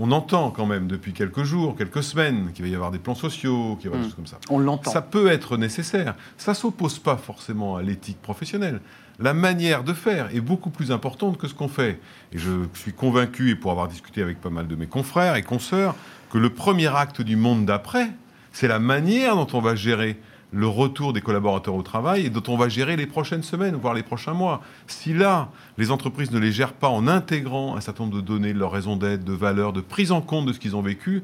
on 0.00 0.10
entend 0.10 0.50
quand 0.50 0.66
même 0.66 0.88
depuis 0.88 1.12
quelques 1.12 1.44
jours, 1.44 1.76
quelques 1.76 2.02
semaines, 2.02 2.50
qu'il 2.52 2.64
va 2.64 2.70
y 2.70 2.74
avoir 2.74 2.90
des 2.90 2.98
plans 2.98 3.14
sociaux, 3.14 3.76
qu'il 3.80 3.90
va 3.90 3.96
y 3.96 3.98
avoir 3.98 4.00
des 4.00 4.06
hmm. 4.06 4.08
choses 4.08 4.16
comme 4.16 4.26
ça. 4.26 4.38
On 4.50 4.58
l'entend. 4.58 4.90
Ça 4.90 5.02
peut 5.02 5.28
être 5.28 5.56
nécessaire. 5.56 6.16
Ça 6.38 6.54
s'oppose 6.54 6.98
pas 6.98 7.16
forcément 7.16 7.76
à 7.76 7.82
l'éthique 7.82 8.20
professionnelle 8.20 8.80
la 9.20 9.34
manière 9.34 9.84
de 9.84 9.92
faire 9.92 10.34
est 10.34 10.40
beaucoup 10.40 10.70
plus 10.70 10.90
importante 10.90 11.36
que 11.36 11.46
ce 11.46 11.54
qu'on 11.54 11.68
fait. 11.68 12.00
Et 12.32 12.38
je 12.38 12.50
suis 12.74 12.92
convaincu, 12.92 13.50
et 13.50 13.54
pour 13.54 13.70
avoir 13.70 13.86
discuté 13.86 14.22
avec 14.22 14.40
pas 14.40 14.50
mal 14.50 14.66
de 14.66 14.74
mes 14.74 14.86
confrères 14.86 15.36
et 15.36 15.42
consoeurs, 15.42 15.94
que 16.32 16.38
le 16.38 16.50
premier 16.50 16.88
acte 16.88 17.20
du 17.20 17.36
monde 17.36 17.66
d'après, 17.66 18.10
c'est 18.52 18.68
la 18.68 18.78
manière 18.78 19.36
dont 19.36 19.46
on 19.52 19.60
va 19.60 19.74
gérer 19.74 20.18
le 20.52 20.66
retour 20.66 21.12
des 21.12 21.20
collaborateurs 21.20 21.74
au 21.74 21.82
travail 21.82 22.26
et 22.26 22.30
dont 22.30 22.42
on 22.48 22.56
va 22.56 22.68
gérer 22.68 22.96
les 22.96 23.06
prochaines 23.06 23.42
semaines, 23.42 23.76
voire 23.76 23.94
les 23.94 24.02
prochains 24.02 24.34
mois. 24.34 24.60
Si 24.86 25.14
là, 25.14 25.50
les 25.78 25.90
entreprises 25.90 26.30
ne 26.32 26.38
les 26.38 26.52
gèrent 26.52 26.72
pas 26.72 26.88
en 26.88 27.06
intégrant 27.06 27.76
un 27.76 27.80
certain 27.80 28.04
nombre 28.04 28.16
de 28.16 28.20
données, 28.20 28.52
de 28.52 28.58
leur 28.58 28.72
raison 28.72 28.96
d'être, 28.96 29.24
de 29.24 29.32
valeurs, 29.32 29.72
de 29.72 29.80
prise 29.80 30.12
en 30.12 30.20
compte 30.20 30.46
de 30.46 30.52
ce 30.52 30.58
qu'ils 30.58 30.76
ont 30.76 30.82
vécu, 30.82 31.22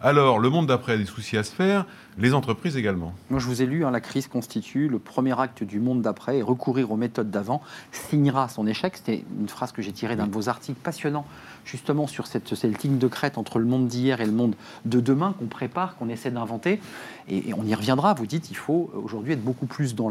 alors, 0.00 0.38
le 0.38 0.48
monde 0.48 0.68
d'après 0.68 0.92
a 0.92 0.96
des 0.96 1.06
soucis 1.06 1.36
à 1.36 1.42
se 1.42 1.52
faire, 1.52 1.84
les 2.18 2.32
entreprises 2.32 2.76
également. 2.76 3.14
Moi, 3.30 3.40
je 3.40 3.46
vous 3.46 3.62
ai 3.62 3.66
lu, 3.66 3.84
hein, 3.84 3.90
la 3.90 4.00
crise 4.00 4.28
constitue 4.28 4.88
le 4.88 5.00
premier 5.00 5.38
acte 5.40 5.64
du 5.64 5.80
monde 5.80 6.02
d'après 6.02 6.38
et 6.38 6.42
recourir 6.42 6.92
aux 6.92 6.96
méthodes 6.96 7.32
d'avant 7.32 7.62
signera 7.90 8.48
son 8.48 8.68
échec. 8.68 8.96
C'était 8.96 9.24
une 9.40 9.48
phrase 9.48 9.72
que 9.72 9.82
j'ai 9.82 9.90
tirée 9.90 10.14
d'un 10.14 10.28
de 10.28 10.32
vos 10.32 10.48
articles 10.48 10.78
passionnants, 10.80 11.26
justement 11.70 12.06
sur 12.06 12.26
cette, 12.26 12.54
cette, 12.54 12.82
ligne 12.82 12.98
de 12.98 13.06
crête 13.06 13.38
entre 13.38 13.58
le 13.58 13.66
monde 13.66 13.88
d'hier 13.88 14.20
et 14.20 14.26
le 14.26 14.32
monde 14.32 14.54
de 14.84 15.00
demain 15.00 15.34
qu'on 15.38 15.46
prépare, 15.46 15.96
qu'on 15.96 16.08
essaie 16.08 16.30
d'inventer. 16.30 16.80
Et, 17.28 17.52
on 17.56 17.64
y 17.64 17.74
reviendra. 17.74 18.14
Vous 18.14 18.26
dites, 18.26 18.50
il 18.50 18.56
faut 18.56 18.90
aujourd'hui 18.94 19.34
être 19.34 19.44
beaucoup 19.44 19.66
plus 19.66 19.94
dans 19.94 20.10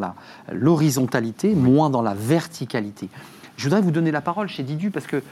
l'horizontalité, 0.51 1.55
moins 1.55 1.89
dans 1.89 2.01
la 2.01 2.13
verticalité. 2.13 3.09
Je 3.57 3.63
voudrais 3.63 3.81
vous 3.81 3.91
donner 3.91 4.11
la 4.11 4.21
parole 4.21 4.47
chez 4.47 4.61
Didu 4.61 4.91
parce 4.91 5.07
que 5.07 5.23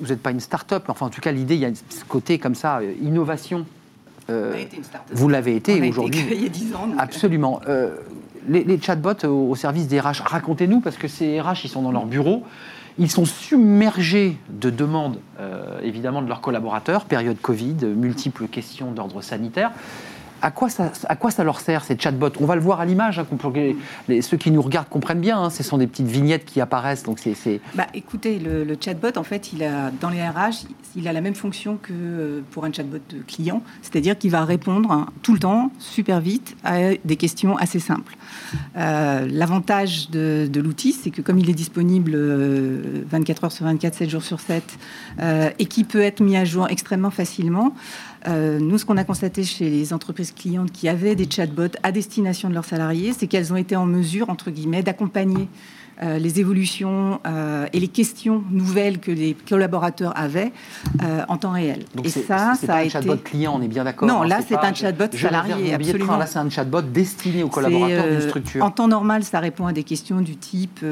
vous 0.00 0.08
n'êtes 0.08 0.22
pas 0.22 0.30
une 0.30 0.38
start-up, 0.38 0.84
enfin 0.88 1.06
en 1.06 1.10
tout 1.10 1.20
cas 1.20 1.32
l'idée, 1.32 1.56
il 1.56 1.60
y 1.60 1.64
a 1.64 1.74
ce 1.74 2.04
côté 2.04 2.38
comme 2.38 2.54
ça, 2.54 2.78
euh, 2.78 2.94
innovation 3.02 3.66
euh, 4.30 4.54
vous 5.10 5.28
l'avez 5.28 5.56
été 5.56 5.88
aujourd'hui. 5.88 6.24
Il 6.30 6.42
y 6.42 6.46
a 6.46 6.48
10 6.48 6.74
ans. 6.76 6.88
Absolument. 6.96 7.60
Euh, 7.66 7.96
les, 8.48 8.62
les 8.62 8.80
chatbots 8.80 9.24
au, 9.24 9.50
au 9.50 9.56
service 9.56 9.88
des 9.88 9.98
RH, 9.98 10.22
racontez-nous, 10.24 10.80
parce 10.80 10.96
que 10.96 11.08
ces 11.08 11.40
RH, 11.40 11.64
ils 11.64 11.68
sont 11.68 11.82
dans 11.82 11.90
leur 11.90 12.06
bureau, 12.06 12.44
ils 12.98 13.10
sont 13.10 13.24
submergés 13.24 14.36
de 14.48 14.70
demandes, 14.70 15.18
euh, 15.40 15.80
évidemment, 15.82 16.22
de 16.22 16.28
leurs 16.28 16.40
collaborateurs, 16.40 17.04
période 17.04 17.40
Covid, 17.40 17.76
multiples 17.84 18.46
questions 18.46 18.92
d'ordre 18.92 19.22
sanitaire. 19.22 19.72
À 20.42 20.50
quoi, 20.50 20.68
ça, 20.68 20.90
à 21.08 21.14
quoi 21.14 21.30
ça 21.30 21.44
leur 21.44 21.60
sert 21.60 21.84
ces 21.84 21.96
chatbots? 21.96 22.30
On 22.40 22.46
va 22.46 22.56
le 22.56 22.60
voir 22.60 22.80
à 22.80 22.84
l'image, 22.84 23.18
hein, 23.20 23.24
pour 23.24 23.52
que 23.52 23.58
les- 23.58 23.76
les- 24.08 24.22
ceux 24.22 24.36
qui 24.36 24.50
nous 24.50 24.60
regardent 24.60 24.88
comprennent 24.88 25.20
bien. 25.20 25.38
hein, 25.40 25.50
ce 25.50 25.62
sont 25.62 25.78
des 25.78 25.86
petites 25.86 26.08
vignettes 26.08 26.44
qui 26.44 26.60
apparaissent, 26.60 27.04
donc 27.04 27.20
c'est- 27.20 27.60
Bah, 27.74 27.86
écoutez, 27.94 28.38
le, 28.40 28.76
chatbot, 28.80 29.16
en 29.16 29.22
fait, 29.22 29.52
il 29.52 29.62
a, 29.62 29.90
dans 30.00 30.10
les 30.10 30.20
RH, 30.20 30.66
il 30.96 31.06
a 31.06 31.12
la 31.12 31.20
même 31.20 31.34
fonction 31.36 31.78
que 31.80 31.92
euh, 31.92 32.40
pour 32.50 32.64
un 32.64 32.72
chatbot 32.72 32.98
de 33.10 33.18
client, 33.22 33.62
c'est-à-dire 33.82 34.18
qu'il 34.18 34.30
va 34.32 34.44
répondre 34.44 34.90
hein, 34.90 35.06
tout 35.22 35.32
le 35.32 35.38
temps, 35.38 35.70
super 35.78 36.20
vite, 36.20 36.56
à 36.64 36.94
des 37.04 37.16
questions 37.16 37.56
assez 37.56 37.78
simples. 37.78 38.16
Euh, 38.76 39.26
L'avantage 39.30 40.10
de, 40.10 40.48
l'outil, 40.60 40.92
c'est 40.92 41.10
que 41.10 41.22
comme 41.22 41.38
il 41.38 41.48
est 41.48 41.54
disponible 41.54 42.12
euh, 42.14 43.04
24 43.08 43.44
heures 43.44 43.52
sur 43.52 43.64
24, 43.66 43.94
7 43.94 44.10
jours 44.10 44.22
sur 44.22 44.40
7, 44.40 44.62
euh, 45.20 45.50
et 45.58 45.66
qui 45.66 45.84
peut 45.84 46.00
être 46.00 46.20
mis 46.20 46.36
à 46.36 46.44
jour 46.44 46.66
extrêmement 46.68 47.10
facilement, 47.10 47.74
euh, 48.28 48.58
nous, 48.58 48.78
ce 48.78 48.84
qu'on 48.84 48.96
a 48.96 49.04
constaté 49.04 49.44
chez 49.44 49.68
les 49.68 49.92
entreprises 49.92 50.32
clientes 50.32 50.70
qui 50.72 50.88
avaient 50.88 51.14
des 51.14 51.28
chatbots 51.30 51.76
à 51.82 51.92
destination 51.92 52.48
de 52.48 52.54
leurs 52.54 52.64
salariés, 52.64 53.12
c'est 53.16 53.26
qu'elles 53.26 53.52
ont 53.52 53.56
été 53.56 53.76
en 53.76 53.86
mesure, 53.86 54.30
entre 54.30 54.50
guillemets, 54.50 54.82
d'accompagner 54.82 55.48
euh, 56.02 56.18
les 56.18 56.40
évolutions 56.40 57.20
euh, 57.26 57.66
et 57.72 57.78
les 57.78 57.88
questions 57.88 58.42
nouvelles 58.50 58.98
que 58.98 59.10
les 59.10 59.34
collaborateurs 59.34 60.12
avaient 60.16 60.50
euh, 61.02 61.22
en 61.28 61.36
temps 61.36 61.52
réel. 61.52 61.84
Donc 61.94 62.06
et 62.06 62.08
ça, 62.08 62.54
ça 62.54 62.66
pas 62.66 62.72
a 62.72 62.76
un 62.78 62.80
été 62.80 62.90
chatbot 62.90 63.16
client, 63.18 63.54
on 63.56 63.62
est 63.62 63.68
bien 63.68 63.84
d'accord. 63.84 64.08
Non, 64.08 64.22
hein, 64.22 64.26
là, 64.26 64.40
c'est 64.46 64.56
un 64.56 64.74
chatbot 64.74 65.04
je 65.12 65.18
salarié, 65.18 65.54
de 65.54 65.68
train. 65.68 65.74
absolument. 65.74 66.16
Là, 66.16 66.26
c'est 66.26 66.38
un 66.38 66.48
chatbot 66.48 66.82
destiné 66.82 67.42
aux 67.42 67.48
collaborateurs 67.48 68.08
d'une 68.08 68.20
structure. 68.22 68.64
En 68.64 68.70
temps 68.70 68.88
normal, 68.88 69.22
ça 69.22 69.38
répond 69.38 69.66
à 69.66 69.72
des 69.72 69.84
questions 69.84 70.22
du 70.22 70.36
type 70.36 70.82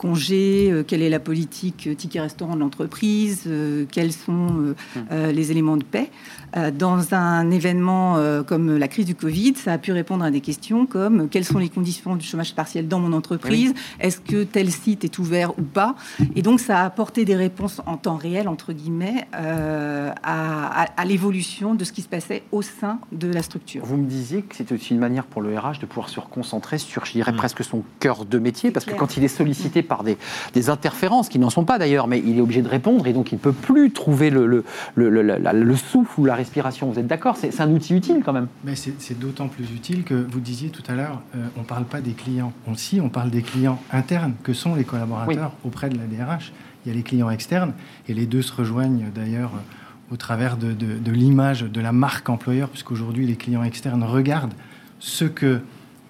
congé, 0.00 0.70
euh, 0.70 0.82
quelle 0.82 1.02
est 1.02 1.10
la 1.10 1.20
politique 1.20 1.86
euh, 1.86 1.94
ticket 1.94 2.20
restaurant 2.20 2.54
de 2.54 2.60
l'entreprise, 2.60 3.42
euh, 3.46 3.84
quels 3.92 4.12
sont 4.12 4.74
euh, 5.12 5.32
les 5.32 5.50
éléments 5.50 5.76
de 5.76 5.84
paix. 5.84 6.10
Euh, 6.56 6.72
dans 6.72 7.14
un 7.14 7.48
événement 7.52 8.16
euh, 8.16 8.42
comme 8.42 8.76
la 8.76 8.88
crise 8.88 9.06
du 9.06 9.14
Covid, 9.14 9.54
ça 9.54 9.72
a 9.74 9.78
pu 9.78 9.92
répondre 9.92 10.24
à 10.24 10.32
des 10.32 10.40
questions 10.40 10.84
comme 10.84 11.20
euh, 11.20 11.26
quelles 11.30 11.44
sont 11.44 11.58
les 11.58 11.68
conditions 11.68 12.16
du 12.16 12.26
chômage 12.26 12.54
partiel 12.56 12.88
dans 12.88 12.98
mon 12.98 13.12
entreprise, 13.12 13.72
est-ce 14.00 14.18
que 14.20 14.42
tel 14.42 14.68
site 14.70 15.04
est 15.04 15.18
ouvert 15.20 15.56
ou 15.58 15.62
pas? 15.62 15.94
Et 16.34 16.42
donc, 16.42 16.58
ça 16.58 16.80
a 16.80 16.84
apporté 16.86 17.24
des 17.24 17.36
réponses 17.36 17.80
en 17.86 17.96
temps 17.96 18.16
réel, 18.16 18.48
entre 18.48 18.72
guillemets, 18.72 19.28
euh, 19.36 20.10
à, 20.24 20.82
à- 20.82 20.86
à 21.00 21.04
l'évolution 21.04 21.74
de 21.76 21.84
ce 21.84 21.92
qui 21.92 22.02
se 22.02 22.08
passait 22.08 22.42
au 22.50 22.62
sein 22.62 22.98
de 23.12 23.28
la 23.32 23.42
structure. 23.42 23.84
Vous 23.84 23.96
me 23.96 24.06
disiez 24.08 24.42
que 24.42 24.56
c'était 24.56 24.74
aussi 24.74 24.92
une 24.92 24.98
manière 25.00 25.26
pour 25.26 25.42
le 25.42 25.56
RH 25.56 25.78
de 25.80 25.86
pouvoir 25.86 26.08
se 26.08 26.18
reconcentrer 26.18 26.78
sur, 26.78 27.04
je 27.06 27.12
dirais, 27.12 27.30
Mm. 27.32 27.36
presque 27.36 27.62
son 27.62 27.82
cœur 28.00 28.24
de 28.24 28.38
métier, 28.40 28.72
parce 28.72 28.86
que 28.86 28.94
quand 28.94 29.16
il 29.16 29.22
est 29.22 29.28
sollicité 29.28 29.82
par 29.82 30.02
des, 30.02 30.18
des 30.54 30.68
interférences, 30.68 31.28
qui 31.28 31.38
n'en 31.38 31.50
sont 31.50 31.64
pas 31.64 31.78
d'ailleurs, 31.78 32.08
mais 32.08 32.18
il 32.26 32.38
est 32.38 32.40
obligé 32.40 32.62
de 32.62 32.68
répondre, 32.68 33.06
et 33.06 33.12
donc 33.12 33.30
il 33.30 33.36
ne 33.36 33.40
peut 33.40 33.52
plus 33.52 33.92
trouver 33.92 34.30
le, 34.30 34.46
le, 34.46 34.64
le, 34.96 35.10
le- 35.10 35.22
la- 35.22 35.52
le 35.52 35.76
souffle 35.76 36.20
ou 36.20 36.24
la 36.24 36.39
respiration. 36.44 36.90
Vous 36.90 36.98
êtes 36.98 37.06
d'accord 37.06 37.36
C'est 37.36 37.60
un 37.60 37.70
outil 37.70 37.94
utile 37.94 38.22
quand 38.24 38.32
même. 38.32 38.48
Mais 38.64 38.74
c'est 38.74 39.18
d'autant 39.18 39.48
plus 39.48 39.64
utile 39.72 40.02
que 40.04 40.14
vous 40.14 40.40
disiez 40.40 40.70
tout 40.70 40.82
à 40.88 40.94
l'heure, 40.94 41.20
euh, 41.36 41.46
on 41.56 41.60
ne 41.60 41.64
parle 41.64 41.84
pas 41.84 42.00
des 42.00 42.12
clients. 42.12 42.52
On, 42.66 42.74
si, 42.74 43.00
on 43.00 43.08
parle 43.08 43.30
des 43.30 43.42
clients 43.42 43.80
internes, 43.92 44.34
que 44.42 44.52
sont 44.52 44.74
les 44.74 44.84
collaborateurs 44.84 45.52
auprès 45.64 45.88
de 45.90 45.98
la 45.98 46.04
DRH. 46.06 46.52
Il 46.84 46.88
y 46.88 46.92
a 46.92 46.94
les 46.96 47.02
clients 47.02 47.30
externes, 47.30 47.72
et 48.08 48.14
les 48.14 48.26
deux 48.26 48.42
se 48.42 48.52
rejoignent 48.54 49.06
d'ailleurs 49.14 49.52
euh, 49.54 50.14
au 50.14 50.16
travers 50.16 50.56
de, 50.56 50.72
de- 50.72 50.98
de 50.98 51.10
l'image 51.12 51.62
de 51.62 51.80
la 51.80 51.92
marque 51.92 52.28
employeur, 52.30 52.68
puisqu'aujourd'hui, 52.70 53.26
les 53.26 53.36
clients 53.36 53.62
externes 53.62 54.02
regardent 54.02 54.54
ce 54.98 55.24
que 55.26 55.60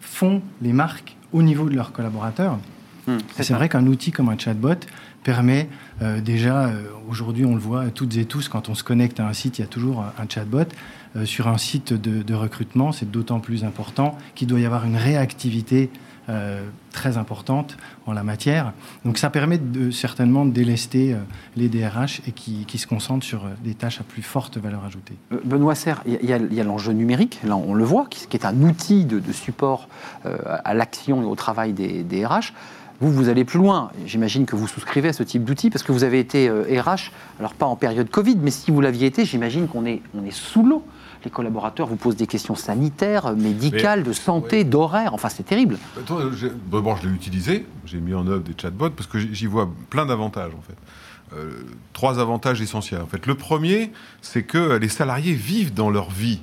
font 0.00 0.42
les 0.62 0.72
marques 0.72 1.16
au 1.32 1.42
niveau 1.42 1.68
de 1.68 1.74
leurs 1.74 1.92
collaborateurs. 1.92 2.58
Et 3.38 3.42
c'est 3.42 3.54
vrai 3.54 3.68
qu'un 3.68 3.86
outil 3.88 4.12
comme 4.12 4.28
un 4.28 4.38
chatbot 4.38 4.74
permet 5.24 5.68
déjà, 6.00 6.66
euh, 6.66 6.82
aujourd'hui 7.08 7.44
on 7.44 7.54
le 7.54 7.60
voit 7.60 7.90
toutes 7.90 8.16
et 8.16 8.24
tous, 8.24 8.48
quand 8.48 8.68
on 8.68 8.74
se 8.74 8.82
connecte 8.82 9.20
à 9.20 9.26
un 9.26 9.32
site, 9.32 9.58
il 9.58 9.62
y 9.62 9.64
a 9.64 9.68
toujours 9.68 10.04
un, 10.18 10.28
chatbot. 10.28 10.64
Euh, 11.16 11.24
sur 11.24 11.48
un 11.48 11.58
site 11.58 11.92
de, 11.92 12.34
recrutement, 12.34 12.92
c'est 12.92 13.10
d'autant 13.10 13.40
plus 13.40 13.64
important 13.64 14.16
qu'il 14.34 14.48
doit 14.48 14.60
y 14.60 14.66
avoir 14.66 14.84
une 14.84 14.96
réactivité 14.96 15.90
euh, 16.28 16.62
très 16.92 17.16
importante 17.16 17.76
en 18.06 18.12
la 18.12 18.22
matière. 18.22 18.72
Donc 19.04 19.18
ça 19.18 19.30
permet 19.30 19.58
de, 19.58 19.90
certainement 19.90 20.44
de 20.44 20.52
délester 20.52 21.12
euh, 21.14 21.18
les 21.56 21.68
DRH 21.68 22.20
et 22.26 22.32
qui, 22.32 22.78
se 22.78 22.86
concentrent 22.86 23.26
sur 23.26 23.44
euh, 23.44 23.50
des 23.64 23.74
tâches 23.74 24.00
à 24.00 24.04
plus 24.04 24.22
forte 24.22 24.58
valeur 24.58 24.84
ajoutée. 24.84 25.14
Euh, 25.32 25.40
Benoît 25.44 25.74
Serre, 25.74 26.02
il 26.06 26.24
y 26.24 26.60
a- 26.60 26.64
l'enjeu 26.64 26.92
numérique, 26.92 27.40
là 27.44 27.56
on 27.56 27.74
le 27.74 27.84
voit, 27.84 28.06
qui, 28.08 28.36
est 28.36 28.44
un 28.44 28.60
outil 28.62 29.04
de, 29.04 29.32
support 29.32 29.88
euh, 30.26 30.36
à 30.64 30.74
l'action 30.74 31.22
et 31.22 31.24
au 31.24 31.34
travail 31.34 31.72
des, 31.72 32.02
des 32.02 32.24
RH. 32.24 32.52
Vous, 33.00 33.10
vous 33.10 33.28
allez 33.28 33.44
plus 33.44 33.58
loin. 33.58 33.90
J'imagine 34.06 34.44
que 34.46 34.56
vous 34.56 34.68
souscrivez 34.68 35.08
à 35.08 35.12
ce 35.12 35.22
type 35.22 35.44
d'outil 35.44 35.70
parce 35.70 35.82
que 35.82 35.92
vous 35.92 36.04
avez 36.04 36.18
été 36.20 36.48
euh, 36.48 36.80
RH, 36.82 37.10
alors 37.38 37.54
pas 37.54 37.66
en 37.66 37.76
période 37.76 38.10
Covid, 38.10 38.36
mais 38.40 38.50
si 38.50 38.70
vous 38.70 38.80
l'aviez 38.80 39.06
été, 39.06 39.24
j'imagine 39.24 39.68
qu'on 39.68 39.86
est, 39.86 40.02
on 40.14 40.24
est 40.24 40.30
sous 40.32 40.64
l'eau. 40.66 40.84
Les 41.24 41.30
collaborateurs 41.30 41.86
vous 41.86 41.96
posent 41.96 42.16
des 42.16 42.26
questions 42.26 42.54
sanitaires, 42.54 43.34
médicales, 43.36 44.02
de 44.02 44.12
santé, 44.12 44.58
ouais. 44.58 44.64
d'horaire. 44.64 45.12
Enfin, 45.14 45.28
c'est 45.28 45.42
terrible. 45.42 45.78
J'ai- 46.38 46.50
D'abord, 46.70 46.96
je 46.98 47.08
l'ai 47.08 47.14
utilisé, 47.14 47.66
j'ai 47.84 48.00
mis 48.00 48.14
en 48.14 48.26
œuvre 48.26 48.42
des 48.42 48.54
chatbots 48.58 48.90
parce 48.90 49.06
que 49.06 49.18
j'y 49.18 49.34
j'y 49.34 49.46
vois 49.46 49.70
plein 49.90 50.06
d'avantages 50.06 50.52
en 50.56 50.62
fait. 50.62 50.76
Euh, 51.36 51.62
trois 51.92 52.18
avantages 52.18 52.60
essentiels. 52.60 53.02
En 53.02 53.06
fait, 53.06 53.26
le 53.26 53.34
premier, 53.34 53.92
c'est 54.22 54.42
que 54.42 54.76
les 54.78 54.88
salariés 54.88 55.32
vivent 55.34 55.72
dans 55.74 55.90
leur 55.90 56.10
vie 56.10 56.40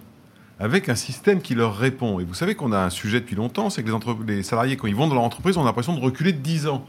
avec 0.59 0.89
un 0.89 0.95
système 0.95 1.41
qui 1.41 1.53
leur 1.55 1.77
répond. 1.77 2.19
Et 2.19 2.23
vous 2.23 2.33
savez 2.33 2.55
qu'on 2.55 2.71
a 2.71 2.79
un 2.79 2.89
sujet 2.89 3.19
depuis 3.19 3.35
longtemps, 3.35 3.69
c'est 3.69 3.83
que 3.83 3.87
les, 3.87 3.93
entre- 3.93 4.17
les 4.27 4.41
salariés, 4.43 4.75
quand 4.77 4.87
ils 4.87 4.95
vont 4.95 5.07
dans 5.07 5.13
leur 5.15 5.23
entreprise, 5.23 5.57
ont 5.57 5.63
l'impression 5.63 5.93
de 5.95 5.99
reculer 6.01 6.33
de 6.33 6.39
10 6.39 6.67
ans. 6.67 6.85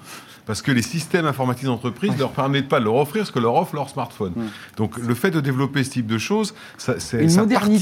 Parce 0.47 0.62
que 0.62 0.73
les 0.73 0.81
systèmes 0.81 1.27
informatiques 1.27 1.66
d'entreprise 1.66 2.12
ne 2.12 2.19
leur 2.19 2.31
permettent 2.31 2.69
pas 2.71 2.81
de 2.81 2.85
leur 2.87 2.95
offrir 2.95 3.27
ce 3.27 3.33
que 3.33 3.39
leur 3.39 3.55
offre 3.55 3.75
leur 3.75 3.91
smartphone. 3.91 4.33
Donc 4.79 4.97
le 4.97 5.14
fait 5.14 5.31
de 5.31 5.41
développer 5.41 5.85
ce 5.85 5.91
type 5.91 6.07
de 6.07 6.16
choses, 6.16 6.55
ça, 6.79 6.99
ça 6.99 7.19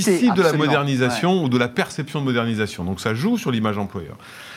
participe 0.09 0.35
de 0.35 0.43
la 0.43 0.49
modernisation 0.67 1.45
ou 1.45 1.49
de 1.49 1.59
la 1.59 1.69
perception 1.69 2.19
de 2.21 2.25
modernisation. 2.25 2.83
Donc 2.83 2.99
ça 3.01 3.15
joue 3.15 3.39
sur 3.39 3.53
l'image 3.53 3.79
employeur. 3.79 4.17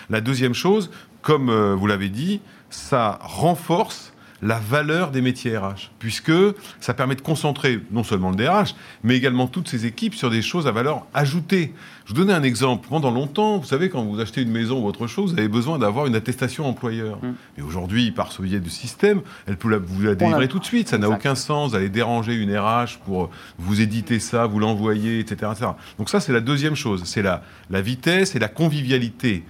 La 0.09 0.21
deuxième 0.21 0.55
chose, 0.55 0.89
comme 1.21 1.49
euh, 1.49 1.75
vous 1.75 1.85
l'avez 1.85 2.09
dit, 2.09 2.41
ça 2.71 3.19
renforce 3.21 4.11
la 4.41 4.59
valeur 4.59 5.11
des 5.11 5.21
métiers 5.21 5.57
RH, 5.57 5.91
puisque 5.99 6.31
ça 6.79 6.93
permet 6.93 7.15
de 7.15 7.21
concentrer 7.21 7.81
non 7.91 8.03
seulement 8.03 8.29
le 8.29 8.35
DRH, 8.35 8.75
mais 9.03 9.15
également 9.15 9.47
toutes 9.47 9.67
ces 9.67 9.85
équipes 9.85 10.15
sur 10.15 10.29
des 10.29 10.41
choses 10.41 10.67
à 10.67 10.71
valeur 10.71 11.05
ajoutée. 11.13 11.73
Je 12.05 12.13
vous 12.13 12.21
donner 12.21 12.33
un 12.33 12.43
exemple. 12.43 12.87
Pendant 12.89 13.11
longtemps, 13.11 13.57
vous 13.59 13.65
savez, 13.67 13.89
quand 13.89 14.03
vous 14.03 14.19
achetez 14.19 14.41
une 14.41 14.51
maison 14.51 14.81
ou 14.81 14.87
autre 14.87 15.05
chose, 15.07 15.33
vous 15.33 15.39
avez 15.39 15.47
besoin 15.47 15.77
d'avoir 15.77 16.07
une 16.07 16.15
attestation 16.15 16.65
employeur. 16.67 17.17
Mm. 17.21 17.33
Mais 17.57 17.63
aujourd'hui, 17.63 18.11
par 18.11 18.31
ce 18.31 18.41
biais 18.41 18.59
de 18.59 18.69
système, 18.69 19.21
elle 19.45 19.57
peut 19.57 19.69
la- 19.69 19.77
vous 19.77 20.01
la 20.01 20.15
délivrer 20.15 20.47
tout 20.47 20.59
de 20.59 20.65
suite. 20.65 20.87
Ça 20.87 20.97
n'a 20.97 21.09
aucun 21.09 21.35
sens 21.35 21.73
d'aller 21.73 21.89
déranger 21.89 22.33
une 22.33 22.57
RH 22.57 22.97
pour 23.05 23.29
vous 23.59 23.81
éditer 23.81 24.19
ça, 24.19 24.47
vous 24.47 24.59
l'envoyer, 24.59 25.19
etc., 25.19 25.51
etc. 25.51 25.71
Donc 25.97 26.09
ça, 26.09 26.19
c'est 26.19 26.33
la 26.33 26.41
deuxième 26.41 26.75
chose. 26.75 27.03
C'est 27.05 27.21
la, 27.21 27.43
la 27.69 27.81
vitesse 27.81 28.35
et 28.35 28.39
la 28.39 28.47
convivialité. 28.47 29.43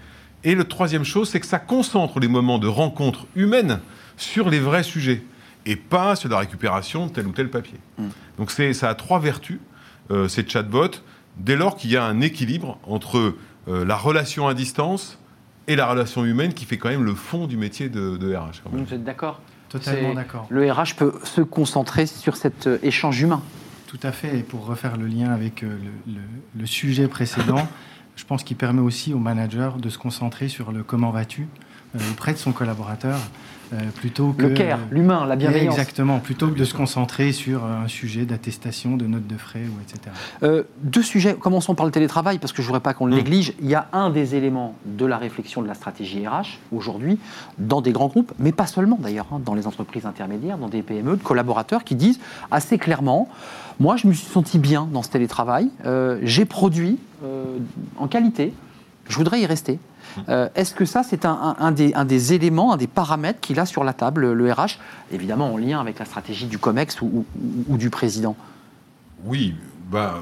Et 0.44 0.56
le 0.56 0.64
troisième 0.64 1.04
chose, 1.04 1.30
c'est 1.30 1.40
que 1.40 1.46
ça 1.46 1.60
concentre 1.60 2.20
les 2.20 2.28
moments 2.28 2.60
de 2.60 2.68
rencontre 2.68 3.26
humaine 3.36 3.80
sur 4.20 4.50
les 4.50 4.60
vrais 4.60 4.84
sujets 4.84 5.24
et 5.66 5.76
pas 5.76 6.16
sur 6.16 6.30
la 6.30 6.38
récupération 6.40 7.08
de 7.08 7.12
tel 7.12 7.26
ou 7.28 7.32
tel 7.32 7.50
papier. 7.50 7.80
Mm. 7.98 8.08
Donc 8.38 8.52
c'est, 8.52 8.74
ça 8.74 8.90
a 8.90 8.96
trois 8.96 9.20
vertus, 9.20 9.60
euh, 10.12 10.28
ces 10.28 10.48
chatbots, 10.48 11.02
dès 11.38 11.56
lors 11.56 11.76
qu'il 11.76 11.92
y 11.92 11.98
a 11.98 12.04
un 12.04 12.22
équilibre 12.22 12.78
entre 12.86 13.34
euh, 13.68 13.86
la 13.86 13.96
relation 13.96 14.48
à 14.48 14.54
distance 14.54 15.18
et 15.68 15.76
la 15.76 15.86
relation 15.88 16.26
humaine 16.26 16.54
qui 16.54 16.66
fait 16.66 16.78
quand 16.78 16.90
même 16.90 17.04
le 17.04 17.14
fond 17.16 17.48
du 17.48 17.58
métier 17.58 17.90
de, 17.90 18.18
de 18.18 18.36
RH. 18.36 18.62
quand 18.64 18.72
même. 18.74 18.84
Vous 18.86 18.94
êtes 18.94 19.04
d'accord? 19.04 19.40
Totalement 19.70 20.14
d'accord. 20.16 20.48
Le 20.50 20.72
RH 20.72 20.96
peut 20.98 21.14
se 21.24 21.42
concentrer 21.42 22.06
sur 22.08 22.36
cet 22.36 22.68
euh, 22.68 22.80
échange 22.82 23.22
humain. 23.22 23.42
Tout 23.88 24.00
à 24.04 24.12
fait. 24.12 24.38
Et 24.40 24.44
pour 24.44 24.66
refaire 24.66 24.98
le 24.98 25.06
lien 25.08 25.30
avec 25.32 25.64
euh, 25.64 25.78
le, 26.08 26.14
le- 26.14 26.20
le 26.60 26.66
sujet 26.66 27.08
précédent, 27.08 27.68
je 28.16 28.24
pense 28.26 28.44
qu'il 28.44 28.58
permet 28.58 28.82
aussi 28.82 29.14
au 29.14 29.20
manager 29.20 29.78
de 29.78 29.90
se 29.90 29.98
concentrer 30.00 30.48
sur 30.50 30.72
le 30.72 30.84
comment 30.84 31.12
vas-tu 31.12 31.48
euh, 31.96 32.00
auprès 32.12 32.34
de 32.34 32.38
son 32.40 32.52
collaborateur 32.52 33.18
plutôt 33.96 34.34
que 34.34 34.44
Le 34.44 34.50
care, 34.50 34.80
l'humain, 34.92 35.26
la 35.26 35.36
bienveillance. 35.36 35.74
Exactement, 35.78 36.20
plutôt 36.20 36.48
que 36.48 36.58
de 36.58 36.66
se 36.66 36.74
concentrer 36.74 37.32
sur 37.32 37.64
euh, 37.64 37.84
un 37.84 37.88
sujet 37.88 38.26
d'attestation, 38.26 38.98
de 38.98 39.06
notes 39.06 39.28
de 39.28 39.38
frais 39.38 39.64
ou 39.64 39.80
etc. 39.82 40.16
Euh, 40.44 40.64
deux 40.82 41.04
sujets. 41.04 41.36
Commençons 41.36 41.76
par 41.76 41.86
le 41.86 41.92
télétravail, 41.92 42.40
parce 42.40 42.52
que 42.52 42.62
je 42.62 42.68
ne 42.68 42.68
voudrais 42.68 42.82
pas 42.82 42.94
qu'on 42.94 43.06
le 43.06 43.14
Mm. 43.14 43.18
néglige. 43.18 43.54
Il 43.62 43.68
y 43.70 43.76
a 43.76 43.88
un 43.94 44.10
des 44.10 44.36
éléments 44.36 44.76
de 44.86 45.06
la 45.06 45.18
réflexion 45.18 45.62
de 45.62 45.68
la 45.68 45.74
stratégie 45.74 46.28
RH 46.28 46.58
aujourd'hui, 46.72 47.18
dans 47.58 47.82
des 47.82 47.92
grands 47.92 48.08
groupes, 48.08 48.34
mais 48.40 48.52
pas 48.52 48.68
seulement 48.68 48.98
d'ailleurs, 49.00 49.28
hein, 49.32 49.42
dans 49.44 49.54
les 49.56 49.68
entreprises 49.68 50.06
intermédiaires, 50.06 50.58
dans 50.58 50.70
des 50.70 50.82
PME, 50.82 51.18
de 51.18 51.24
collaborateurs 51.24 51.84
qui 51.84 51.96
disent 51.96 52.20
assez 52.52 52.78
clairement 52.78 53.30
Moi, 53.80 53.96
je 53.96 54.08
me 54.08 54.14
suis 54.14 54.28
senti 54.28 54.60
bien 54.60 54.88
dans 54.92 55.04
ce 55.04 55.10
télétravail, 55.10 55.70
euh, 55.86 56.20
j'ai 56.24 56.44
produit 56.46 56.98
euh, 57.24 57.44
en 57.98 58.08
qualité, 58.08 58.54
je 59.08 59.16
voudrais 59.16 59.40
y 59.42 59.46
rester. 59.46 59.80
Euh, 60.30 60.50
Est-ce 60.56 60.74
que 60.74 60.86
ça, 60.86 61.04
c'est 61.04 61.26
un, 61.26 61.72
des, 61.72 62.34
éléments, 62.34 62.74
un 62.74 62.78
des 62.78 62.88
paramètres 62.88 63.40
qu'il 63.40 63.60
a 63.60 63.66
sur 63.66 63.84
la 63.84 63.94
table, 63.94 64.32
le 64.34 64.52
RH, 64.54 64.80
évidemment 65.12 65.54
en 65.54 65.58
lien 65.58 65.80
avec 65.80 66.00
la 66.00 66.06
stratégie 66.06 66.48
du 66.48 66.58
COMEX 66.58 67.02
ou- 67.02 67.26
du 67.70 67.90
président 67.90 68.36
Oui, 69.26 69.56
bah, 69.92 70.20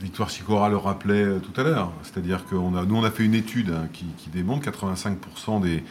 Victoire 0.00 0.30
Sicora 0.30 0.68
le 0.68 0.76
rappelait 0.76 1.22
euh, 1.24 1.38
tout 1.38 1.58
à 1.60 1.64
l'heure. 1.64 1.92
C'est-à-dire 2.02 2.46
que 2.46 2.54
nous, 2.54 2.96
on 2.96 3.04
a 3.04 3.10
fait 3.10 3.24
une 3.24 3.34
étude 3.34 3.70
hein, 3.70 3.88
qui, 3.92 4.06
démontre 4.30 4.68
85% 4.70 5.60
des, 5.60 5.82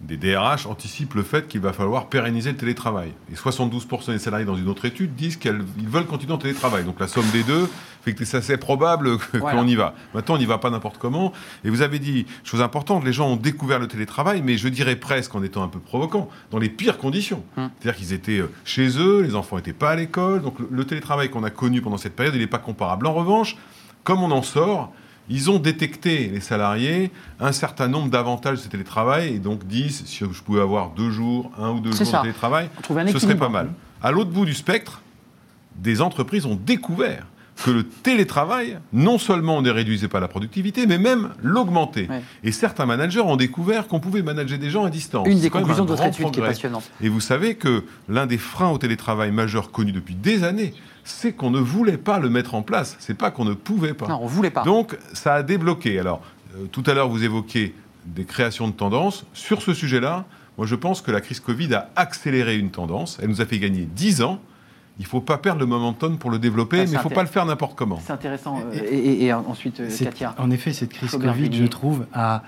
des 0.00 0.16
DRH 0.16 0.66
anticipent 0.66 1.14
le 1.14 1.22
fait 1.22 1.48
qu'il 1.48 1.60
va 1.60 1.72
falloir 1.72 2.08
pérenniser 2.08 2.50
le 2.50 2.56
télétravail. 2.56 3.12
Et 3.32 3.34
72% 3.34 4.12
des 4.12 4.18
salariés 4.18 4.44
dans 4.44 4.56
une 4.56 4.68
autre 4.68 4.84
étude 4.84 5.14
disent 5.14 5.36
qu'ils 5.36 5.64
veulent 5.88 6.06
continuer 6.06 6.34
en 6.34 6.38
télétravail. 6.38 6.84
Donc 6.84 7.00
la 7.00 7.08
somme 7.08 7.28
des 7.32 7.42
deux 7.42 7.68
fait 8.02 8.14
que 8.14 8.24
c'est 8.24 8.36
assez 8.36 8.56
probable 8.58 9.18
qu'on 9.40 9.66
y 9.66 9.74
va. 9.74 9.94
Maintenant, 10.14 10.34
on 10.34 10.38
n'y 10.38 10.44
va 10.44 10.58
pas 10.58 10.70
n'importe 10.70 10.98
comment. 10.98 11.32
Et 11.64 11.70
vous 11.70 11.80
avez 11.80 11.98
dit, 11.98 12.26
chose 12.44 12.60
importante, 12.60 13.04
les 13.04 13.12
gens 13.12 13.28
ont 13.28 13.36
découvert 13.36 13.78
le 13.78 13.88
télétravail, 13.88 14.42
mais 14.42 14.58
je 14.58 14.68
dirais 14.68 14.96
presque, 14.96 15.34
en 15.34 15.42
étant 15.42 15.62
un 15.62 15.68
peu 15.68 15.80
provocant, 15.80 16.28
dans 16.50 16.58
les 16.58 16.68
pires 16.68 16.98
conditions. 16.98 17.42
Hum. 17.56 17.70
C'est-à-dire 17.80 17.98
qu'ils 17.98 18.12
étaient 18.12 18.38
euh, 18.38 18.52
chez 18.64 18.98
eux, 18.98 19.22
les 19.22 19.34
enfants 19.34 19.56
n'étaient 19.56 19.72
pas 19.72 19.90
à 19.90 19.96
l'école. 19.96 20.42
Donc 20.42 20.58
le, 20.58 20.68
le 20.70 20.84
télétravail 20.84 21.30
qu'on 21.30 21.42
a 21.42 21.50
connu 21.50 21.80
pendant 21.80 21.96
cette 21.96 22.14
période, 22.14 22.34
il 22.34 22.40
n'est 22.40 22.46
pas 22.46 22.58
comparable. 22.58 23.06
En 23.06 23.14
revanche, 23.14 23.56
comme 24.04 24.22
on 24.22 24.30
en 24.30 24.42
sort, 24.42 24.92
ils 25.28 25.50
ont 25.50 25.58
détecté, 25.58 26.28
les 26.28 26.40
salariés, 26.40 27.10
un 27.40 27.52
certain 27.52 27.88
nombre 27.88 28.10
d'avantages 28.10 28.62
de 28.62 28.68
télétravail 28.68 29.34
et 29.34 29.38
donc 29.38 29.66
disent 29.66 30.04
si 30.06 30.24
je 30.30 30.42
pouvais 30.42 30.60
avoir 30.60 30.90
deux 30.90 31.10
jours, 31.10 31.50
un 31.58 31.70
ou 31.70 31.80
deux 31.80 31.92
jours 31.92 32.06
de 32.06 32.22
télétravail, 32.22 32.68
ce 33.12 33.18
serait 33.18 33.36
pas 33.36 33.48
mal. 33.48 33.70
À 34.02 34.10
l'autre 34.10 34.30
bout 34.30 34.44
du 34.44 34.54
spectre, 34.54 35.02
des 35.76 36.00
entreprises 36.00 36.46
ont 36.46 36.54
découvert 36.54 37.26
que 37.64 37.70
le 37.70 37.84
télétravail, 37.84 38.78
non 38.92 39.18
seulement 39.18 39.62
ne 39.62 39.70
réduisait 39.70 40.08
pas 40.08 40.20
la 40.20 40.28
productivité, 40.28 40.86
mais 40.86 40.98
même 40.98 41.30
l'augmentait. 41.42 42.08
Et 42.44 42.52
certains 42.52 42.86
managers 42.86 43.20
ont 43.20 43.36
découvert 43.36 43.88
qu'on 43.88 44.00
pouvait 44.00 44.22
manager 44.22 44.58
des 44.58 44.70
gens 44.70 44.84
à 44.84 44.90
distance. 44.90 45.26
Une 45.26 45.40
des 45.40 45.50
conclusions 45.50 45.84
de 45.84 45.90
votre 45.90 46.04
étude 46.04 46.30
qui 46.30 46.40
est 46.40 46.42
passionnante. 46.42 46.90
Et 47.00 47.08
vous 47.08 47.20
savez 47.20 47.54
que 47.54 47.84
l'un 48.08 48.26
des 48.26 48.38
freins 48.38 48.70
au 48.70 48.78
télétravail 48.78 49.32
majeur 49.32 49.70
connus 49.70 49.92
depuis 49.92 50.14
des 50.14 50.44
années, 50.44 50.74
c'est 51.04 51.32
qu'on 51.32 51.50
ne 51.50 51.60
voulait 51.60 51.96
pas 51.96 52.18
le 52.18 52.28
mettre 52.28 52.54
en 52.54 52.62
place. 52.62 52.96
C'est 52.98 53.16
pas 53.16 53.30
qu'on 53.30 53.44
ne 53.44 53.54
pouvait 53.54 53.94
pas. 53.94 54.08
Non, 54.08 54.18
on 54.22 54.26
voulait 54.26 54.50
pas. 54.50 54.62
Donc, 54.62 54.98
ça 55.12 55.34
a 55.34 55.42
débloqué. 55.42 55.98
Alors, 55.98 56.20
euh, 56.56 56.66
tout 56.70 56.82
à 56.86 56.94
l'heure, 56.94 57.08
vous 57.08 57.24
évoquiez 57.24 57.74
des 58.04 58.24
créations 58.24 58.68
de 58.68 58.72
tendances. 58.72 59.24
Sur 59.32 59.62
ce 59.62 59.72
sujet-là, 59.72 60.26
moi, 60.58 60.66
je 60.66 60.74
pense 60.74 61.00
que 61.00 61.10
la 61.10 61.20
crise 61.20 61.40
Covid 61.40 61.74
a 61.74 61.90
accéléré 61.96 62.56
une 62.56 62.70
tendance. 62.70 63.18
Elle 63.22 63.28
nous 63.28 63.40
a 63.40 63.46
fait 63.46 63.58
gagner 63.58 63.86
10 63.94 64.22
ans. 64.22 64.40
Il 64.98 65.02
ne 65.02 65.08
faut 65.08 65.20
pas 65.20 65.36
perdre 65.36 65.60
le 65.60 65.66
momentum 65.66 66.16
pour 66.16 66.30
le 66.30 66.38
développer, 66.38 66.78
ah, 66.80 66.84
mais 66.84 66.90
il 66.90 66.94
ne 66.94 66.98
faut 66.98 67.10
pas 67.10 67.22
le 67.22 67.28
faire 67.28 67.44
n'importe 67.44 67.76
comment. 67.76 68.00
C'est 68.02 68.12
intéressant. 68.12 68.60
Euh, 68.72 68.80
et, 68.90 69.30
ensuite, 69.32 69.80
euh, 69.80 69.90
Katia. 69.90 70.34
En 70.38 70.50
effet, 70.50 70.72
cette 70.72 70.92
crise 70.92 71.10
Covid, 71.10 71.52
je 71.52 71.66
trouve, 71.66 72.06
a, 72.14 72.42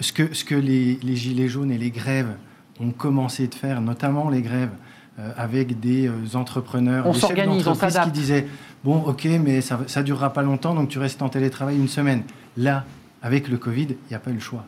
ce 0.00 0.12
que, 0.12 0.34
ce 0.34 0.44
que 0.44 0.56
les, 0.56 0.98
les, 1.02 1.16
Gilets 1.16 1.48
jaunes 1.48 1.70
et 1.70 1.78
les 1.78 1.90
grèves 1.90 2.34
ont 2.80 2.90
commencé 2.90 3.46
de 3.46 3.54
faire, 3.54 3.80
notamment 3.80 4.28
les 4.28 4.42
grèves, 4.42 4.72
euh, 5.20 5.30
avec 5.36 5.78
des 5.78 6.08
euh, 6.08 6.34
entrepreneurs, 6.34 7.06
on 7.06 7.12
des 7.12 7.20
chefs 7.20 7.36
d'entreprise 7.46 8.00
qui 8.02 8.10
disaient 8.10 8.48
bon, 8.82 8.96
ok, 9.02 9.28
mais 9.40 9.60
ça, 9.60 9.78
ça 9.86 10.02
durera 10.02 10.32
pas 10.32 10.42
longtemps, 10.42 10.74
donc 10.74 10.88
tu 10.88 10.98
restes 10.98 11.22
en 11.22 11.28
télétravail 11.28 11.76
une 11.76 11.86
semaine. 11.86 12.24
Là, 12.56 12.84
avec 13.22 13.46
le 13.46 13.56
Covid, 13.56 13.86
il 13.90 13.96
n'y 14.10 14.16
a 14.16 14.18
pas 14.18 14.32
eu 14.32 14.34
le 14.34 14.40
choix. 14.40 14.64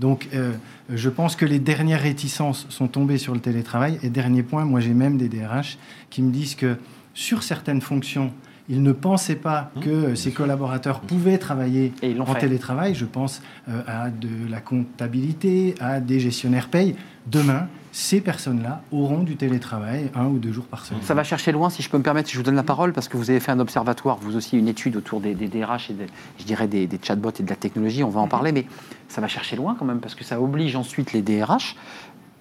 Donc, 0.00 0.28
euh, 0.32 0.52
je 0.88 1.10
pense 1.10 1.36
que 1.36 1.44
les 1.44 1.58
dernières 1.58 2.00
réticences 2.00 2.66
sont 2.70 2.88
tombées 2.88 3.18
sur 3.18 3.34
le 3.34 3.40
télétravail. 3.40 3.98
Et 4.02 4.08
dernier 4.08 4.42
point, 4.42 4.64
moi 4.64 4.80
j'ai 4.80 4.94
même 4.94 5.18
des 5.18 5.28
DRH 5.28 5.76
qui 6.08 6.22
me 6.22 6.32
disent 6.32 6.54
que 6.54 6.78
sur 7.12 7.42
certaines 7.42 7.82
fonctions, 7.82 8.32
ils 8.70 8.82
ne 8.82 8.92
pensaient 8.92 9.36
pas 9.36 9.70
mmh. 9.74 9.80
que 9.80 10.14
ces 10.14 10.30
collaborateurs 10.30 11.00
pouvaient 11.00 11.38
travailler 11.38 11.92
en 12.18 12.34
télétravail. 12.34 12.94
Je 12.94 13.04
pense 13.04 13.42
à 13.86 14.08
de 14.08 14.48
la 14.48 14.60
comptabilité, 14.60 15.74
à 15.80 16.00
des 16.00 16.20
gestionnaires 16.20 16.68
paye. 16.68 16.94
Demain, 17.26 17.68
ces 17.92 18.20
personnes-là 18.20 18.82
auront 18.92 19.22
du 19.22 19.36
télétravail 19.36 20.10
un 20.14 20.26
ou 20.26 20.38
deux 20.38 20.52
jours 20.52 20.66
par 20.66 20.84
semaine. 20.84 21.02
Ça 21.02 21.14
va 21.14 21.24
chercher 21.24 21.52
loin, 21.52 21.70
si 21.70 21.82
je 21.82 21.90
peux 21.90 21.98
me 21.98 22.02
permettre, 22.02 22.28
si 22.28 22.34
je 22.34 22.38
vous 22.38 22.44
donne 22.44 22.54
la 22.54 22.62
parole, 22.62 22.92
parce 22.92 23.08
que 23.08 23.16
vous 23.16 23.30
avez 23.30 23.40
fait 23.40 23.50
un 23.50 23.58
observatoire, 23.58 24.18
vous 24.20 24.36
aussi, 24.36 24.56
une 24.56 24.68
étude 24.68 24.96
autour 24.96 25.20
des, 25.20 25.34
DRH 25.34 25.90
et 25.90 25.96
je 26.38 26.44
dirais 26.44 26.68
des, 26.68 26.88
chatbots 27.02 27.30
et 27.38 27.42
de 27.42 27.50
la 27.50 27.56
technologie, 27.56 28.04
on 28.04 28.08
va 28.08 28.20
en 28.20 28.24
mhm. 28.24 28.30
parler, 28.30 28.52
mais 28.52 28.66
ça 29.08 29.20
va 29.20 29.28
chercher 29.28 29.56
loin 29.56 29.74
quand 29.78 29.84
même, 29.84 30.00
parce 30.00 30.14
que 30.14 30.24
ça 30.24 30.40
oblige 30.40 30.76
ensuite 30.76 31.12
les 31.12 31.22
DRH 31.22 31.76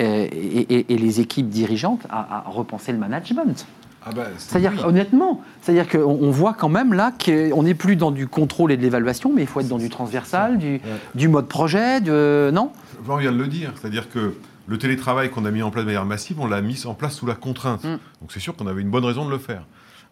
euh, 0.01 0.27
et, 0.31 0.85
les 0.87 1.19
équipes 1.19 1.49
dirigeantes 1.49 2.05
à, 2.09 2.43
repenser 2.47 2.91
le 2.91 2.99
management. 2.99 3.65
Ah 4.05 4.11
bah, 4.15 4.27
c'est-à-dire, 4.37 4.85
honnêtement, 4.85 5.41
c'est-à-dire 5.61 5.89
qu'on 5.89 6.31
voit 6.31 6.53
quand 6.53 6.69
même 6.69 6.93
là 6.93 7.11
qu'on 7.11 7.63
n'est 7.63 7.73
plus 7.73 7.95
dans 7.95 8.11
du 8.11 8.27
contrôle 8.27 8.71
et 8.71 8.77
de 8.77 8.81
l'évaluation, 8.81 9.31
mais 9.33 9.41
il 9.41 9.47
faut 9.47 9.59
être 9.59 9.67
dans 9.67 9.77
du 9.77 9.89
transversal, 9.89 10.57
du, 10.57 10.79
du 11.15 11.27
mode 11.27 11.47
projet, 11.47 11.99
de... 11.99 12.49
non? 12.53 12.71
On 13.07 13.17
vient 13.17 13.31
de 13.31 13.37
le 13.37 13.47
dire, 13.47 13.73
c'est-à-dire 13.75 14.09
que 14.09 14.35
le 14.67 14.77
télétravail 14.77 15.29
qu'on 15.29 15.45
a 15.45 15.51
mis 15.51 15.63
en 15.63 15.71
place 15.71 15.83
de 15.83 15.87
manière 15.87 16.05
massive, 16.05 16.39
on 16.39 16.47
l'a 16.47 16.61
mis 16.61 16.85
en 16.85 16.93
place 16.93 17.15
sous 17.15 17.25
la 17.25 17.35
contrainte. 17.35 17.83
Mm. 17.83 17.97
Donc 18.21 18.31
c'est 18.31 18.39
sûr 18.39 18.55
qu'on 18.55 18.67
avait 18.67 18.81
une 18.81 18.89
bonne 18.89 19.05
raison 19.05 19.25
de 19.25 19.31
le 19.31 19.37
faire. 19.37 19.63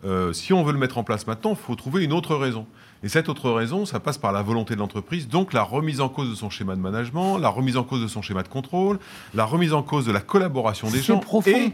Euh, 0.06 0.34
si 0.34 0.54
on 0.54 0.64
veut 0.64 0.74
le 0.74 0.80
mettre 0.80 0.98
en 0.98 1.04
place 1.04 1.26
maintenant, 1.26 1.52
il 1.52 1.58
faut 1.58 1.76
trouver 1.76 2.04
une 2.04 2.14
autre 2.14 2.36
raison. 2.36 2.66
Et 3.04 3.10
cette 3.10 3.30
autre 3.30 3.52
raison, 3.52 3.86
ça 3.86 4.00
passe 4.00 4.18
par 4.18 4.32
la 4.32 4.42
volonté 4.42 4.74
de 4.74 4.80
l'entreprise, 4.80 5.28
donc 5.28 5.54
la 5.54 5.62
remise 5.62 6.02
en 6.02 6.10
cause 6.10 6.30
de 6.30 6.36
son 6.36 6.50
schéma 6.50 6.76
de 6.76 6.82
management, 6.82 7.38
la 7.38 7.50
remise 7.50 7.78
en 7.78 7.84
cause 7.84 8.02
de 8.02 8.08
son 8.08 8.22
schéma 8.22 8.42
de 8.42 8.48
contrôle, 8.48 8.98
la 9.36 9.46
remise 9.46 9.74
en 9.74 9.84
cause 9.84 10.06
de 10.06 10.12
la 10.12 10.20
collaboration 10.20 10.90
des 10.90 11.02
gens 11.02 11.22
et 11.46 11.74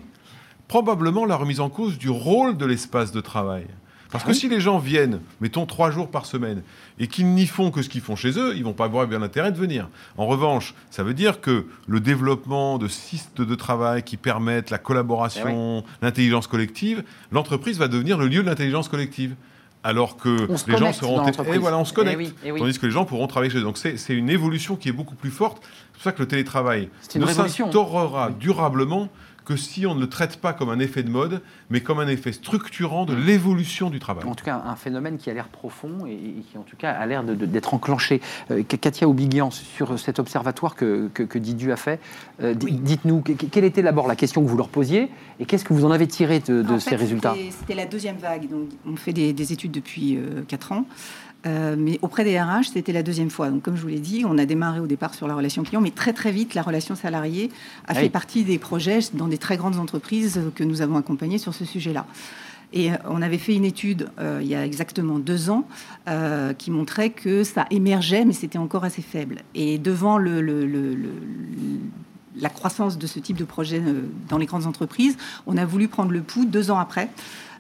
probablement 0.74 1.26
la 1.26 1.36
remise 1.36 1.60
en 1.60 1.70
cause 1.70 2.00
du 2.00 2.10
rôle 2.10 2.58
de 2.58 2.66
l'espace 2.66 3.12
de 3.12 3.22
travail. 3.22 3.68
Parce 4.12 4.24
que 4.24 4.34
si 4.34 4.50
les 4.50 4.60
gens 4.60 4.80
viennent, 4.80 5.20
mettons 5.40 5.68
trois 5.68 5.92
jours 5.92 6.10
par 6.10 6.26
semaine, 6.26 6.64
et 6.98 7.06
qu'ils 7.06 7.28
n'y 7.28 7.46
font 7.46 7.70
que 7.70 7.84
ce 7.84 7.90
qu'ils 7.90 8.02
font 8.02 8.16
chez 8.16 8.40
eux, 8.40 8.56
ils 8.56 8.64
vont 8.64 8.74
pas 8.74 8.86
avoir 8.86 9.06
bien 9.06 9.22
intérêt 9.22 9.52
de 9.52 9.58
venir. 9.58 9.88
En 10.18 10.26
revanche, 10.26 10.74
ça 10.90 11.04
veut 11.04 11.14
dire 11.14 11.42
que 11.42 11.68
le 11.86 12.00
développement 12.00 12.80
de 12.80 12.88
systèmes 12.88 13.46
de 13.46 13.54
travail 13.54 14.02
qui 14.02 14.18
permettent 14.18 14.72
la 14.72 14.80
collaboration, 14.80 15.84
eh 15.86 16.06
l'intelligence 16.06 16.48
collective, 16.48 17.04
l'entreprise 17.32 17.78
va 17.78 17.88
devenir 17.88 18.18
le 18.18 18.28
lieu 18.28 18.42
de 18.42 18.48
l'intelligence 18.48 18.88
collective. 18.90 19.36
Alors 19.84 20.16
que 20.18 20.48
les 20.72 20.78
gens 20.78 20.94
seront 20.94 21.28
et 21.28 21.58
voilà 21.58 21.78
on 21.78 21.86
se 21.86 21.94
connecte. 21.94 22.34
Eh 22.44 22.52
eh 22.56 22.58
tandis 22.58 22.80
que 22.80 22.86
les 22.86 22.92
gens 22.92 23.04
pourront 23.06 23.28
travailler 23.28 23.52
chez 23.52 23.60
eux. 23.60 23.64
Donc 23.64 23.78
c'est 23.78 24.14
une 24.14 24.30
évolution 24.30 24.76
qui 24.78 24.90
est 24.90 24.94
beaucoup 24.94 25.16
plus 25.16 25.30
forte. 25.30 25.62
C'est 25.62 25.94
pour 25.94 26.02
ça 26.04 26.12
que 26.14 26.22
le 26.22 26.28
télétravail 26.28 26.90
ne 27.16 27.26
s'instaurera 27.28 28.32
durablement 28.32 29.10
que 29.46 29.56
si 29.56 29.86
on 29.86 29.96
ne 29.96 30.02
le 30.02 30.10
traite 30.10 30.38
pas 30.38 30.54
comme 30.54 30.70
un 30.70 30.80
effet 30.80 31.04
de 31.04 31.10
mode, 31.10 31.42
mais 31.74 31.82
comme 31.82 32.00
un 32.00 32.08
effet 32.08 32.32
structurant 32.32 33.04
de 33.06 33.16
l'évolution 33.16 33.90
du 33.90 33.98
travail. 34.00 34.26
En 34.26 34.36
tout 34.36 34.46
cas, 34.46 34.62
un 34.64 34.76
phénomène 34.76 35.18
qui 35.18 35.32
a 35.32 35.34
l'air 35.34 35.48
profond 35.48 36.06
et, 36.06 36.44
qui, 36.48 36.56
en 36.56 36.62
tout 36.62 36.76
cas, 36.78 36.92
a 36.92 37.06
l'air 37.08 37.24
d'être 37.24 37.74
enclenché. 37.74 38.22
Euh, 38.52 38.62
Katia 38.62 39.10
Aubiguian, 39.10 39.50
sur 39.50 39.98
cet 39.98 40.20
observatoire 40.20 40.76
que, 40.76 41.10
que, 41.12 41.38
Didu 41.40 41.72
a 41.72 41.76
fait, 41.76 42.00
euh, 42.44 42.54
dites-nous, 42.54 43.22
quelle 43.22 43.64
était 43.64 43.82
d'abord 43.82 44.08
la 44.08 44.16
question 44.16 44.44
que 44.44 44.48
vous 44.48 44.56
leur 44.56 44.70
posiez 44.70 45.10
et 45.40 45.46
qu'est-ce 45.46 45.66
que 45.66 45.74
vous 45.74 45.84
en 45.84 45.90
avez 45.90 46.06
tiré 46.06 46.40
de, 46.42 46.78
ces 46.78 46.96
résultats? 46.96 47.34
C'était 47.50 47.74
la 47.74 47.88
deuxième 47.88 48.18
vague. 48.18 48.48
Donc, 48.48 48.70
on 48.86 48.96
fait 48.96 49.14
des, 49.14 49.54
études 49.54 49.72
depuis 49.72 50.16
euh, 50.16 50.44
4 50.48 50.74
ans. 50.74 50.86
Euh, 51.46 51.76
mais 51.78 52.00
auprès 52.02 52.24
des 52.24 52.40
RH, 52.40 52.70
c'était 52.74 52.94
la 52.94 53.04
deuxième 53.04 53.30
fois. 53.30 53.50
Donc, 53.50 53.64
comme 53.64 53.76
je 53.76 53.82
vous 53.82 53.90
l'ai 53.90 54.00
dit, 54.00 54.24
on 54.26 54.38
a 54.38 54.46
démarré 54.46 54.80
au 54.80 54.88
départ 54.88 55.14
sur 55.14 55.28
la 55.28 55.36
relation 55.36 55.64
client, 55.64 55.82
mais 55.82 55.92
très 55.92 56.14
très 56.14 56.32
vite, 56.32 56.54
la 56.54 56.62
relation 56.62 56.96
salarié 56.96 57.50
a 57.88 57.94
fait 57.94 58.10
partie 58.10 58.44
des 58.44 58.58
projets 58.58 59.00
dans 59.14 59.28
des 59.28 59.38
très 59.38 59.58
grandes 59.58 59.78
entreprises 59.78 60.42
que 60.56 60.64
nous 60.64 60.82
avons 60.82 60.96
accompagnées 60.96 61.38
sur 61.38 61.54
ce 61.54 61.63
sujet-là. 61.66 62.06
Et 62.72 62.92
euh, 62.92 62.96
on 63.06 63.22
avait 63.22 63.38
fait 63.38 63.56
une 63.56 63.66
étude 63.66 64.10
euh, 64.20 64.40
il 64.42 64.48
y 64.48 64.56
a 64.56 64.66
exactement 64.66 65.20
deux 65.20 65.50
ans 65.50 65.68
qui 66.58 66.70
montrait 66.70 67.12
que 67.12 67.46
ça 67.46 67.66
émergeait, 67.70 68.26
mais 68.26 68.34
c'était 68.34 68.58
encore 68.58 68.84
assez 68.84 69.02
faible. 69.02 69.38
Et 69.56 69.78
devant 69.78 70.18
le, 70.18 70.42
la 72.36 72.50
croissance 72.50 72.98
de 72.98 73.08
ce 73.08 73.20
type 73.20 73.38
de 73.38 73.46
projet 73.46 73.82
dans 74.28 74.38
les 74.38 74.46
grandes 74.46 74.66
entreprises, 74.66 75.16
on 75.48 75.56
a 75.56 75.66
voulu 75.66 75.88
prendre 75.88 76.12
le 76.12 76.22
pouls 76.22 76.46
deux 76.46 76.72
ans 76.72 76.80
après 76.80 77.10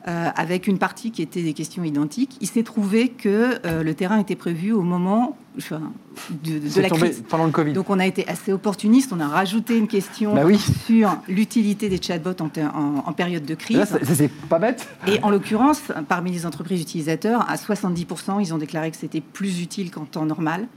euh, 0.07 0.29
avec 0.35 0.67
une 0.67 0.79
partie 0.79 1.11
qui 1.11 1.21
était 1.21 1.43
des 1.43 1.53
questions 1.53 1.83
identiques. 1.83 2.37
Il 2.41 2.47
s'est 2.47 2.63
trouvé 2.63 3.07
que 3.07 3.59
euh, 3.65 3.83
le 3.83 3.93
terrain 3.93 4.19
était 4.19 4.35
prévu 4.35 4.73
au 4.73 4.81
moment 4.81 5.37
de, 5.55 6.81
la 6.81 6.89
crise. 6.89 7.23
Pendant 7.29 7.45
le 7.45 7.51
Covid. 7.51 7.71
Donc 7.71 7.89
on 7.89 7.99
a 7.99 8.05
été 8.05 8.27
assez 8.27 8.51
opportuniste, 8.51 9.13
on 9.13 9.19
a 9.21 9.27
rajouté 9.27 9.77
une 9.77 9.87
question 9.87 10.35
bah 10.35 10.43
sur 10.85 11.15
l'utilité 11.29 11.87
des 11.87 12.01
chatbots 12.01 12.35
en, 12.41 13.13
période 13.13 13.45
de 13.45 13.55
crise. 13.55 13.97
C'est 14.03 14.31
pas 14.49 14.59
bête. 14.59 14.89
Et 15.07 15.23
en 15.23 15.29
l'occurrence, 15.29 15.81
parmi 16.09 16.31
les 16.31 16.45
entreprises 16.45 16.81
utilisateurs, 16.81 17.49
à 17.49 17.55
70%, 17.55 18.41
ils 18.41 18.53
ont 18.53 18.57
déclaré 18.57 18.91
que 18.91 18.97
c'était 18.97 19.21
plus 19.21 19.61
utile 19.61 19.89
qu'en 19.89 20.05
temps 20.05 20.25
normal. 20.25 20.67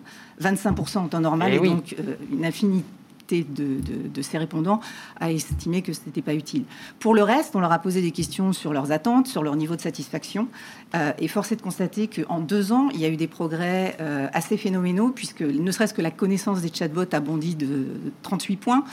25% 0.41 0.99
en 0.99 1.09
temps 1.09 1.21
normal, 1.21 1.53
eh 1.55 1.57
et, 1.57 1.69
donc 1.69 1.97
euh, 1.99 2.15
une 2.31 2.45
infinité 2.45 2.85
de, 3.31 4.23
ces 4.23 4.39
répondants 4.39 4.81
a 5.21 5.31
estimé 5.31 5.83
que 5.83 5.93
ce 5.93 6.01
n'était 6.07 6.23
pas 6.23 6.35
utile. 6.35 6.65
Pour 6.99 7.15
le 7.15 7.23
reste, 7.23 7.55
on 7.55 7.61
leur 7.61 7.73
a 7.73 7.79
posé 7.79 8.03
des 8.03 8.11
questions 8.11 8.53
sur 8.53 8.73
leurs 8.73 8.93
attentes, 8.93 9.27
sur 9.27 9.43
leur 9.43 9.57
niveau 9.57 9.77
de 9.77 9.81
satisfaction. 9.81 10.49
Euh, 10.95 11.13
et 11.19 11.29
force 11.29 11.53
est 11.53 11.57
de 11.57 11.63
constater 11.63 12.09
qu'en 12.09 12.41
deux 12.41 12.73
ans, 12.73 12.89
il 12.95 13.01
y 13.01 13.05
a 13.05 13.09
eu 13.09 13.17
des 13.17 13.27
progrès 13.27 13.97
euh, 14.01 14.29
assez 14.33 14.57
phénoménaux, 14.57 15.11
puisque 15.11 15.43
ne 15.43 15.71
serait-ce 15.71 15.95
que 15.95 16.03
la 16.03 16.11
connaissance 16.11 16.61
des 16.61 16.71
chatbots 16.73 17.13
a 17.13 17.21
bondi 17.21 17.55
de 17.55 17.87
38 18.23 18.57
points. 18.57 18.85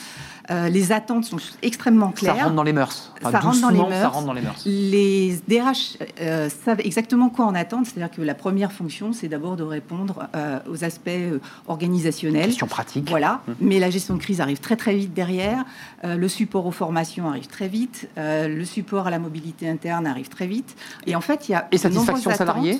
Euh, 0.50 0.70
les 0.70 0.92
attentes 0.92 1.26
sont 1.26 1.38
extrêmement 1.62 2.12
claires. 2.12 2.36
Ça 2.36 2.44
rentre 2.44 2.56
dans 2.56 2.64
les 2.64 2.74
mœurs. 2.74 3.14
ça, 3.22 3.40
rentre 3.40 3.62
dans 3.62 3.70
les 3.70 3.78
mœurs. 3.78 3.92
ça 3.92 4.08
rentre 4.10 4.26
dans 4.26 4.34
les 4.34 4.42
mœurs. 4.42 4.62
Les 4.66 5.40
DRH 5.48 5.98
savent 6.50 6.82
exactement 6.82 7.30
quoi 7.30 7.46
en 7.46 7.56
attendre. 7.56 7.86
C'est-à-dire 7.86 8.14
que 8.14 8.22
la 8.22 8.36
première 8.36 8.72
fonction, 8.72 9.14
c'est 9.14 9.28
d'abord 9.28 9.56
de 9.56 9.64
répondre 9.64 10.28
aux 10.70 10.84
aspects 10.84 11.10
organisationnels. 11.68 12.48
Question 12.48 12.68
pratique. 12.68 13.10
Voilà. 13.10 13.42
Mmh. 13.48 13.52
Mais 13.62 13.80
la 13.80 13.90
gestion 13.90 14.16
de 14.16 14.23
crise 14.24 14.42
arrive 14.42 14.60
très 14.60 14.76
très 14.76 14.96
vite 14.96 15.14
derrière. 15.14 15.66
le 16.04 16.28
support 16.28 16.66
aux 16.66 16.72
formations 16.72 17.30
arrive 17.30 17.48
très 17.48 17.68
vite. 17.68 18.10
le 18.18 18.64
support 18.66 19.08
à 19.08 19.12
la 19.12 19.20
mobilité 19.20 19.70
interne 19.70 20.08
arrive 20.08 20.30
très 20.30 20.48
vite. 20.48 20.76
Et 21.06 21.16
en 21.16 21.22
fait, 21.22 21.50
il 21.50 21.52
y 21.52 21.56
a 21.56 21.68
satisfaction 21.78 22.32
salariée? 22.32 22.80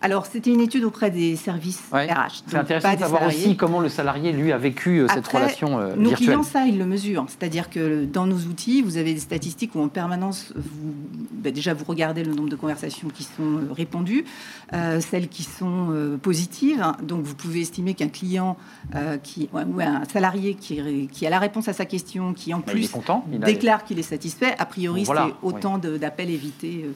Alors, 0.00 0.26
c'était 0.26 0.50
une 0.52 0.60
étude 0.60 0.84
auprès 0.84 1.10
des 1.10 1.34
services 1.34 1.82
Ouais. 1.92 2.06
RH. 2.06 2.42
C'est 2.46 2.56
intéressant 2.56 2.94
de 2.94 2.98
savoir 3.00 3.22
salariés. 3.22 3.46
aussi 3.46 3.56
comment 3.56 3.80
le 3.80 3.88
salarié, 3.88 4.30
lui, 4.32 4.52
a 4.52 4.58
vécu 4.58 5.00
euh, 5.00 5.08
cette 5.12 5.26
relation 5.26 5.80
euh, 5.80 5.96
Nos 5.96 6.10
virtuelle. 6.10 6.28
clients, 6.28 6.42
ça, 6.44 6.66
ils 6.66 6.78
le 6.78 6.86
mesurent. 6.86 7.24
C'est-à-dire 7.26 7.68
que 7.68 8.04
dans 8.04 8.24
nos 8.26 8.36
outils, 8.36 8.80
vous 8.80 8.96
avez 8.96 9.12
des 9.14 9.18
statistiques 9.20 9.74
où 9.74 9.80
en 9.80 9.88
permanence, 9.88 10.52
vous, 10.54 10.94
bah, 11.32 11.50
déjà, 11.50 11.74
vous 11.74 11.84
regardez 11.84 12.22
le 12.22 12.32
nombre 12.32 12.48
de 12.48 12.54
conversations 12.54 13.08
qui 13.08 13.24
sont 13.24 13.42
euh, 13.42 13.72
répondues, 13.72 14.24
euh, 14.72 15.00
celles 15.00 15.26
qui 15.26 15.42
sont 15.42 15.88
euh, 15.90 16.16
positives. 16.16 16.84
Donc, 17.02 17.24
vous 17.24 17.34
pouvez 17.34 17.60
estimer 17.62 17.94
qu'un 17.94 18.08
client 18.08 18.56
euh, 18.94 19.16
qui, 19.16 19.48
ouais, 19.52 19.64
ou 19.64 19.80
un 19.80 20.04
salarié 20.04 20.54
qui, 20.54 21.08
qui 21.10 21.26
a 21.26 21.30
la 21.30 21.40
réponse 21.40 21.66
à 21.66 21.72
sa 21.72 21.86
question, 21.86 22.34
qui 22.34 22.54
en 22.54 22.58
Bah, 22.58 22.64
il 22.68 22.72
plus 22.74 22.88
content. 22.90 23.24
il 23.32 23.42
a- 23.42 23.46
déclare 23.46 23.84
qu'il 23.84 23.98
est 23.98 24.02
satisfait, 24.02 24.54
a 24.60 24.64
priori, 24.66 25.00
Bon, 25.00 25.06
voilà, 25.06 25.26
c'est 25.28 25.34
autant 25.46 25.78
d'appels 25.78 26.30
évités 26.30 26.84
euh, 26.86 26.92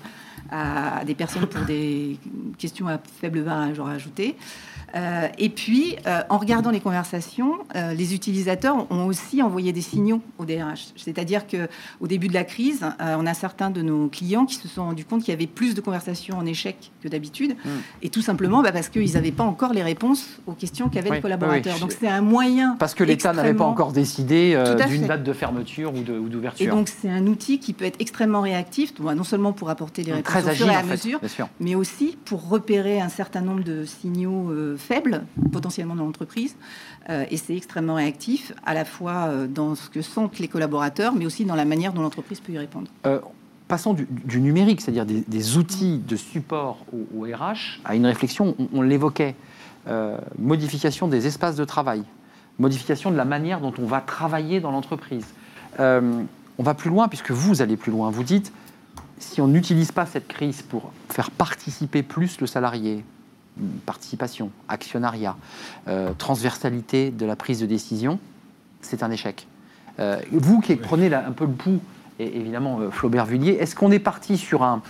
à 0.51 1.05
des 1.05 1.15
personnes 1.15 1.47
pour 1.47 1.65
des 1.65 2.19
questions 2.59 2.89
à 2.89 2.99
faible 3.21 3.41
valeur 3.41 3.87
ajoutée. 3.89 4.37
Euh, 4.95 5.27
et 5.39 5.49
puis, 5.49 5.97
euh, 6.07 6.21
en 6.29 6.37
regardant 6.37 6.71
les 6.71 6.81
conversations, 6.81 7.55
euh, 7.77 7.95
les 7.95 8.15
utilisateurs 8.15 8.87
ont 8.93 9.07
aussi 9.07 9.41
envoyé 9.43 9.73
des 9.73 9.81
signaux 9.81 10.21
au 10.37 10.45
DRH. 10.45 10.89
C'est-à-dire 10.97 11.47
que 11.47 11.67
au 12.01 12.07
début 12.07 12.29
de 12.29 12.35
la 12.35 12.45
crise, 12.45 12.85
euh, 13.01 13.17
on 13.19 13.25
a 13.25 13.33
certains 13.33 13.71
de 13.71 13.81
nos 13.81 14.09
clients 14.09 14.45
qui 14.45 14.57
se 14.57 14.69
sont 14.69 14.85
rendus 14.85 15.07
compte 15.07 15.23
qu'il 15.23 15.33
y 15.33 15.35
avait 15.35 15.47
plus 15.47 15.75
de 15.75 15.81
conversations 15.81 16.37
en 16.37 16.45
échec 16.45 16.91
que 17.03 17.09
d'habitude, 17.09 17.57
Hmm. 17.65 17.69
et 18.03 18.11
tout 18.11 18.21
simplement 18.21 18.61
bah, 18.63 18.71
parce 18.73 18.89
qu'ils 18.91 19.13
n'avaient 19.15 19.33
pas 19.33 19.45
encore 19.45 19.73
les 19.73 19.83
réponses 19.83 20.27
aux 20.47 20.53
questions 20.53 20.91
qu'avaient 20.91 21.09
Oui, 21.11 21.17
les 21.17 21.23
collaborateurs. 21.23 21.75
oui. 21.77 21.81
Donc 21.81 21.93
c'est 21.99 22.09
un 22.09 22.21
moyen. 22.21 22.77
Parce 22.79 22.93
que 22.95 23.03
l'État 23.05 23.33
n'avait 23.33 23.55
pas 23.55 23.65
encore 23.65 23.93
décidé 23.93 24.63
d'une 24.91 25.07
date 25.07 25.23
de 25.25 25.33
fermeture 25.33 25.93
ou 25.95 25.99
ou 25.99 26.27
Et 26.27 26.31
d'ouverture. 26.31 26.75
donc 26.75 26.89
c'est 26.89 27.09
un 27.09 27.27
outil 27.29 27.59
qui 27.61 27.73
peut 27.73 27.87
être 27.87 27.99
extrêmement 28.01 28.43
réactif, 28.43 28.93
bon, 29.01 29.17
non 29.17 29.25
seulement 29.25 29.53
pour 29.55 29.71
apporter 29.71 30.03
les 30.03 30.13
réponses 30.13 30.32
Très 30.33 30.45
au 30.45 30.49
agile, 30.49 30.65
fur 30.65 30.73
et 30.73 30.77
à 30.77 30.83
fait, 30.83 30.91
mesure, 30.91 31.21
mais 31.61 31.75
aussi 31.75 32.17
pour 32.25 32.49
repérer 32.49 33.01
un 33.01 33.09
certain 33.09 33.41
nombre 33.41 33.63
de 33.63 33.85
signaux 33.85 34.51
euh, 34.51 34.77
faibles 34.77 35.23
potentiellement 35.53 35.95
dans 35.95 36.05
l'entreprise. 36.05 36.57
Euh, 37.11 37.25
et 37.31 37.37
c'est 37.37 37.57
extrêmement 37.57 37.95
réactif, 37.95 38.53
à 38.65 38.75
la 38.75 38.85
fois 38.85 39.27
euh, 39.29 39.47
dans 39.47 39.75
ce 39.75 39.89
que 39.89 40.03
sentent 40.03 40.39
les 40.39 40.49
collaborateurs, 40.49 41.15
mais 41.15 41.27
aussi 41.27 41.45
dans 41.45 41.55
la 41.55 41.65
manière 41.65 41.93
dont 41.93 42.03
l'entreprise 42.03 42.41
peut 42.41 42.53
y 42.53 42.59
répondre. 42.59 42.89
Euh, 43.07 43.21
passons 43.69 43.95
du, 43.95 44.07
du 44.09 44.41
numérique, 44.41 44.81
c'est-à-dire 44.81 45.07
des, 45.07 45.23
des 45.27 45.57
outils 45.57 45.99
de 45.99 46.17
support 46.17 46.85
au, 46.93 47.21
au 47.21 47.23
RH, 47.25 47.81
à 47.85 47.95
une 47.95 48.07
réflexion, 48.07 48.55
on, 48.59 48.69
on 48.73 48.83
l'évoquait, 48.83 49.35
modification 50.39 51.09
des 51.09 51.27
espaces 51.27 51.57
de 51.57 51.65
travail, 51.65 52.05
modification 52.61 53.11
de 53.11 53.17
la 53.17 53.25
manière 53.25 53.61
dont 53.61 53.75
on 53.81 53.87
va 53.87 54.01
travailler 54.01 54.61
dans 54.61 54.71
l'entreprise. 54.71 55.27
On 55.79 56.63
va 56.63 56.75
plus 56.75 56.91
loin, 56.91 57.09
puisque 57.09 57.33
vous 57.33 57.63
allez 57.63 57.77
plus 57.77 57.91
loin. 57.91 58.11
Vous 58.11 58.23
dites, 58.23 58.53
si 59.23 59.41
on 59.41 59.47
n'utilise 59.47 59.93
pas 59.93 60.07
cette 60.07 60.29
crise 60.29 60.63
pour 60.63 60.93
faire 61.09 61.31
participer 61.31 62.03
plus 62.03 62.41
le 62.41 62.47
salarié, 62.47 63.05
participation, 63.87 64.51
actionnariat, 64.69 65.37
euh, 65.89 66.13
transversalité 66.19 67.11
de 67.11 67.25
la 67.27 67.37
prise 67.37 67.61
de 67.61 67.67
décision, 67.67 68.19
c'est 68.81 69.03
un 69.03 69.11
échec. 69.11 69.47
Euh, 70.01 70.21
vous 70.33 70.61
qui 70.61 70.77
prenez 70.77 71.09
là 71.09 71.25
un 71.27 71.33
peu 71.33 71.45
le 71.45 71.53
pouls, 71.53 71.81
et 72.19 72.37
évidemment 72.39 72.81
euh, 72.81 72.91
Flaubert 72.91 73.27
Vullier, 73.27 73.53
est-ce 73.61 73.77
qu'on 73.77 73.93
est 73.93 73.99
parti 73.99 74.37
sur 74.39 74.63
un- 74.63 74.83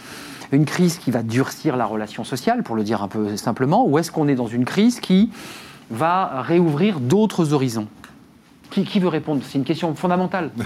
une 0.53 0.65
crise 0.65 0.99
qui 0.99 1.11
va 1.11 1.23
durcir 1.23 1.77
la 1.77 1.87
relation 1.87 2.25
sociale, 2.25 2.63
pour 2.63 2.77
le 2.77 2.85
dire 2.85 3.03
un 3.03 3.09
peu 3.09 3.37
simplement, 3.37 3.87
ou 3.87 3.99
est-ce 3.99 4.11
qu'on 4.13 4.29
est 4.29 4.35
dans 4.35 4.47
une 4.47 4.65
crise 4.65 5.01
qui 5.01 5.31
va 5.91 6.43
réouvrir 6.43 7.01
d'autres 7.01 7.53
horizons? 7.53 7.89
Qui, 8.71 8.85
qui 8.85 9.01
veut 9.01 9.09
répondre? 9.09 9.43
C'est 9.47 9.59
une 9.59 9.65
question 9.65 9.95
fondamentale. 9.95 10.51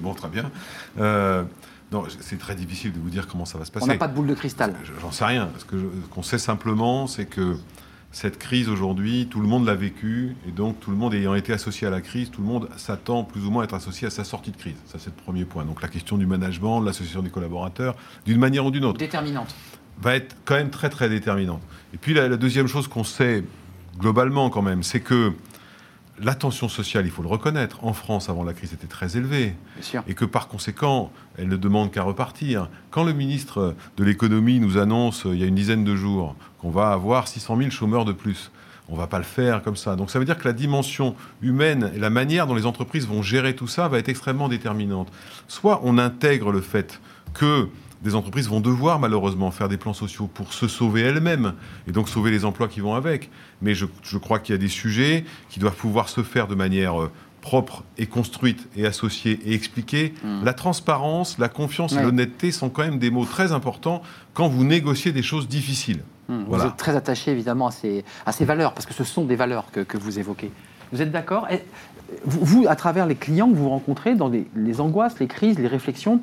Bon, 0.00 0.14
très 0.14 0.28
bien. 0.28 0.50
Non, 1.90 2.04
c'est 2.20 2.38
très 2.38 2.54
difficile 2.54 2.92
de 2.92 2.98
vous 2.98 3.08
dire 3.10 3.26
comment 3.26 3.46
ça 3.46 3.56
va 3.58 3.64
se 3.64 3.70
passer. 3.70 3.84
On 3.84 3.88
n'a 3.88 3.96
pas 3.96 4.08
de 4.08 4.14
boule 4.14 4.26
de 4.26 4.34
cristal. 4.34 4.74
J'en 5.00 5.10
sais 5.10 5.24
rien. 5.24 5.48
Ce 5.58 5.64
qu'on 6.10 6.22
sait 6.22 6.38
simplement, 6.38 7.06
c'est 7.06 7.24
que 7.26 7.56
cette 8.12 8.38
crise 8.38 8.68
aujourd'hui, 8.68 9.26
tout 9.30 9.40
le 9.40 9.46
monde 9.48 9.66
l'a 9.66 9.74
vécue, 9.74 10.36
et 10.46 10.50
donc 10.50 10.80
tout 10.80 10.90
le 10.90 10.96
monde 10.96 11.14
ayant 11.14 11.34
été 11.34 11.52
associé 11.52 11.86
à 11.86 11.90
la 11.90 12.00
crise, 12.00 12.30
tout 12.30 12.40
le 12.42 12.46
monde 12.46 12.68
s'attend 12.76 13.24
plus 13.24 13.44
ou 13.44 13.50
moins 13.50 13.62
à 13.62 13.64
être 13.64 13.74
associé 13.74 14.06
à 14.06 14.10
sa 14.10 14.24
sortie 14.24 14.50
de 14.50 14.56
crise. 14.56 14.76
Ça, 14.86 14.98
c'est 14.98 15.10
le 15.16 15.22
premier 15.22 15.44
point. 15.44 15.64
Donc 15.64 15.80
la 15.82 15.88
question 15.88 16.18
du 16.18 16.26
management, 16.26 16.80
de 16.80 16.86
l'association 16.86 17.22
des 17.22 17.30
collaborateurs, 17.30 17.96
d'une 18.26 18.38
manière 18.38 18.64
ou 18.66 18.70
d'une 18.70 18.84
autre, 18.84 18.98
Déterminante. 18.98 19.54
va 20.00 20.14
être 20.16 20.36
quand 20.44 20.54
même 20.56 20.70
très 20.70 20.90
très 20.90 21.08
déterminante. 21.08 21.62
Et 21.94 21.96
puis 21.96 22.12
la, 22.14 22.28
la 22.28 22.36
deuxième 22.36 22.66
chose 22.66 22.86
qu'on 22.88 23.04
sait 23.04 23.44
globalement 23.98 24.50
quand 24.50 24.62
même, 24.62 24.82
c'est 24.82 25.00
que 25.00 25.32
la 26.22 26.34
tension 26.34 26.68
sociale, 26.68 27.06
il 27.06 27.10
faut 27.10 27.22
le 27.22 27.28
reconnaître, 27.28 27.84
en 27.84 27.92
France 27.92 28.28
avant 28.28 28.44
la 28.44 28.52
crise 28.52 28.72
était 28.72 28.86
très 28.86 29.16
élevée 29.16 29.54
et 30.06 30.14
que 30.14 30.24
par 30.24 30.48
conséquent, 30.48 31.12
elle 31.36 31.48
ne 31.48 31.56
demande 31.56 31.90
qu'à 31.90 32.02
repartir. 32.02 32.68
Quand 32.90 33.04
le 33.04 33.12
ministre 33.12 33.74
de 33.96 34.04
l'économie 34.04 34.60
nous 34.60 34.78
annonce, 34.78 35.26
euh, 35.26 35.34
il 35.34 35.40
y 35.40 35.44
a 35.44 35.46
une 35.46 35.54
dizaine 35.54 35.84
de 35.84 35.94
jours, 35.94 36.34
qu'on 36.58 36.70
va 36.70 36.90
avoir 36.90 37.28
600 37.28 37.56
000 37.56 37.70
chômeurs 37.70 38.04
de 38.04 38.12
plus, 38.12 38.50
on 38.88 38.94
ne 38.94 38.98
va 38.98 39.06
pas 39.06 39.18
le 39.18 39.24
faire 39.24 39.62
comme 39.62 39.76
ça. 39.76 39.96
Donc 39.96 40.10
ça 40.10 40.18
veut 40.18 40.24
dire 40.24 40.38
que 40.38 40.48
la 40.48 40.54
dimension 40.54 41.14
humaine 41.42 41.90
et 41.94 41.98
la 41.98 42.10
manière 42.10 42.46
dont 42.46 42.54
les 42.54 42.66
entreprises 42.66 43.06
vont 43.06 43.22
gérer 43.22 43.54
tout 43.54 43.66
ça 43.66 43.86
va 43.88 43.98
être 43.98 44.08
extrêmement 44.08 44.48
déterminante. 44.48 45.12
Soit 45.46 45.80
on 45.84 45.98
intègre 45.98 46.52
le 46.52 46.60
fait 46.60 47.00
que 47.34 47.68
des 48.02 48.14
entreprises 48.14 48.48
vont 48.48 48.60
devoir 48.60 48.98
malheureusement 49.00 49.50
faire 49.50 49.68
des 49.68 49.76
plans 49.76 49.92
sociaux 49.94 50.28
pour 50.32 50.52
se 50.52 50.68
sauver 50.68 51.00
elles-mêmes 51.02 51.54
et 51.86 51.92
donc 51.92 52.08
sauver 52.08 52.30
les 52.30 52.44
emplois 52.44 52.68
qui 52.68 52.80
vont 52.80 52.94
avec. 52.94 53.30
Mais 53.62 53.74
je, 53.74 53.86
je 54.02 54.18
crois 54.18 54.38
qu'il 54.38 54.54
y 54.54 54.58
a 54.58 54.60
des 54.60 54.68
sujets 54.68 55.24
qui 55.48 55.58
doivent 55.58 55.74
pouvoir 55.76 56.08
se 56.08 56.22
faire 56.22 56.46
de 56.46 56.54
manière 56.54 57.00
euh, 57.02 57.10
propre 57.40 57.84
et 57.96 58.06
construite 58.06 58.68
et 58.76 58.86
associée 58.86 59.40
et 59.44 59.54
expliquée. 59.54 60.14
Mm. 60.22 60.44
La 60.44 60.52
transparence, 60.54 61.38
la 61.38 61.48
confiance 61.48 61.92
Ouais. 61.92 62.00
et 62.00 62.02
l'honnêteté 62.04 62.52
sont 62.52 62.68
quand 62.68 62.82
même 62.82 62.98
des 62.98 63.10
mots 63.10 63.24
très 63.24 63.52
importants 63.52 64.02
quand 64.34 64.48
vous 64.48 64.64
négociez 64.64 65.12
des 65.12 65.22
choses 65.22 65.48
difficiles. 65.48 66.02
Hum, 66.28 66.44
Vous 66.48 66.60
êtes 66.62 66.76
très 66.76 66.94
attaché 66.94 67.30
évidemment 67.30 67.68
à 67.68 67.70
ces, 67.70 68.04
à 68.26 68.32
ces 68.32 68.44
valeurs, 68.44 68.74
parce 68.74 68.86
que 68.86 68.92
ce 68.94 69.02
sont 69.02 69.24
des 69.24 69.36
valeurs 69.36 69.70
que, 69.72 69.80
que 69.80 69.96
vous 69.96 70.18
évoquez. 70.18 70.50
Vous 70.92 71.00
êtes 71.02 71.10
d'accord? 71.10 71.48
Vous, 72.24 72.40
vous, 72.44 72.66
à 72.68 72.76
travers 72.76 73.06
les 73.06 73.14
clients 73.14 73.48
que 73.50 73.54
vous 73.56 73.68
rencontrez, 73.68 74.14
dans 74.14 74.28
les, 74.28 74.46
les 74.54 74.80
angoisses, 74.80 75.18
les 75.20 75.26
crises, 75.26 75.58
les 75.58 75.66
réflexions, 75.68 76.20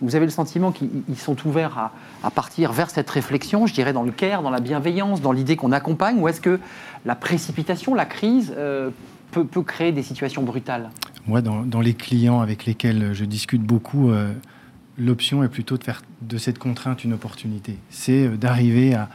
vous 0.00 0.16
avez 0.16 0.26
le 0.26 0.30
sentiment 0.30 0.72
qu'ils 0.72 0.88
ils 1.08 1.16
sont 1.16 1.36
ouverts 1.46 1.90
à, 2.22 2.30
partir 2.30 2.72
vers 2.72 2.90
cette 2.90 3.10
réflexion, 3.10 3.66
je 3.66 3.74
dirais 3.74 3.92
dans 3.92 4.02
le 4.02 4.12
care, 4.12 4.42
dans 4.42 4.50
la 4.50 4.60
bienveillance, 4.60 5.20
dans 5.20 5.32
l'idée 5.32 5.56
qu'on 5.56 5.72
accompagne, 5.72 6.18
ou 6.18 6.28
est-ce 6.28 6.40
que 6.40 6.60
la 7.04 7.14
précipitation, 7.14 7.94
la 7.94 8.06
crise 8.06 8.52
euh, 8.56 8.90
peut, 9.30 9.44
créer 9.62 9.92
des 9.92 10.02
situations 10.02 10.42
brutales? 10.42 10.90
Moi, 11.26 11.42
dans, 11.42 11.80
les 11.80 11.94
clients 11.94 12.40
avec 12.40 12.64
lesquels 12.64 13.12
je 13.12 13.24
discute 13.24 13.62
beaucoup, 13.62 14.10
euh, 14.10 14.32
l'option 14.96 15.42
est 15.42 15.48
plutôt 15.48 15.76
de 15.76 15.84
faire 15.84 16.02
de 16.22 16.38
cette 16.38 16.58
contrainte 16.58 17.04
une 17.04 17.12
opportunité. 17.12 17.76
C'est 17.90 18.26
euh, 18.26 18.36
d'arriver 18.36 18.94
à 18.94 19.08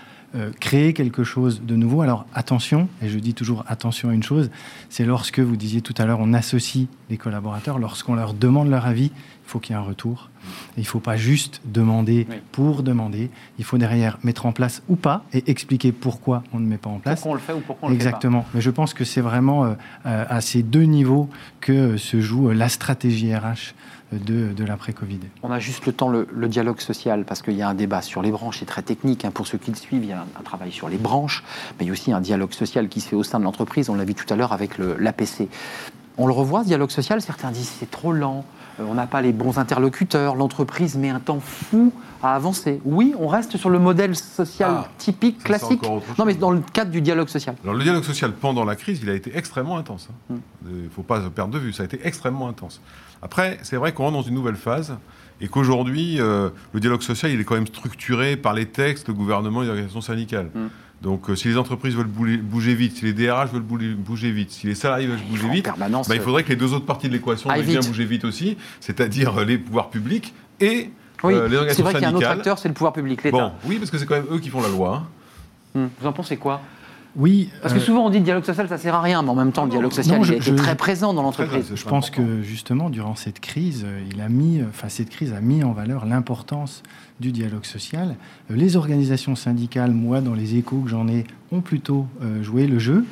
créer 0.59 0.93
quelque 0.93 1.23
chose 1.23 1.61
de 1.61 1.75
nouveau. 1.75 2.01
Alors 2.01 2.25
attention, 2.33 2.89
et 3.03 3.07
je 3.07 3.19
dis 3.19 3.35
toujours 3.35 3.63
attention 3.67 4.09
à 4.09 4.15
une 4.15 4.23
chose, 4.23 4.49
c'est 4.89 5.05
lorsque 5.05 5.39
vous 5.39 5.55
disiez 5.55 5.81
tout 5.81 5.93
à 5.95 6.07
l'heure, 6.07 6.17
on 6.19 6.33
associe 6.33 6.87
les 7.11 7.17
collaborateurs, 7.17 7.77
lorsqu'on 7.77 8.15
leur 8.15 8.33
demande 8.33 8.67
leur 8.67 8.87
avis, 8.87 9.11
faut 9.45 9.59
qu'il 9.59 9.75
y 9.75 9.77
ait 9.77 9.81
un 9.81 9.85
retour. 9.85 10.29
Et 10.75 10.79
il 10.79 10.81
ne 10.81 10.85
faut 10.87 10.99
pas 10.99 11.15
juste 11.17 11.61
demander 11.65 12.27
Oui. 12.29 12.35
pour 12.51 12.83
demander, 12.83 13.29
il 13.59 13.63
faut 13.65 13.77
derrière 13.77 14.17
mettre 14.23 14.45
en 14.45 14.51
place 14.51 14.81
ou 14.89 14.95
pas 14.95 15.23
et 15.33 15.49
expliquer 15.49 15.91
pourquoi 15.91 16.43
on 16.53 16.59
ne 16.59 16.65
met 16.65 16.77
pas 16.77 16.89
en 16.89 16.99
place. 16.99 17.21
Pourquoi 17.21 17.31
on 17.31 17.35
le 17.35 17.39
fait 17.41 17.53
ou 17.53 17.59
pourquoi 17.59 17.87
on 17.89 17.91
le 17.91 17.97
fait 17.97 18.03
pas 18.03 18.09
Exactement. 18.09 18.45
Mais 18.53 18.61
je 18.61 18.69
pense 18.71 18.93
que 18.93 19.03
c'est 19.05 19.21
vraiment 19.21 19.65
euh, 19.65 19.73
euh, 20.05 20.25
à 20.29 20.41
ces 20.41 20.63
deux 20.63 20.83
niveaux 20.83 21.29
que 21.61 21.71
euh, 21.71 21.97
se 21.97 22.19
joue 22.21 22.49
la 22.51 22.69
stratégie 22.69 23.33
RH 23.35 23.73
de, 24.11 24.53
de 24.53 24.63
l'après-Covid. 24.63 25.19
On 25.41 25.51
a 25.51 25.59
juste 25.59 25.85
le 25.87 25.91
temps, 25.93 26.07
le, 26.09 26.27
le 26.31 26.47
dialogue 26.47 26.79
social, 26.81 27.25
parce 27.25 27.41
qu'il 27.41 27.55
y 27.55 27.61
a 27.63 27.69
un 27.69 27.73
débat 27.73 28.01
sur 28.03 28.21
les 28.21 28.29
branches, 28.31 28.59
c'est 28.59 28.65
très 28.65 28.83
technique. 28.83 29.25
hein, 29.25 29.31
pour 29.31 29.47
ceux 29.47 29.57
qui 29.57 29.71
le 29.71 29.75
suivent, 29.77 30.03
il 30.03 30.09
y 30.09 30.13
a 30.13 30.19
un, 30.19 30.25
un 30.39 30.43
travail 30.43 30.71
sur 30.71 30.87
les 30.87 30.97
branches, 30.97 31.43
mais 31.79 31.85
il 31.85 31.87
y 31.87 31.89
a 31.89 31.93
aussi 31.93 32.11
un 32.11 32.21
dialogue 32.21 32.53
social 32.53 32.89
qui 32.89 33.01
se 33.01 33.07
fait 33.09 33.15
au 33.15 33.23
sein 33.23 33.39
de 33.39 33.43
l'entreprise. 33.43 33.89
On 33.89 33.95
l'a 33.95 34.05
vu 34.05 34.13
tout 34.13 34.31
à 34.31 34.35
l'heure 34.37 34.53
avec 34.53 34.77
l'APC. 34.77 35.47
On 36.19 36.27
le 36.27 36.33
revoit, 36.33 36.61
ce 36.61 36.67
dialogue 36.67 36.91
social. 36.91 37.21
Certains 37.21 37.49
disent 37.51 37.71
c'est 37.79 37.89
trop 37.89 38.13
lent, 38.13 38.39
euh, 38.39 38.43
on 38.79 38.93
n'a 38.93 39.07
pas 39.07 39.21
les 39.21 39.31
bons 39.31 39.57
interlocuteurs, 39.57 40.35
l'entreprise 40.35 40.95
met 40.95 41.09
un 41.09 41.19
temps 41.19 41.39
fou 41.39 41.91
à 42.21 42.35
avancer. 42.35 42.81
Oui, 42.85 43.13
on 43.19 43.27
reste 43.27 43.57
sur 43.57 43.69
le 43.69 43.79
modèle 43.79 44.15
social 44.15 44.71
Ah, 44.73 44.87
typique, 44.97 45.43
classique. 45.43 45.81
Non, 46.17 46.25
mais 46.25 46.33
dans 46.33 46.51
le 46.51 46.61
cadre 46.71 46.89
du 46.89 47.01
dialogue 47.01 47.27
social. 47.27 47.55
Alors 47.63 47.75
le 47.75 47.83
dialogue 47.83 48.03
social 48.03 48.31
pendant 48.31 48.63
la 48.63 48.75
crise, 48.75 49.01
il 49.03 49.09
a 49.09 49.13
été 49.13 49.35
extrêmement 49.35 49.77
intense. 49.77 50.09
Mm. 50.29 50.35
Il 50.69 50.83
ne 50.85 50.89
faut 50.89 51.03
pas 51.03 51.19
perdre 51.29 51.53
de 51.53 51.59
vue, 51.59 51.73
ça 51.73 51.83
a 51.83 51.85
été 51.85 51.99
extrêmement 52.03 52.47
intense. 52.47 52.81
Après, 53.21 53.59
c'est 53.61 53.75
vrai 53.75 53.93
qu'on 53.93 54.03
rentre 54.03 54.17
dans 54.17 54.23
une 54.23 54.35
nouvelle 54.35 54.55
phase 54.55 54.95
et 55.41 55.47
qu'aujourd'hui, 55.47 56.19
euh, 56.19 56.49
le 56.73 56.79
dialogue 56.79 57.01
social, 57.01 57.31
il 57.31 57.39
est 57.39 57.43
quand 57.43 57.55
même 57.55 57.67
structuré 57.67 58.37
par 58.37 58.53
les 58.53 58.65
textes, 58.65 59.07
le 59.07 59.13
gouvernement 59.13 59.61
et 59.61 59.65
les 59.65 59.69
organisations 59.69 60.01
syndicales. 60.01 60.49
Mm. 60.53 60.67
Donc 61.03 61.29
euh, 61.29 61.35
si 61.35 61.49
les 61.49 61.57
entreprises 61.57 61.95
veulent 61.95 62.07
bouger, 62.07 62.37
bouger 62.37 62.73
vite, 62.75 62.95
si 62.97 63.05
les 63.05 63.13
DRH 63.13 63.51
veulent 63.51 63.61
bouger, 63.61 64.31
vite, 64.31 64.51
si 64.51 64.67
les 64.67 64.73
salariés 64.75 65.05
veulent 65.07 65.19
bouger 65.29 65.49
vite, 65.49 65.65
permanence. 65.65 66.07
bah, 66.07 66.15
il 66.15 66.21
faudrait 66.21 66.43
que 66.43 66.49
les 66.49 66.55
deux 66.55 66.73
autres 66.73 66.85
parties 66.85 67.09
de 67.09 67.13
l'équation 67.13 67.49
Aille 67.49 67.59
aillent 67.59 67.67
bien 67.67 67.81
bouger 67.81 68.05
vite 68.05 68.23
aussi, 68.23 68.57
c'est-à-dire 68.79 69.37
euh, 69.37 69.43
les 69.45 69.57
pouvoirs 69.57 69.89
publics 69.89 70.33
et 70.61 70.89
oui, 71.23 71.33
euh, 71.33 71.47
les 71.47 71.49
c'est 71.73 71.81
organisations 71.81 71.83
vrai 71.83 71.93
qu'il 71.93 72.01
y 72.01 72.05
a 72.05 72.07
un 72.07 72.11
autre 72.11 72.19
syndicales. 72.21 72.37
acteur, 72.39 72.57
c'est 72.59 72.67
le 72.69 72.73
pouvoir 72.73 72.93
public, 72.93 73.21
l'État. 73.23 73.37
Bon, 73.37 73.51
oui, 73.65 73.77
parce 73.79 73.91
que 73.91 73.97
c'est 73.97 74.05
quand 74.05 74.15
même 74.15 74.27
eux 74.31 74.39
qui 74.39 74.49
font 74.49 74.61
la 74.61 74.69
loi. 74.69 75.03
hein. 75.75 75.79
Hum, 75.81 75.89
Vous 75.99 76.07
en 76.07 76.13
pensez 76.13 76.37
quoi? 76.37 76.61
Oui. 77.15 77.49
Parce 77.61 77.73
que 77.73 77.79
euh, 77.79 77.81
souvent 77.83 78.05
on 78.05 78.09
dit 78.09 78.21
dialogue 78.21 78.43
social, 78.43 78.67
ça 78.67 78.77
sert 78.77 78.95
à 78.95 79.01
rien, 79.01 79.21
mais 79.21 79.29
en 79.29 79.35
même 79.35 79.51
temps, 79.51 79.65
le 79.65 79.69
dialogue 79.69 79.91
social, 79.91 80.17
non, 80.17 80.23
il 80.23 80.27
je- 80.27 80.33
a 80.33 80.35
été 80.37 80.45
je- 80.51 80.55
très 80.55 80.75
présent 80.75 81.13
dans 81.13 81.21
l'entreprise. 81.21 81.71
Je 81.75 81.85
pense 81.85 82.09
que 82.09 82.41
justement, 82.41 82.89
durant 82.89 83.15
cette 83.15 83.39
crise, 83.39 83.83
euh, 83.85 84.01
il 84.11 84.19
a 84.21 84.29
mis, 84.29 84.61
euh, 84.61 84.65
enfin, 84.69 84.89
cette 84.89 85.09
crise 85.09 85.31
a 85.33 85.39
mis 85.41 85.63
en 85.63 85.73
valeur 85.73 86.05
l'importance 86.05 86.81
du 87.19 87.31
dialogue 87.31 87.65
social. 87.65 88.15
Les 88.49 88.75
organisations 88.75 89.35
syndicales, 89.35 89.91
moi, 89.91 90.21
dans 90.21 90.33
les 90.33 90.55
échos 90.55 90.77
que 90.79 90.89
j'en 90.89 91.07
ai, 91.07 91.25
ont 91.51 91.61
plutôt 91.61 92.07
joué 92.41 92.65
le 92.65 92.79
jeu. 92.79 93.05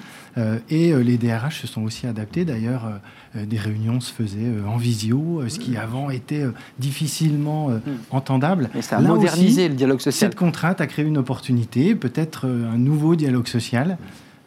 Et 0.69 0.93
les 0.95 1.17
DRH 1.17 1.61
se 1.61 1.67
sont 1.67 1.83
aussi 1.83 2.07
adaptés. 2.07 2.43
D'ailleurs, 2.43 2.89
des 3.35 3.57
réunions 3.57 3.99
se 4.01 4.11
faisaient 4.11 4.39
euh, 4.43 4.67
en 4.67 4.77
visio, 4.77 5.41
euh, 5.41 5.49
ce 5.49 5.57
qui 5.57 5.77
avant 5.77 6.09
était 6.09 6.41
euh, 6.41 6.53
difficilement 6.79 7.69
euh, 7.69 7.79
entendable. 8.09 8.69
Et 8.75 8.81
ça 8.81 8.97
a 8.97 9.01
Là 9.01 9.09
modernisé 9.09 9.61
aussi, 9.63 9.69
le 9.69 9.75
dialogue 9.75 10.01
social. 10.01 10.29
Cette 10.31 10.37
contrainte 10.37 10.81
a 10.81 10.87
créé 10.87 11.05
une 11.05 11.17
opportunité, 11.17 11.95
peut-être 11.95 12.45
euh, 12.45 12.69
un 12.73 12.77
nouveau 12.77 13.15
dialogue 13.15 13.47
social 13.47 13.97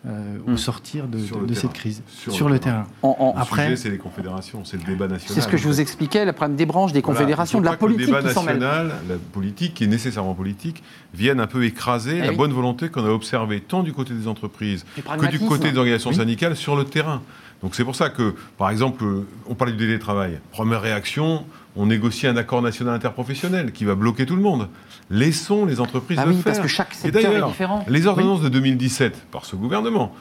euh, 0.07 0.39
Hmm. 0.47 0.53
au 0.53 0.57
sortir 0.59 1.07
de, 1.09 1.17
de- 1.19 1.47
de 1.47 1.55
cette 1.55 1.73
crise, 1.73 2.03
Sur 2.07 2.33
sur, 2.33 2.49
le 2.49 2.55
le 2.55 2.61
terrain. 2.61 2.83
terrain. 2.83 2.89
En- 3.03 3.17
en- 3.19 3.35
Le 3.35 3.41
Après- 3.41 3.65
sujet, 3.65 3.77
c'est 3.77 3.91
les 3.91 3.97
confédérations, 3.99 4.63
c'est 4.65 4.77
le 4.77 4.83
débat 4.85 5.09
national. 5.09 5.35
C'est 5.35 5.41
ce 5.41 5.49
que 5.49 5.57
je 5.57 5.67
vous 5.67 5.81
expliquais, 5.81 6.25
le 6.27 6.33
problème 6.33 6.57
des 6.57 6.67
branches, 6.67 6.93
des 6.93 7.01
Voilà, 7.01 7.19
confédérations, 7.21 7.61
de 7.61 7.65
la 7.65 7.77
politique 7.77 8.01
Le 8.01 8.07
débat 8.07 8.19
qui 8.21 8.27
national, 8.27 8.93
la 9.09 9.15
politique, 9.33 9.75
qui 9.75 9.85
est 9.85 9.89
nécessairement 9.89 10.35
politique, 10.35 10.83
vienne 11.15 11.41
un 11.41 11.47
peu 11.47 11.65
écraser 11.65 12.17
Eh 12.19 12.21
la 12.23 12.31
oui. 12.31 12.37
bonne 12.37 12.53
volonté 12.53 12.91
qu'on 12.91 13.05
a 13.07 13.09
observée 13.11 13.61
tant 13.61 13.83
du 13.83 13.93
côté 13.95 14.13
des 14.13 14.29
entreprises 14.29 14.85
Du 14.97 15.03
que 15.03 15.27
du 15.31 15.39
côté 15.39 15.71
des 15.73 15.79
organisations 15.79 16.11
Oui. 16.11 16.17
syndicales 16.17 16.57
sur 16.57 16.77
le 16.77 16.85
terrain. 16.85 17.23
Donc 17.63 17.75
c'est 17.75 17.85
pour 17.85 17.97
ça 17.97 18.11
que, 18.11 18.35
par 18.59 18.69
exemple, 18.71 19.05
on 19.47 19.55
parlait 19.55 19.73
du 19.73 19.79
télétravail. 19.79 20.39
Première 20.51 20.83
réaction, 20.83 21.47
on 21.77 21.87
négocie 21.87 22.27
un 22.27 22.37
accord 22.37 22.63
national 22.63 22.95
interprofessionnel 22.95 23.73
qui 23.73 23.85
va 23.85 23.95
bloquer 23.95 24.27
tout 24.27 24.37
le 24.37 24.43
monde. 24.43 24.69
Laissons 25.11 25.65
les 25.67 25.81
entreprises 25.81 26.19
Ah 26.21 26.25
le 26.27 26.31
oui, 26.33 26.37
faire. 26.37 26.45
parce 26.53 26.61
que 26.61 26.69
chaque 26.69 26.93
Et 26.93 26.97
secteur 26.97 27.21
est 27.21 27.25
d'ailleurs, 27.25 27.49
différent. 27.49 27.85
les 27.89 28.07
ordonnances 28.07 28.41
de 28.43 28.49
2017 28.49 29.27
par 29.31 29.45
ce 29.45 29.57
gouvernement 29.57 30.13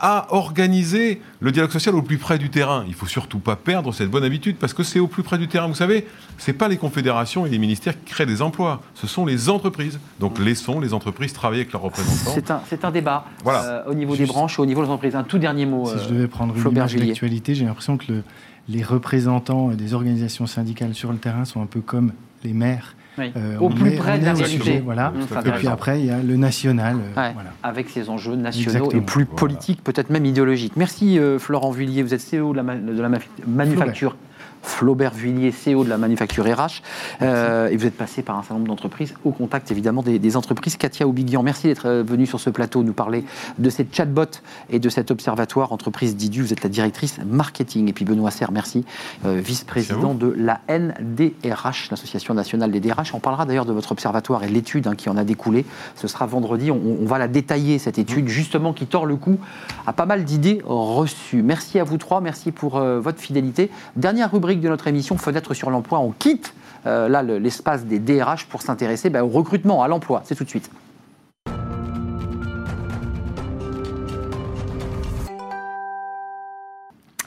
a 0.00 0.26
organisé 0.34 1.22
le 1.40 1.50
dialogue 1.50 1.70
social 1.70 1.94
au 1.94 2.02
plus 2.02 2.18
près 2.18 2.36
du 2.38 2.50
terrain. 2.50 2.84
Il 2.86 2.92
faut 2.94 3.06
surtout 3.06 3.38
pas 3.38 3.56
perdre 3.56 3.92
cette 3.94 4.10
bonne 4.10 4.22
habitude 4.22 4.56
parce 4.56 4.74
que 4.74 4.82
c'est 4.82 4.98
au 5.00 5.06
plus 5.06 5.22
près 5.22 5.38
du 5.38 5.48
terrain. 5.48 5.66
Vous 5.66 5.74
savez, 5.74 6.06
c'est 6.36 6.52
pas 6.52 6.68
les 6.68 6.76
confédérations 6.76 7.46
et 7.46 7.48
les 7.48 7.56
ministères 7.58 7.94
qui 7.98 8.12
créent 8.12 8.26
des 8.26 8.42
emplois, 8.42 8.82
ce 8.94 9.06
sont 9.06 9.24
les 9.24 9.48
entreprises. 9.48 9.98
Donc 10.20 10.38
laissons 10.38 10.78
les 10.78 10.92
entreprises 10.92 11.32
travailler 11.32 11.62
avec 11.62 11.72
leurs 11.72 11.80
représentants. 11.82 12.32
C'est 12.34 12.50
un, 12.50 12.60
c'est 12.68 12.84
un 12.84 12.90
débat 12.90 13.24
Voilà. 13.42 13.64
euh, 13.64 13.82
au 13.86 13.94
niveau 13.94 14.14
des 14.14 14.26
branches 14.26 14.58
au 14.58 14.66
niveau 14.66 14.82
des 14.82 14.88
entreprises. 14.90 15.16
Un 15.16 15.24
tout 15.24 15.38
dernier 15.38 15.64
mot. 15.64 15.86
Si 15.86 15.94
euh, 15.94 15.98
je 16.06 16.08
devais 16.12 16.28
prendre 16.28 16.54
une 16.54 16.60
Flaubert 16.60 16.86
image 16.92 17.06
d'actualité, 17.06 17.54
j'ai 17.54 17.64
l'impression 17.64 17.96
que 17.96 18.12
le- 18.12 18.22
les 18.68 18.82
représentants 18.82 19.68
des 19.68 19.94
organisations 19.94 20.46
syndicales 20.46 20.94
sur 20.94 21.10
le 21.12 21.18
terrain 21.18 21.44
sont 21.44 21.62
un 21.62 21.66
peu 21.66 21.80
comme 21.80 22.12
les 22.44 22.52
maires. 22.52 22.94
oui. 23.18 23.32
Euh, 23.36 23.58
au 23.58 23.66
on 23.66 23.70
plus 23.70 23.90
est- 23.92 23.96
près 23.96 24.18
de 24.18 24.24
la 24.24 24.32
réalité. 24.34 24.58
sujet, 24.58 24.80
voilà. 24.84 25.10
Mmh. 25.10 25.48
Et 25.48 25.50
puis 25.52 25.66
après, 25.66 26.00
il 26.00 26.06
y 26.06 26.10
a 26.10 26.22
le 26.22 26.36
national. 26.36 26.96
euh, 26.96 27.20
Ouais, 27.20 27.32
voilà. 27.34 27.52
avec 27.64 27.88
ses 27.90 28.10
enjeux 28.10 28.36
nationaux 28.36 28.68
Exactement. 28.70 29.02
et 29.02 29.04
plus 29.04 29.24
Voilà. 29.24 29.36
politiques, 29.38 29.82
peut-être 29.82 30.10
même 30.10 30.24
idéologiques. 30.24 30.74
Merci 30.76 31.18
euh, 31.18 31.38
Florent 31.40 31.70
Vullier, 31.72 32.02
vous 32.04 32.14
êtes 32.14 32.20
CEO 32.20 32.52
de 32.52 32.56
la, 32.58 32.62
ma- 32.62 32.76
de 32.76 33.00
la 33.02 33.08
ma- 33.08 33.18
manufacture. 33.48 34.16
Flaubert 34.62 35.14
Vullier, 35.14 35.52
CEO 35.52 35.84
de 35.84 35.88
la 35.88 35.98
manufacture 35.98 36.44
RH, 36.44 36.82
Euh, 37.22 37.68
et 37.68 37.76
vous 37.76 37.86
êtes 37.86 37.96
passé 37.96 38.22
par 38.22 38.36
un 38.36 38.42
certain 38.42 38.54
nombre 38.54 38.68
d'entreprises, 38.68 39.14
au 39.24 39.30
contact 39.30 39.70
évidemment 39.70 40.02
des, 40.02 40.18
des 40.18 40.36
entreprises. 40.36 40.76
Katia 40.76 41.06
Aubiguian, 41.06 41.42
merci 41.42 41.66
d'être 41.66 41.86
euh, 41.86 42.02
venue 42.02 42.26
sur 42.26 42.40
ce 42.40 42.50
plateau 42.50 42.82
nous 42.82 42.92
parler 42.92 43.24
de 43.58 43.70
cette 43.70 43.94
chatbot 43.94 44.40
et 44.70 44.78
de 44.78 44.88
cet 44.88 45.10
observatoire 45.10 45.72
entreprise 45.72 46.16
d'IDU. 46.16 46.42
Vous 46.42 46.52
êtes 46.52 46.62
la 46.62 46.68
directrice 46.68 47.18
marketing. 47.26 47.88
Et 47.88 47.92
puis 47.92 48.04
Benoît 48.04 48.30
Serre, 48.30 48.52
merci, 48.52 48.84
euh, 49.24 49.40
vice-président 49.44 50.14
de 50.14 50.34
la 50.36 50.60
NDRH, 50.68 51.90
l'Association 51.90 52.34
nationale 52.34 52.70
des 52.70 52.80
DRH. 52.80 53.14
On 53.14 53.20
parlera 53.20 53.46
d'ailleurs 53.46 53.66
de 53.66 53.72
votre 53.72 53.92
observatoire 53.92 54.44
et 54.44 54.48
l'étude 54.48 54.86
hein, 54.86 54.94
qui 54.94 55.08
en 55.08 55.16
a 55.16 55.24
découlé. 55.24 55.64
Ce 55.96 56.08
sera 56.08 56.26
vendredi. 56.26 56.70
On, 56.70 56.80
on 57.02 57.06
va 57.06 57.18
la 57.18 57.28
détailler, 57.28 57.78
cette 57.78 57.98
étude, 57.98 58.28
justement, 58.28 58.72
qui 58.72 58.86
tord 58.86 59.06
le 59.06 59.16
cou 59.16 59.38
à 59.86 59.92
pas 59.92 60.06
mal 60.06 60.24
d'idées 60.24 60.60
reçues. 60.64 61.42
Merci 61.42 61.78
à 61.78 61.84
vous 61.84 61.98
trois. 61.98 62.20
Merci 62.20 62.52
pour 62.52 62.76
euh, 62.76 63.00
votre 63.00 63.20
fidélité. 63.20 63.70
Dernière 63.96 64.30
rubrique 64.30 64.47
de 64.56 64.68
notre 64.68 64.86
émission, 64.88 65.16
Fenêtre 65.18 65.54
sur 65.54 65.70
l'emploi. 65.70 65.98
On 66.00 66.10
quitte 66.10 66.54
euh, 66.86 67.08
là 67.08 67.22
le- 67.22 67.38
l'espace 67.38 67.84
des 67.84 67.98
DRH 67.98 68.46
pour 68.46 68.62
s'intéresser 68.62 69.10
ben, 69.10 69.22
au 69.22 69.28
recrutement, 69.28 69.82
à 69.82 69.88
l'emploi. 69.88 70.22
C'est 70.24 70.34
tout 70.34 70.44
de 70.44 70.48
suite. 70.48 70.70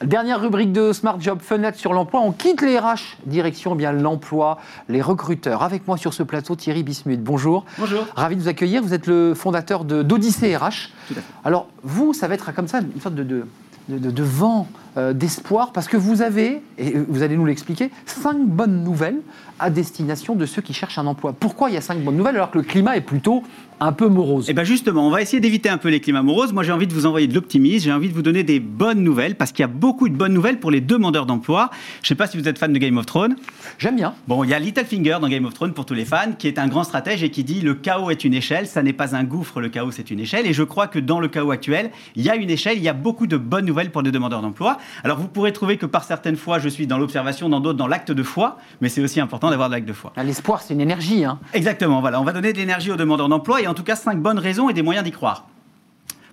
Dernière 0.03 0.41
rubrique 0.41 0.72
de 0.72 0.93
Smart 0.93 1.17
Job, 1.22 1.39
fenêtre 1.41 1.78
sur 1.78 1.93
l'emploi. 1.93 2.22
On 2.22 2.32
quitte 2.32 2.61
les 2.63 2.80
RH, 2.80 3.17
direction 3.28 3.74
eh 3.76 3.78
bien 3.78 3.91
l'emploi, 3.91 4.57
les 4.89 4.99
recruteurs. 5.01 5.61
Avec 5.61 5.88
moi 5.88 5.95
sur 5.95 6.11
ce 6.15 6.24
plateau, 6.24 6.55
Thierry 6.55 6.82
Bismuth. 6.82 7.22
Bonjour. 7.24 7.65
Bonjour. 7.78 8.07
Ravi 8.15 8.36
de 8.36 8.41
vous 8.41 8.47
accueillir. 8.47 8.82
Vous 8.82 8.95
êtes 8.95 9.05
le 9.05 9.36
fondateur 9.36 9.86
d'Odyssée 9.86 10.57
RH. 10.57 10.89
Tout 11.07 11.13
à 11.13 11.15
fait. 11.17 11.22
Alors, 11.45 11.67
vous, 11.84 12.13
ça 12.13 12.28
va 12.28 12.34
être 12.34 12.51
comme 12.51 12.67
ça, 12.67 12.80
une 12.80 12.99
sorte 12.99 13.13
de, 13.13 13.22
de, 13.24 13.45
de- 13.90 13.98
de- 13.98 14.12
de 14.12 14.24
vent 14.24 14.68
euh, 14.98 15.14
d'espoir, 15.14 15.72
parce 15.72 15.88
que 15.88 15.96
vous 15.96 16.22
avez, 16.22 16.62
et 16.78 16.94
vous 17.08 17.24
allez 17.24 17.38
nous 17.38 17.46
l'expliquer, 17.46 17.92
cinq 18.06 18.38
bonnes 18.46 18.84
nouvelles 18.84 19.22
à 19.58 19.70
destination 19.70 20.36
de 20.36 20.46
ceux 20.46 20.62
qui 20.62 20.74
cherchent 20.74 20.98
un 20.98 21.06
emploi. 21.08 21.34
Pourquoi 21.34 21.70
il 21.70 21.76
y 21.76 21.78
a 21.78 21.82
cinq 21.82 22.04
bonnes 22.04 22.18
nouvelles 22.18 22.36
alors 22.36 22.52
que 22.52 22.58
le 22.58 22.64
climat 22.66 22.98
est 22.98 23.02
plutôt 23.02 23.42
un 23.80 23.94
peu 23.94 24.10
morose? 24.10 24.50
Et 24.50 24.54
bien 24.54 24.66
justement, 24.66 25.08
on 25.08 25.10
va 25.10 25.22
essayer 25.22 25.40
d'éviter 25.40 25.70
un 25.70 25.78
peu 25.78 25.88
les 25.88 26.02
climats 26.02 26.24
moroses. 26.24 26.52
Moi, 26.52 26.64
j'ai 26.64 26.74
envie 26.74 26.88
de 26.88 26.94
vous 26.94 27.06
envoyer 27.06 27.28
de 27.28 27.34
l'optimisme, 27.34 27.86
j'ai 27.86 27.94
envie 27.94 28.10
de 28.10 28.14
vous 28.14 28.22
donner 28.22 28.44
des 28.44 28.60
bonnes 28.60 29.02
nouvelles, 29.02 29.36
parce 29.36 29.54
qu'il 29.54 29.64
y 29.64 29.64
a 29.64 29.68
beaucoup 29.68 30.10
de 30.10 30.14
bonnes 30.16 30.34
nouvelles 30.34 30.60
pour 30.60 30.72
les 30.72 30.82
demandeurs 30.82 31.26
d'emploi. 31.26 31.70
Je 32.02 32.06
ne 32.06 32.08
sais 32.10 32.16
pas 32.16 32.28
si 32.28 32.38
vous 32.38 32.50
êtes 32.50 32.58
fan 32.60 32.74
de 32.74 32.78
Game 32.78 32.98
of 32.98 33.06
Thrones. 33.06 33.38
J'aime 33.78 33.96
bien. 33.96 34.14
Bon, 34.28 34.44
il 34.44 34.50
y 34.50 34.54
a 34.54 34.60
Littlefinger 34.60 35.20
dans 35.22 35.30
Game 35.30 35.46
of 35.46 35.54
Thrones 35.54 35.74
pour 35.74 35.86
tous 35.86 35.94
les 35.94 36.06
fans, 36.06 36.34
qui 36.38 36.50
est 36.50 36.60
un 36.60 36.68
grand 36.68 36.84
stratège 36.84 37.24
et 37.24 37.30
qui 37.32 37.46
dit 37.46 37.62
le 37.62 37.76
chaos 37.76 38.10
est 38.10 38.26
une 38.26 38.34
échelle, 38.34 38.68
ça 38.68 38.84
n'est 38.84 38.92
pas 38.92 39.16
un 39.16 39.24
gouffre, 39.24 39.62
le 39.62 39.70
chaos 39.70 39.92
c'est 39.92 40.12
une 40.12 40.20
échelle. 40.20 40.48
Et 40.48 40.54
je 40.54 40.64
crois 40.64 40.88
que 40.88 41.00
dans 41.00 41.22
le 41.22 41.30
chaos 41.30 41.52
actuel, 41.52 41.92
il 42.18 42.24
y 42.24 42.30
a 42.30 42.36
une 42.36 42.50
échelle, 42.50 42.78
il 42.78 42.84
y 42.84 42.90
a 42.90 42.94
beaucoup 42.94 43.26
de 43.26 43.38
bonnes 43.38 43.66
nouvelles 43.66 43.81
pour 43.90 44.02
les 44.02 44.12
demandeurs 44.12 44.42
d'emploi. 44.42 44.78
Alors 45.04 45.18
vous 45.18 45.28
pourrez 45.28 45.54
trouver 45.54 45.78
que 45.78 45.86
par 45.86 46.04
certaines 46.04 46.36
fois, 46.36 46.60
je 46.60 46.70
suis 46.70 46.88
dans 46.88 46.98
l'observation, 46.98 47.50
dans 47.50 47.60
d'autres, 47.60 47.78
dans 47.78 47.88
l'acte 47.88 48.12
de 48.12 48.24
foi, 48.24 48.58
mais 48.82 48.90
c'est 48.90 49.02
aussi 49.02 49.20
important 49.20 49.50
d'avoir 49.50 49.70
de 49.70 49.76
l'acte 49.76 49.88
de 49.88 49.94
foi. 49.94 50.14
Ah, 50.16 50.24
L'espoir, 50.24 50.62
c'est 50.62 50.74
une 50.74 50.82
énergie. 50.82 51.26
Hein. 51.26 51.40
Exactement, 51.54 52.02
voilà. 52.02 52.22
On 52.22 52.24
va 52.24 52.34
donner 52.34 52.54
de 52.54 52.58
l'énergie 52.58 52.92
aux 52.92 52.96
demandeurs 52.98 53.30
d'emploi 53.30 53.62
et 53.62 53.68
en 53.68 53.74
tout 53.74 53.84
cas 53.84 53.96
cinq 53.96 54.20
bonnes 54.22 54.40
raisons 54.40 54.70
et 54.70 54.74
des 54.74 54.84
moyens 54.84 55.04
d'y 55.06 55.12
croire. 55.12 55.48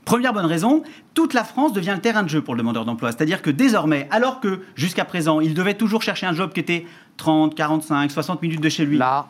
Première 0.04 0.32
bonne 0.32 0.46
raison, 0.46 0.82
toute 1.12 1.34
la 1.34 1.44
France 1.44 1.74
devient 1.74 1.92
le 1.94 2.00
terrain 2.00 2.22
de 2.22 2.30
jeu 2.30 2.40
pour 2.40 2.54
le 2.54 2.58
demandeur 2.60 2.86
d'emploi. 2.86 3.12
C'est-à-dire 3.12 3.42
que 3.42 3.50
désormais, 3.50 4.08
alors 4.10 4.40
que 4.40 4.62
jusqu'à 4.74 5.04
présent, 5.04 5.40
il 5.40 5.52
devait 5.52 5.74
toujours 5.74 6.02
chercher 6.02 6.24
un 6.24 6.32
job 6.32 6.52
qui 6.54 6.60
était 6.60 6.86
30, 7.18 7.54
45, 7.54 8.10
60 8.10 8.40
minutes 8.40 8.62
de 8.62 8.68
chez 8.70 8.86
lui. 8.86 8.96
Là, 8.96 9.26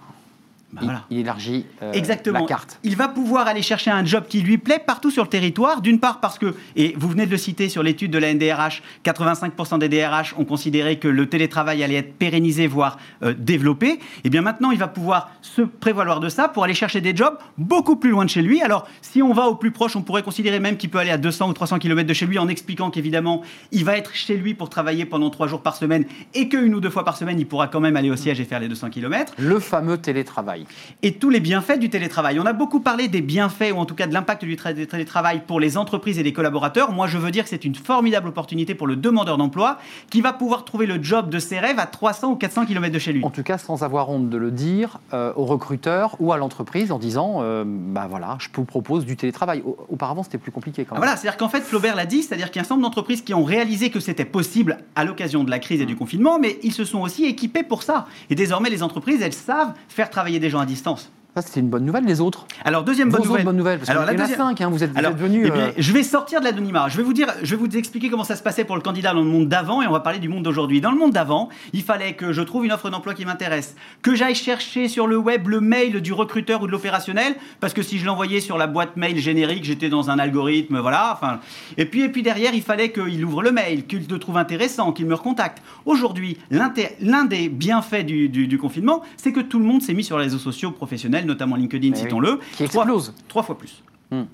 Bah 0.72 0.80
il- 0.82 0.84
voilà. 0.84 1.04
il, 1.10 1.18
élargit 1.20 1.64
euh, 1.82 1.92
Exactement. 1.92 2.40
la 2.40 2.46
carte. 2.46 2.78
Il 2.84 2.94
va 2.94 3.08
pouvoir 3.08 3.46
aller 3.46 3.62
chercher 3.62 3.90
un 3.90 4.04
job 4.04 4.24
qui 4.28 4.42
lui 4.42 4.58
plaît 4.58 4.78
partout 4.84 5.10
sur 5.10 5.22
le 5.22 5.28
territoire. 5.30 5.80
D'une 5.80 5.98
part 5.98 6.20
parce 6.20 6.38
que, 6.38 6.54
et 6.76 6.94
vous 6.98 7.08
venez 7.08 7.24
de 7.24 7.30
le 7.30 7.38
citer 7.38 7.70
sur 7.70 7.82
l'étude 7.82 8.10
de 8.10 8.18
la 8.18 8.34
NDRH, 8.34 8.82
85% 9.04 9.78
des 9.78 9.88
DRH 9.88 10.34
ont 10.36 10.44
considéré 10.44 10.98
que 10.98 11.08
le 11.08 11.26
télétravail 11.28 11.82
allait 11.82 11.94
être 11.96 12.14
pérennisé, 12.18 12.66
voire 12.66 12.98
euh, 13.22 13.34
développé. 13.36 13.98
Et 14.24 14.30
bien 14.30 14.42
maintenant, 14.42 14.70
il 14.70 14.78
va 14.78 14.88
pouvoir 14.88 15.30
se 15.40 15.62
prévaloir 15.62 16.20
de 16.20 16.28
ça 16.28 16.48
pour 16.48 16.64
aller 16.64 16.74
chercher 16.74 17.00
des 17.00 17.16
jobs 17.16 17.38
beaucoup 17.56 17.96
plus 17.96 18.10
loin 18.10 18.26
de 18.26 18.30
chez 18.30 18.42
lui. 18.42 18.60
Alors, 18.60 18.86
si 19.00 19.22
on 19.22 19.32
va 19.32 19.46
au 19.46 19.54
plus 19.54 19.70
proche, 19.70 19.96
on 19.96 20.02
pourrait 20.02 20.22
considérer 20.22 20.60
même 20.60 20.76
qu'il 20.76 20.90
peut 20.90 20.98
aller 20.98 21.10
à 21.10 21.16
200 21.18 21.48
ou 21.48 21.52
300 21.54 21.78
km 21.78 22.06
de 22.06 22.12
chez 22.14 22.26
lui 22.26 22.38
en 22.38 22.48
expliquant 22.48 22.90
qu'évidemment, 22.90 23.42
il 23.72 23.86
va 23.86 23.96
être 23.96 24.14
chez 24.14 24.36
lui 24.36 24.52
pour 24.52 24.68
travailler 24.68 25.06
pendant 25.06 25.30
trois 25.30 25.46
jours 25.46 25.62
par 25.62 25.76
semaine 25.76 26.04
et 26.34 26.48
qu'une 26.50 26.74
ou 26.74 26.80
deux 26.80 26.90
fois 26.90 27.06
par 27.06 27.16
semaine, 27.16 27.40
il 27.40 27.46
pourra 27.46 27.68
quand 27.68 27.80
même 27.80 27.96
aller 27.96 28.10
au 28.10 28.16
siège 28.16 28.38
et 28.38 28.44
faire 28.44 28.60
les 28.60 28.68
200 28.68 28.90
km 28.90 29.32
Le 29.38 29.58
fameux 29.60 29.96
télétravail. 29.96 30.57
Et 31.02 31.14
tous 31.14 31.30
les 31.30 31.40
bienfaits 31.40 31.78
du 31.78 31.90
télétravail. 31.90 32.38
On 32.40 32.46
a 32.46 32.52
beaucoup 32.52 32.80
parlé 32.80 33.08
des 33.08 33.20
bienfaits, 33.20 33.72
ou 33.74 33.78
en 33.78 33.86
tout 33.86 33.94
cas 33.94 34.06
de 34.06 34.14
l'impact 34.14 34.44
du 34.44 34.56
tra- 34.56 34.74
du 34.74 34.86
télétravail 34.86 35.42
pour 35.46 35.60
les 35.60 35.76
entreprises 35.76 36.18
et 36.18 36.22
les 36.22 36.32
collaborateurs. 36.32 36.92
Moi, 36.92 37.06
je 37.06 37.18
veux 37.18 37.30
dire 37.30 37.44
que 37.44 37.50
c'est 37.50 37.64
une 37.64 37.74
formidable 37.74 38.28
opportunité 38.28 38.74
pour 38.74 38.86
le 38.86 38.96
demandeur 38.96 39.36
d'emploi 39.38 39.78
qui 40.10 40.20
va 40.20 40.32
pouvoir 40.32 40.64
trouver 40.64 40.86
le 40.86 41.02
job 41.02 41.30
de 41.30 41.38
ses 41.38 41.58
rêves 41.58 41.78
à 41.78 41.86
300 41.86 42.32
ou 42.32 42.36
400 42.36 42.66
km 42.66 42.92
de 42.92 42.98
chez 42.98 43.12
lui. 43.12 43.24
En 43.24 43.30
tout 43.30 43.42
cas, 43.42 43.58
sans 43.58 43.82
avoir 43.82 44.08
honte 44.10 44.28
de 44.30 44.36
le 44.36 44.50
dire 44.50 44.98
euh, 45.12 45.32
au 45.36 45.44
recruteur 45.44 46.16
ou 46.20 46.32
à 46.32 46.36
l'entreprise 46.36 46.92
en 46.92 46.98
disant 46.98 47.38
euh, 47.42 47.64
bah 47.66 48.06
voilà, 48.08 48.36
je 48.40 48.48
vous 48.54 48.64
propose 48.64 49.04
du 49.06 49.16
télétravail. 49.16 49.62
Au- 49.64 49.76
Auparavant, 49.88 50.22
c'était 50.22 50.38
plus 50.38 50.52
compliqué 50.52 50.84
quand 50.84 50.90
Ah, 50.90 50.94
même. 50.94 51.00
Voilà, 51.04 51.16
c'est-à-dire 51.16 51.38
qu'en 51.38 51.48
fait, 51.48 51.60
Flaubert 51.62 51.96
l'a 51.96 52.06
dit, 52.06 52.22
c'est-à-dire 52.22 52.50
qu'il 52.50 52.56
y 52.56 52.58
a 52.58 52.62
un 52.62 52.64
certain 52.64 52.74
nombre 52.76 52.86
d'entreprises 52.88 53.22
qui 53.22 53.34
ont 53.34 53.44
réalisé 53.44 53.90
que 53.90 54.00
c'était 54.00 54.24
possible 54.24 54.78
à 54.96 55.04
l'occasion 55.04 55.44
de 55.44 55.50
la 55.50 55.58
crise 55.58 55.80
et 55.80 55.86
du 55.86 55.96
confinement, 55.96 56.38
mais 56.38 56.58
ils 56.62 56.72
se 56.72 56.84
sont 56.84 57.00
aussi 57.00 57.24
équipés 57.24 57.62
pour 57.62 57.82
ça. 57.82 58.06
Et 58.30 58.34
désormais, 58.34 58.70
les 58.70 58.82
entreprises, 58.82 59.22
elles 59.22 59.32
savent 59.32 59.72
faire 59.88 60.10
travailler 60.10 60.38
des 60.38 60.47
gens 60.50 60.60
à 60.60 60.66
distance. 60.66 61.10
Ça, 61.40 61.46
c'était 61.46 61.60
une 61.60 61.68
bonne 61.68 61.84
nouvelle, 61.84 62.04
les 62.04 62.20
autres. 62.20 62.46
Alors, 62.64 62.82
deuxième 62.82 63.10
bonne 63.10 63.20
Vos 63.22 63.28
nouvelle. 63.52 63.78
parce 63.78 63.88
Alors, 63.90 64.04
la 64.04 64.12
deuxième- 64.14 64.40
hein, 64.40 64.54
vous 64.70 64.82
êtes, 64.82 64.90
vous 64.90 64.98
Alors, 64.98 65.12
êtes 65.12 65.18
venus... 65.18 65.44
eh 65.46 65.50
bien, 65.50 65.60
euh, 65.66 65.72
je 65.78 65.92
vais 65.92 66.02
sortir 66.02 66.40
de 66.40 66.44
l'anonymat. 66.46 66.88
Je 66.88 66.96
vais 66.96 67.04
vous 67.04 67.12
dire, 67.12 67.28
je 67.44 67.54
vais 67.54 67.56
vous 67.64 67.76
expliquer 67.76 68.10
comment 68.10 68.24
ça 68.24 68.34
se 68.34 68.42
passait 68.42 68.64
pour 68.64 68.74
le 68.74 68.82
candidat 68.82 69.12
dans 69.12 69.20
le 69.20 69.26
monde 69.30 69.48
d'avant 69.48 69.80
et 69.82 69.86
on 69.86 69.92
va 69.92 70.00
parler 70.00 70.18
du 70.18 70.28
monde 70.28 70.42
d'aujourd'hui. 70.42 70.80
Dans 70.80 70.90
le 70.90 70.98
monde 70.98 71.12
d'avant, 71.12 71.48
il 71.72 71.82
fallait 71.82 72.14
que 72.14 72.32
je 72.32 72.42
trouve 72.42 72.64
une 72.64 72.72
offre 72.72 72.90
d'emploi 72.90 73.14
qui 73.14 73.24
m'intéresse, 73.24 73.76
que 74.02 74.16
j'aille 74.16 74.34
chercher 74.34 74.88
sur 74.88 75.06
le 75.06 75.16
web 75.16 75.46
le 75.46 75.60
mail 75.60 76.00
du 76.00 76.12
recruteur 76.12 76.60
ou 76.62 76.66
de 76.66 76.72
l'opérationnel, 76.72 77.36
parce 77.60 77.72
que 77.72 77.82
si 77.82 77.98
je 78.00 78.06
l'envoyais 78.06 78.40
sur 78.40 78.58
la 78.58 78.66
boîte 78.66 78.96
mail 78.96 79.16
générique, 79.18 79.62
j'étais 79.62 79.88
dans 79.90 80.10
un 80.10 80.18
algorithme, 80.18 80.80
voilà. 80.80 81.12
Enfin, 81.14 81.38
et 81.76 81.84
puis, 81.84 82.00
et 82.02 82.08
puis 82.08 82.22
derrière, 82.24 82.52
il 82.52 82.62
fallait 82.62 82.90
qu'il 82.90 83.24
ouvre 83.24 83.42
le 83.44 83.52
mail, 83.52 83.86
qu'il 83.86 84.04
le 84.10 84.18
trouve 84.18 84.38
intéressant, 84.38 84.90
qu'il 84.92 85.06
me 85.06 85.14
recontacte. 85.14 85.62
Aujourd'hui, 85.86 86.36
l'un 86.50 87.24
des 87.26 87.48
bienfaits 87.48 88.04
du, 88.04 88.28
du- 88.28 88.48
du 88.48 88.58
confinement, 88.58 89.02
c'est 89.16 89.30
que 89.32 89.40
tout 89.40 89.60
le 89.60 89.64
monde 89.64 89.82
s'est 89.82 89.94
mis 89.94 90.02
sur 90.02 90.18
les 90.18 90.24
réseaux 90.24 90.38
sociaux 90.38 90.70
professionnels, 90.72 91.26
notamment 91.28 91.56
LinkedIn, 91.56 91.92
oui. 91.92 91.96
citons-le. 91.98 92.38
Qui 92.56 92.64
Trois- 92.68 92.82
explose. 92.84 93.14
Trois 93.28 93.42
fois 93.44 93.56
plus. 93.56 93.82
Hmm. 94.10 94.24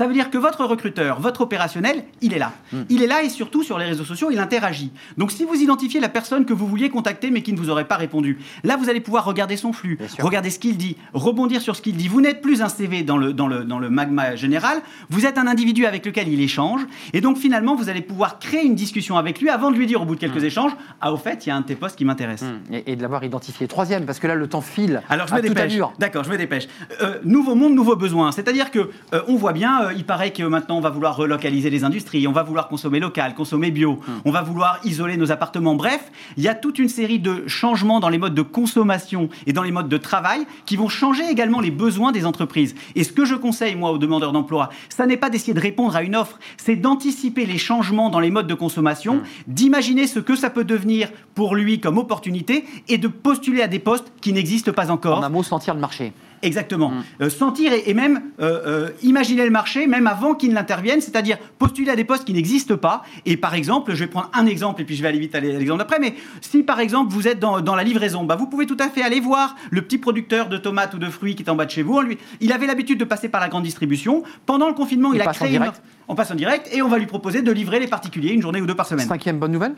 Ça 0.00 0.06
veut 0.06 0.14
dire 0.14 0.30
que 0.30 0.38
votre 0.38 0.64
recruteur, 0.64 1.20
votre 1.20 1.42
opérationnel, 1.42 2.04
il 2.22 2.32
est 2.32 2.38
là. 2.38 2.54
Hmm. 2.72 2.84
Il 2.88 3.02
est 3.02 3.06
là 3.06 3.22
et 3.22 3.28
surtout 3.28 3.62
sur 3.62 3.78
les 3.78 3.84
réseaux 3.84 4.06
sociaux, 4.06 4.30
il 4.32 4.38
interagit. 4.38 4.92
Donc 5.18 5.30
si 5.30 5.44
vous 5.44 5.56
identifiez 5.56 6.00
la 6.00 6.08
personne 6.08 6.46
que 6.46 6.54
vous 6.54 6.66
vouliez 6.66 6.88
contacter 6.88 7.30
mais 7.30 7.42
qui 7.42 7.52
ne 7.52 7.58
vous 7.58 7.68
aurait 7.68 7.84
pas 7.84 7.96
répondu, 7.96 8.38
là 8.64 8.78
vous 8.78 8.88
allez 8.88 9.00
pouvoir 9.02 9.26
regarder 9.26 9.58
son 9.58 9.74
flux, 9.74 9.98
regarder 10.18 10.48
ce 10.48 10.58
qu'il 10.58 10.78
dit, 10.78 10.96
rebondir 11.12 11.60
sur 11.60 11.76
ce 11.76 11.82
qu'il 11.82 11.96
dit. 11.96 12.08
Vous 12.08 12.22
n'êtes 12.22 12.40
plus 12.40 12.62
un 12.62 12.70
CV 12.70 13.02
dans 13.02 13.18
le, 13.18 13.34
dans, 13.34 13.46
le, 13.46 13.62
dans 13.64 13.78
le 13.78 13.90
magma 13.90 14.36
général, 14.36 14.80
vous 15.10 15.26
êtes 15.26 15.36
un 15.36 15.46
individu 15.46 15.84
avec 15.84 16.06
lequel 16.06 16.28
il 16.28 16.40
échange 16.40 16.80
et 17.12 17.20
donc 17.20 17.36
finalement 17.36 17.74
vous 17.76 17.90
allez 17.90 18.00
pouvoir 18.00 18.38
créer 18.38 18.64
une 18.64 18.74
discussion 18.76 19.18
avec 19.18 19.38
lui 19.38 19.50
avant 19.50 19.70
de 19.70 19.76
lui 19.76 19.86
dire 19.86 20.00
au 20.00 20.06
bout 20.06 20.14
de 20.14 20.20
quelques 20.20 20.44
échanges 20.44 20.72
Ah, 21.02 21.12
au 21.12 21.18
fait, 21.18 21.44
il 21.44 21.50
y 21.50 21.52
a 21.52 21.56
un 21.56 21.60
de 21.60 21.66
tes 21.66 21.76
postes 21.76 21.96
qui 21.96 22.06
m'intéresse. 22.06 22.40
Hum, 22.40 22.60
Et, 22.72 22.92
et 22.92 22.96
de 22.96 23.02
l'avoir 23.02 23.22
identifié. 23.22 23.68
Troisième, 23.68 24.06
parce 24.06 24.18
que 24.18 24.26
là, 24.26 24.34
le 24.34 24.46
temps 24.46 24.62
file 24.62 25.02
Alors 25.10 25.26
je 25.26 25.34
à 25.34 25.36
me 25.36 25.42
dépêche. 25.42 25.74
D'accord, 25.98 26.24
je 26.24 26.30
me 26.30 26.38
dépêche. 26.38 26.68
Euh, 27.02 27.18
nouveau 27.22 27.54
monde, 27.54 27.74
nouveaux 27.74 27.96
besoins. 27.96 28.32
C'est-à-dire 28.32 28.70
que 28.70 28.90
euh, 29.12 29.20
on 29.28 29.36
voit 29.36 29.52
bien, 29.52 29.89
euh, 29.90 29.94
il 29.96 30.04
paraît 30.04 30.32
que 30.32 30.42
maintenant 30.42 30.78
on 30.78 30.80
va 30.80 30.90
vouloir 30.90 31.16
relocaliser 31.16 31.70
les 31.70 31.84
industries, 31.84 32.26
on 32.26 32.32
va 32.32 32.42
vouloir 32.42 32.68
consommer 32.68 33.00
local, 33.00 33.34
consommer 33.34 33.70
bio, 33.70 34.00
on 34.24 34.30
va 34.30 34.42
vouloir 34.42 34.80
isoler 34.84 35.16
nos 35.16 35.32
appartements. 35.32 35.74
Bref, 35.74 36.10
il 36.36 36.42
y 36.42 36.48
a 36.48 36.54
toute 36.54 36.78
une 36.78 36.88
série 36.88 37.18
de 37.18 37.44
changements 37.46 38.00
dans 38.00 38.08
les 38.08 38.18
modes 38.18 38.34
de 38.34 38.42
consommation 38.42 39.28
et 39.46 39.52
dans 39.52 39.62
les 39.62 39.70
modes 39.70 39.88
de 39.88 39.96
travail 39.96 40.46
qui 40.66 40.76
vont 40.76 40.88
changer 40.88 41.24
également 41.30 41.60
les 41.60 41.70
besoins 41.70 42.12
des 42.12 42.26
entreprises. 42.26 42.74
Et 42.94 43.04
ce 43.04 43.12
que 43.12 43.24
je 43.24 43.34
conseille 43.34 43.74
moi 43.74 43.90
aux 43.90 43.98
demandeurs 43.98 44.32
d'emploi, 44.32 44.70
ça 44.88 45.06
n'est 45.06 45.16
pas 45.16 45.30
d'essayer 45.30 45.54
de 45.54 45.60
répondre 45.60 45.96
à 45.96 46.02
une 46.02 46.16
offre, 46.16 46.38
c'est 46.56 46.76
d'anticiper 46.76 47.46
les 47.46 47.58
changements 47.58 48.10
dans 48.10 48.20
les 48.20 48.30
modes 48.30 48.46
de 48.46 48.54
consommation, 48.54 49.20
d'imaginer 49.46 50.06
ce 50.06 50.20
que 50.20 50.36
ça 50.36 50.50
peut 50.50 50.64
devenir 50.64 51.10
pour 51.34 51.54
lui 51.54 51.80
comme 51.80 51.98
opportunité 51.98 52.64
et 52.88 52.98
de 52.98 53.08
postuler 53.08 53.62
à 53.62 53.68
des 53.68 53.78
postes 53.78 54.12
qui 54.20 54.32
n'existent 54.32 54.72
pas 54.72 54.90
encore. 54.90 55.18
En 55.18 55.22
un 55.22 55.28
mot, 55.28 55.42
sentir 55.42 55.74
le 55.74 55.80
marché. 55.80 56.12
Exactement. 56.42 56.92
Euh, 57.20 57.28
sentir 57.28 57.72
et, 57.72 57.90
et 57.90 57.94
même 57.94 58.22
euh, 58.40 58.60
euh, 58.66 58.90
imaginer 59.02 59.44
le 59.44 59.50
marché, 59.50 59.86
même 59.86 60.06
avant 60.06 60.34
qu'il 60.34 60.52
n'intervienne, 60.52 61.00
c'est-à-dire 61.00 61.38
postuler 61.58 61.90
à 61.90 61.96
des 61.96 62.04
postes 62.04 62.24
qui 62.24 62.32
n'existent 62.32 62.76
pas. 62.76 63.02
Et 63.26 63.36
par 63.36 63.54
exemple, 63.54 63.94
je 63.94 64.04
vais 64.04 64.10
prendre 64.10 64.30
un 64.32 64.46
exemple 64.46 64.80
et 64.80 64.84
puis 64.84 64.96
je 64.96 65.02
vais 65.02 65.08
aller 65.08 65.18
vite 65.18 65.34
à 65.34 65.40
l'exemple 65.40 65.78
d'après, 65.78 65.98
mais 65.98 66.14
si 66.40 66.62
par 66.62 66.80
exemple 66.80 67.12
vous 67.12 67.28
êtes 67.28 67.38
dans, 67.38 67.60
dans 67.60 67.74
la 67.74 67.84
livraison, 67.84 68.24
bah, 68.24 68.36
vous 68.36 68.46
pouvez 68.46 68.66
tout 68.66 68.76
à 68.80 68.88
fait 68.88 69.02
aller 69.02 69.20
voir 69.20 69.56
le 69.70 69.82
petit 69.82 69.98
producteur 69.98 70.48
de 70.48 70.56
tomates 70.56 70.94
ou 70.94 70.98
de 70.98 71.06
fruits 71.06 71.34
qui 71.34 71.42
est 71.42 71.50
en 71.50 71.56
bas 71.56 71.66
de 71.66 71.70
chez 71.70 71.82
vous. 71.82 72.00
Lui, 72.00 72.18
il 72.40 72.52
avait 72.52 72.66
l'habitude 72.66 72.98
de 72.98 73.04
passer 73.04 73.28
par 73.28 73.40
la 73.40 73.48
grande 73.48 73.64
distribution. 73.64 74.22
Pendant 74.46 74.68
le 74.68 74.74
confinement, 74.74 75.12
Il 75.12 75.16
il, 75.16 75.22
a 75.22 75.28
en 75.28 75.32
créé 75.32 75.56
une 75.56 75.70
On 76.08 76.14
passe 76.14 76.30
en 76.30 76.34
direct 76.34 76.68
et 76.72 76.82
on 76.82 76.88
va 76.88 76.98
lui 76.98 77.06
proposer 77.06 77.42
de 77.42 77.52
livrer 77.52 77.80
les 77.80 77.86
particuliers 77.88 78.32
une 78.32 78.42
journée 78.42 78.60
ou 78.60 78.66
deux 78.66 78.74
par 78.74 78.86
semaine. 78.86 79.06
Cinquième 79.06 79.38
bonne 79.38 79.52
nouvelle? 79.52 79.74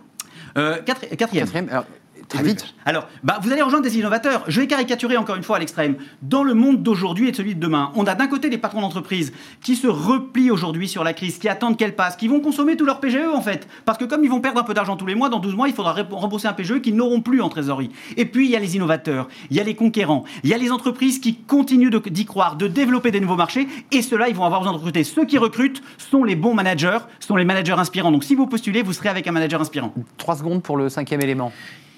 Euh, 0.56 0.82
quatrième. 0.82 1.16
Quatrième, 1.16 1.68
alors, 1.70 1.86
très 2.32 2.42
vite. 2.42 2.74
Alors, 2.84 3.08
bah, 3.22 3.38
vous 3.42 3.52
allez 3.52 3.62
rejoindre 3.62 3.84
des 3.84 3.98
innovateurs. 3.98 4.44
Je 4.48 4.60
vais 4.60 4.66
caricaturer 4.66 5.16
encore 5.16 5.36
une 5.36 5.42
fois 5.42 5.56
à 5.56 5.58
l'extrême. 5.60 5.96
Dans 6.22 6.42
le 6.42 6.54
monde 6.54 6.82
d'aujourd'hui 6.82 7.28
et 7.28 7.30
de 7.30 7.36
celui 7.36 7.54
de 7.54 7.60
demain, 7.60 7.92
on 7.94 8.04
a 8.04 8.14
d'un 8.14 8.26
côté 8.26 8.48
les 8.48 8.58
patrons 8.58 8.80
d'entreprise 8.80 9.32
qui 9.60 9.76
se 9.76 9.86
replient 9.86 10.50
aujourd'hui 10.50 10.88
sur 10.88 11.04
la 11.04 11.12
crise, 11.12 11.38
qui 11.38 11.48
attendent 11.48 11.76
qu'elle 11.76 11.94
passe, 11.94 12.16
qui 12.16 12.28
vont 12.28 12.40
consommer 12.40 12.76
tout 12.76 12.84
leur 12.84 13.00
PGE 13.00 13.28
en 13.34 13.42
fait. 13.42 13.68
Parce 13.84 13.98
que 13.98 14.04
comme 14.04 14.24
ils 14.24 14.30
vont 14.30 14.40
perdre 14.40 14.60
un 14.60 14.64
peu 14.64 14.74
d'argent 14.74 14.96
tous 14.96 15.06
les 15.06 15.14
mois, 15.14 15.28
dans 15.28 15.38
12 15.38 15.54
mois, 15.54 15.68
il 15.68 15.74
faudra 15.74 15.94
rembourser 16.10 16.48
un 16.48 16.52
PGE 16.52 16.80
qu'ils 16.80 16.96
n'auront 16.96 17.20
plus 17.20 17.40
en 17.42 17.48
trésorerie. 17.48 17.90
Et 18.16 18.24
puis, 18.24 18.46
il 18.46 18.50
y 18.50 18.56
a 18.56 18.60
les 18.60 18.76
innovateurs, 18.76 19.28
il 19.50 19.56
y 19.56 19.60
a 19.60 19.64
les 19.64 19.74
conquérants, 19.74 20.24
il 20.42 20.50
y 20.50 20.54
a 20.54 20.58
les 20.58 20.70
entreprises 20.70 21.18
qui 21.18 21.36
continuent 21.36 21.90
d'y 21.90 22.24
croire, 22.24 22.56
de 22.56 22.66
développer 22.66 23.10
des 23.10 23.20
nouveaux 23.20 23.36
marchés. 23.36 23.68
Et 23.90 24.02
ceux-là, 24.02 24.28
ils 24.28 24.34
vont 24.34 24.44
avoir 24.44 24.60
besoin 24.60 24.72
de 24.72 24.78
recruter. 24.78 25.04
Ceux 25.04 25.24
qui 25.24 25.38
recrutent 25.38 25.82
sont 25.98 26.24
les 26.24 26.36
bons 26.36 26.54
managers, 26.54 26.98
sont 27.20 27.36
les 27.36 27.44
managers 27.44 27.72
inspirants. 27.72 28.12
Donc, 28.12 28.24
si 28.24 28.34
vous 28.34 28.46
postulez, 28.46 28.82
vous 28.82 28.92
serez 28.92 29.08
avec 29.08 29.26
un 29.26 29.32
manager 29.32 29.60
inspirant. 29.60 29.92
Trois 30.16 30.36
secondes 30.36 30.62
pour 30.62 30.76
le 30.76 30.88
cinquième 30.88 31.20
élément. 31.20 31.52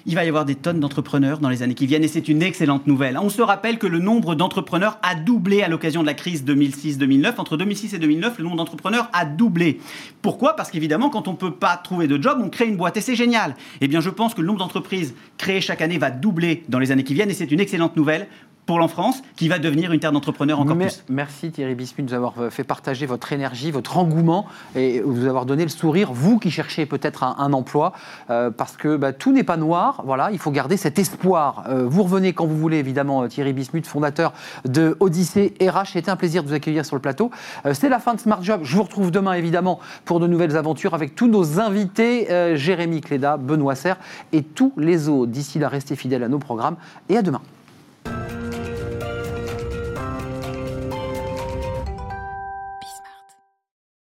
Il 0.07 0.13
va 0.13 0.23
y 0.23 0.27
avoir 0.27 0.45
des 0.45 0.53
tonnes 0.53 0.79
d'entrepreneurs 0.79 1.39
dans 1.39 1.49
les 1.49 1.63
années 1.63 1.73
qui 1.73 1.87
viennent 1.87 2.03
et 2.03 2.07
c'est 2.07 2.27
une 2.27 2.43
excellente 2.43 2.85
nouvelle. 2.85 3.17
On 3.17 3.29
se 3.29 3.41
rappelle 3.41 3.79
que 3.79 3.87
le 3.87 3.97
nombre 3.97 4.35
d'entrepreneurs 4.35 4.99
a 5.01 5.15
doublé 5.15 5.63
à 5.63 5.67
l'occasion 5.67 6.01
de 6.01 6.05
la 6.05 6.13
crise 6.13 6.45
2006-2009. 6.45 7.33
Entre 7.39 7.57
2006 7.57 7.95
et 7.95 7.97
2009, 7.97 8.37
le 8.37 8.43
nombre 8.43 8.57
d'entrepreneurs 8.57 9.09
a 9.13 9.25
doublé. 9.25 9.79
Pourquoi? 10.21 10.55
Parce 10.55 10.69
qu'évidemment, 10.69 11.09
quand 11.09 11.27
on 11.27 11.31
ne 11.31 11.37
peut 11.37 11.55
pas 11.55 11.75
trouver 11.77 12.07
de 12.07 12.21
job, 12.21 12.39
on 12.39 12.49
crée 12.49 12.67
une 12.67 12.77
boîte 12.77 12.97
et 12.97 13.01
c'est 13.01 13.15
génial. 13.15 13.55
Eh 13.81 13.87
bien, 13.87 13.99
je 13.99 14.11
pense 14.11 14.35
que 14.35 14.41
le 14.41 14.47
nombre 14.47 14.59
d'entreprises 14.59 15.15
créées 15.39 15.59
chaque 15.59 15.81
année 15.81 15.97
va 15.97 16.11
doubler 16.11 16.63
dans 16.69 16.77
les 16.77 16.91
années 16.91 17.03
qui 17.03 17.15
viennent 17.15 17.31
et 17.31 17.33
c'est 17.33 17.51
une 17.51 17.59
excellente 17.59 17.95
nouvelle 17.95 18.27
pour 18.65 18.79
l'enfance 18.79 19.21
qui 19.35 19.47
va 19.47 19.59
devenir 19.59 19.91
une 19.91 19.99
terre 19.99 20.11
d'entrepreneurs 20.11 20.59
encore 20.59 20.77
plus. 20.77 21.03
Merci 21.09 21.51
Thierry 21.51 21.75
Bismuth 21.75 22.05
de 22.05 22.11
nous 22.11 22.15
avoir 22.15 22.33
euh, 22.39 22.49
fait 22.49 22.63
partager 22.63 23.05
votre 23.05 23.31
énergie, 23.31 23.71
votre 23.71 23.97
engouement 23.97 24.45
et 24.75 24.99
de 24.99 25.03
vous 25.03 25.25
avoir 25.27 25.45
donné 25.45 25.63
le 25.63 25.69
sourire, 25.69 26.11
vous 26.13 26.39
qui 26.39 26.51
cherchez 26.51 26.85
peut-être 26.85 27.23
un, 27.23 27.35
un 27.37 27.53
emploi, 27.53 27.93
euh, 28.29 28.49
parce 28.51 28.77
que 28.77 28.97
bah, 28.97 29.13
tout 29.13 29.31
n'est 29.31 29.43
pas 29.43 29.57
noir, 29.57 30.01
voilà, 30.05 30.31
il 30.31 30.39
faut 30.39 30.51
garder 30.51 30.77
cet 30.77 30.99
espoir. 30.99 31.65
Euh, 31.67 31.85
vous 31.87 32.03
revenez 32.03 32.33
quand 32.33 32.45
vous 32.45 32.57
voulez, 32.57 32.77
évidemment, 32.77 33.27
Thierry 33.27 33.53
Bismuth, 33.53 33.87
fondateur 33.87 34.33
de 34.65 34.97
Odyssée 34.99 35.53
RH, 35.61 35.91
c'était 35.93 36.11
un 36.11 36.15
plaisir 36.15 36.43
de 36.43 36.49
vous 36.49 36.53
accueillir 36.53 36.85
sur 36.85 36.95
le 36.95 37.01
plateau. 37.01 37.31
Euh, 37.65 37.73
C'est 37.73 37.89
la 37.89 37.99
fin 37.99 38.13
de 38.13 38.19
Smart 38.19 38.41
Job, 38.41 38.61
je 38.63 38.75
vous 38.75 38.83
retrouve 38.83 39.11
demain, 39.11 39.33
évidemment, 39.33 39.79
pour 40.05 40.19
de 40.19 40.27
nouvelles 40.27 40.57
aventures 40.57 40.93
avec 40.93 41.15
tous 41.15 41.27
nos 41.27 41.59
invités, 41.59 42.27
Jérémy 42.55 43.01
Cléda, 43.01 43.37
Benoît 43.37 43.75
Serre 43.75 43.97
et 44.31 44.43
tous 44.43 44.73
les 44.77 45.09
autres. 45.09 45.31
D'ici 45.31 45.59
là, 45.59 45.69
restez 45.69 45.95
fidèles 45.95 46.23
à 46.23 46.27
nos 46.27 46.39
programmes 46.39 46.75
et 47.09 47.17
à 47.17 47.21
demain. 47.21 47.41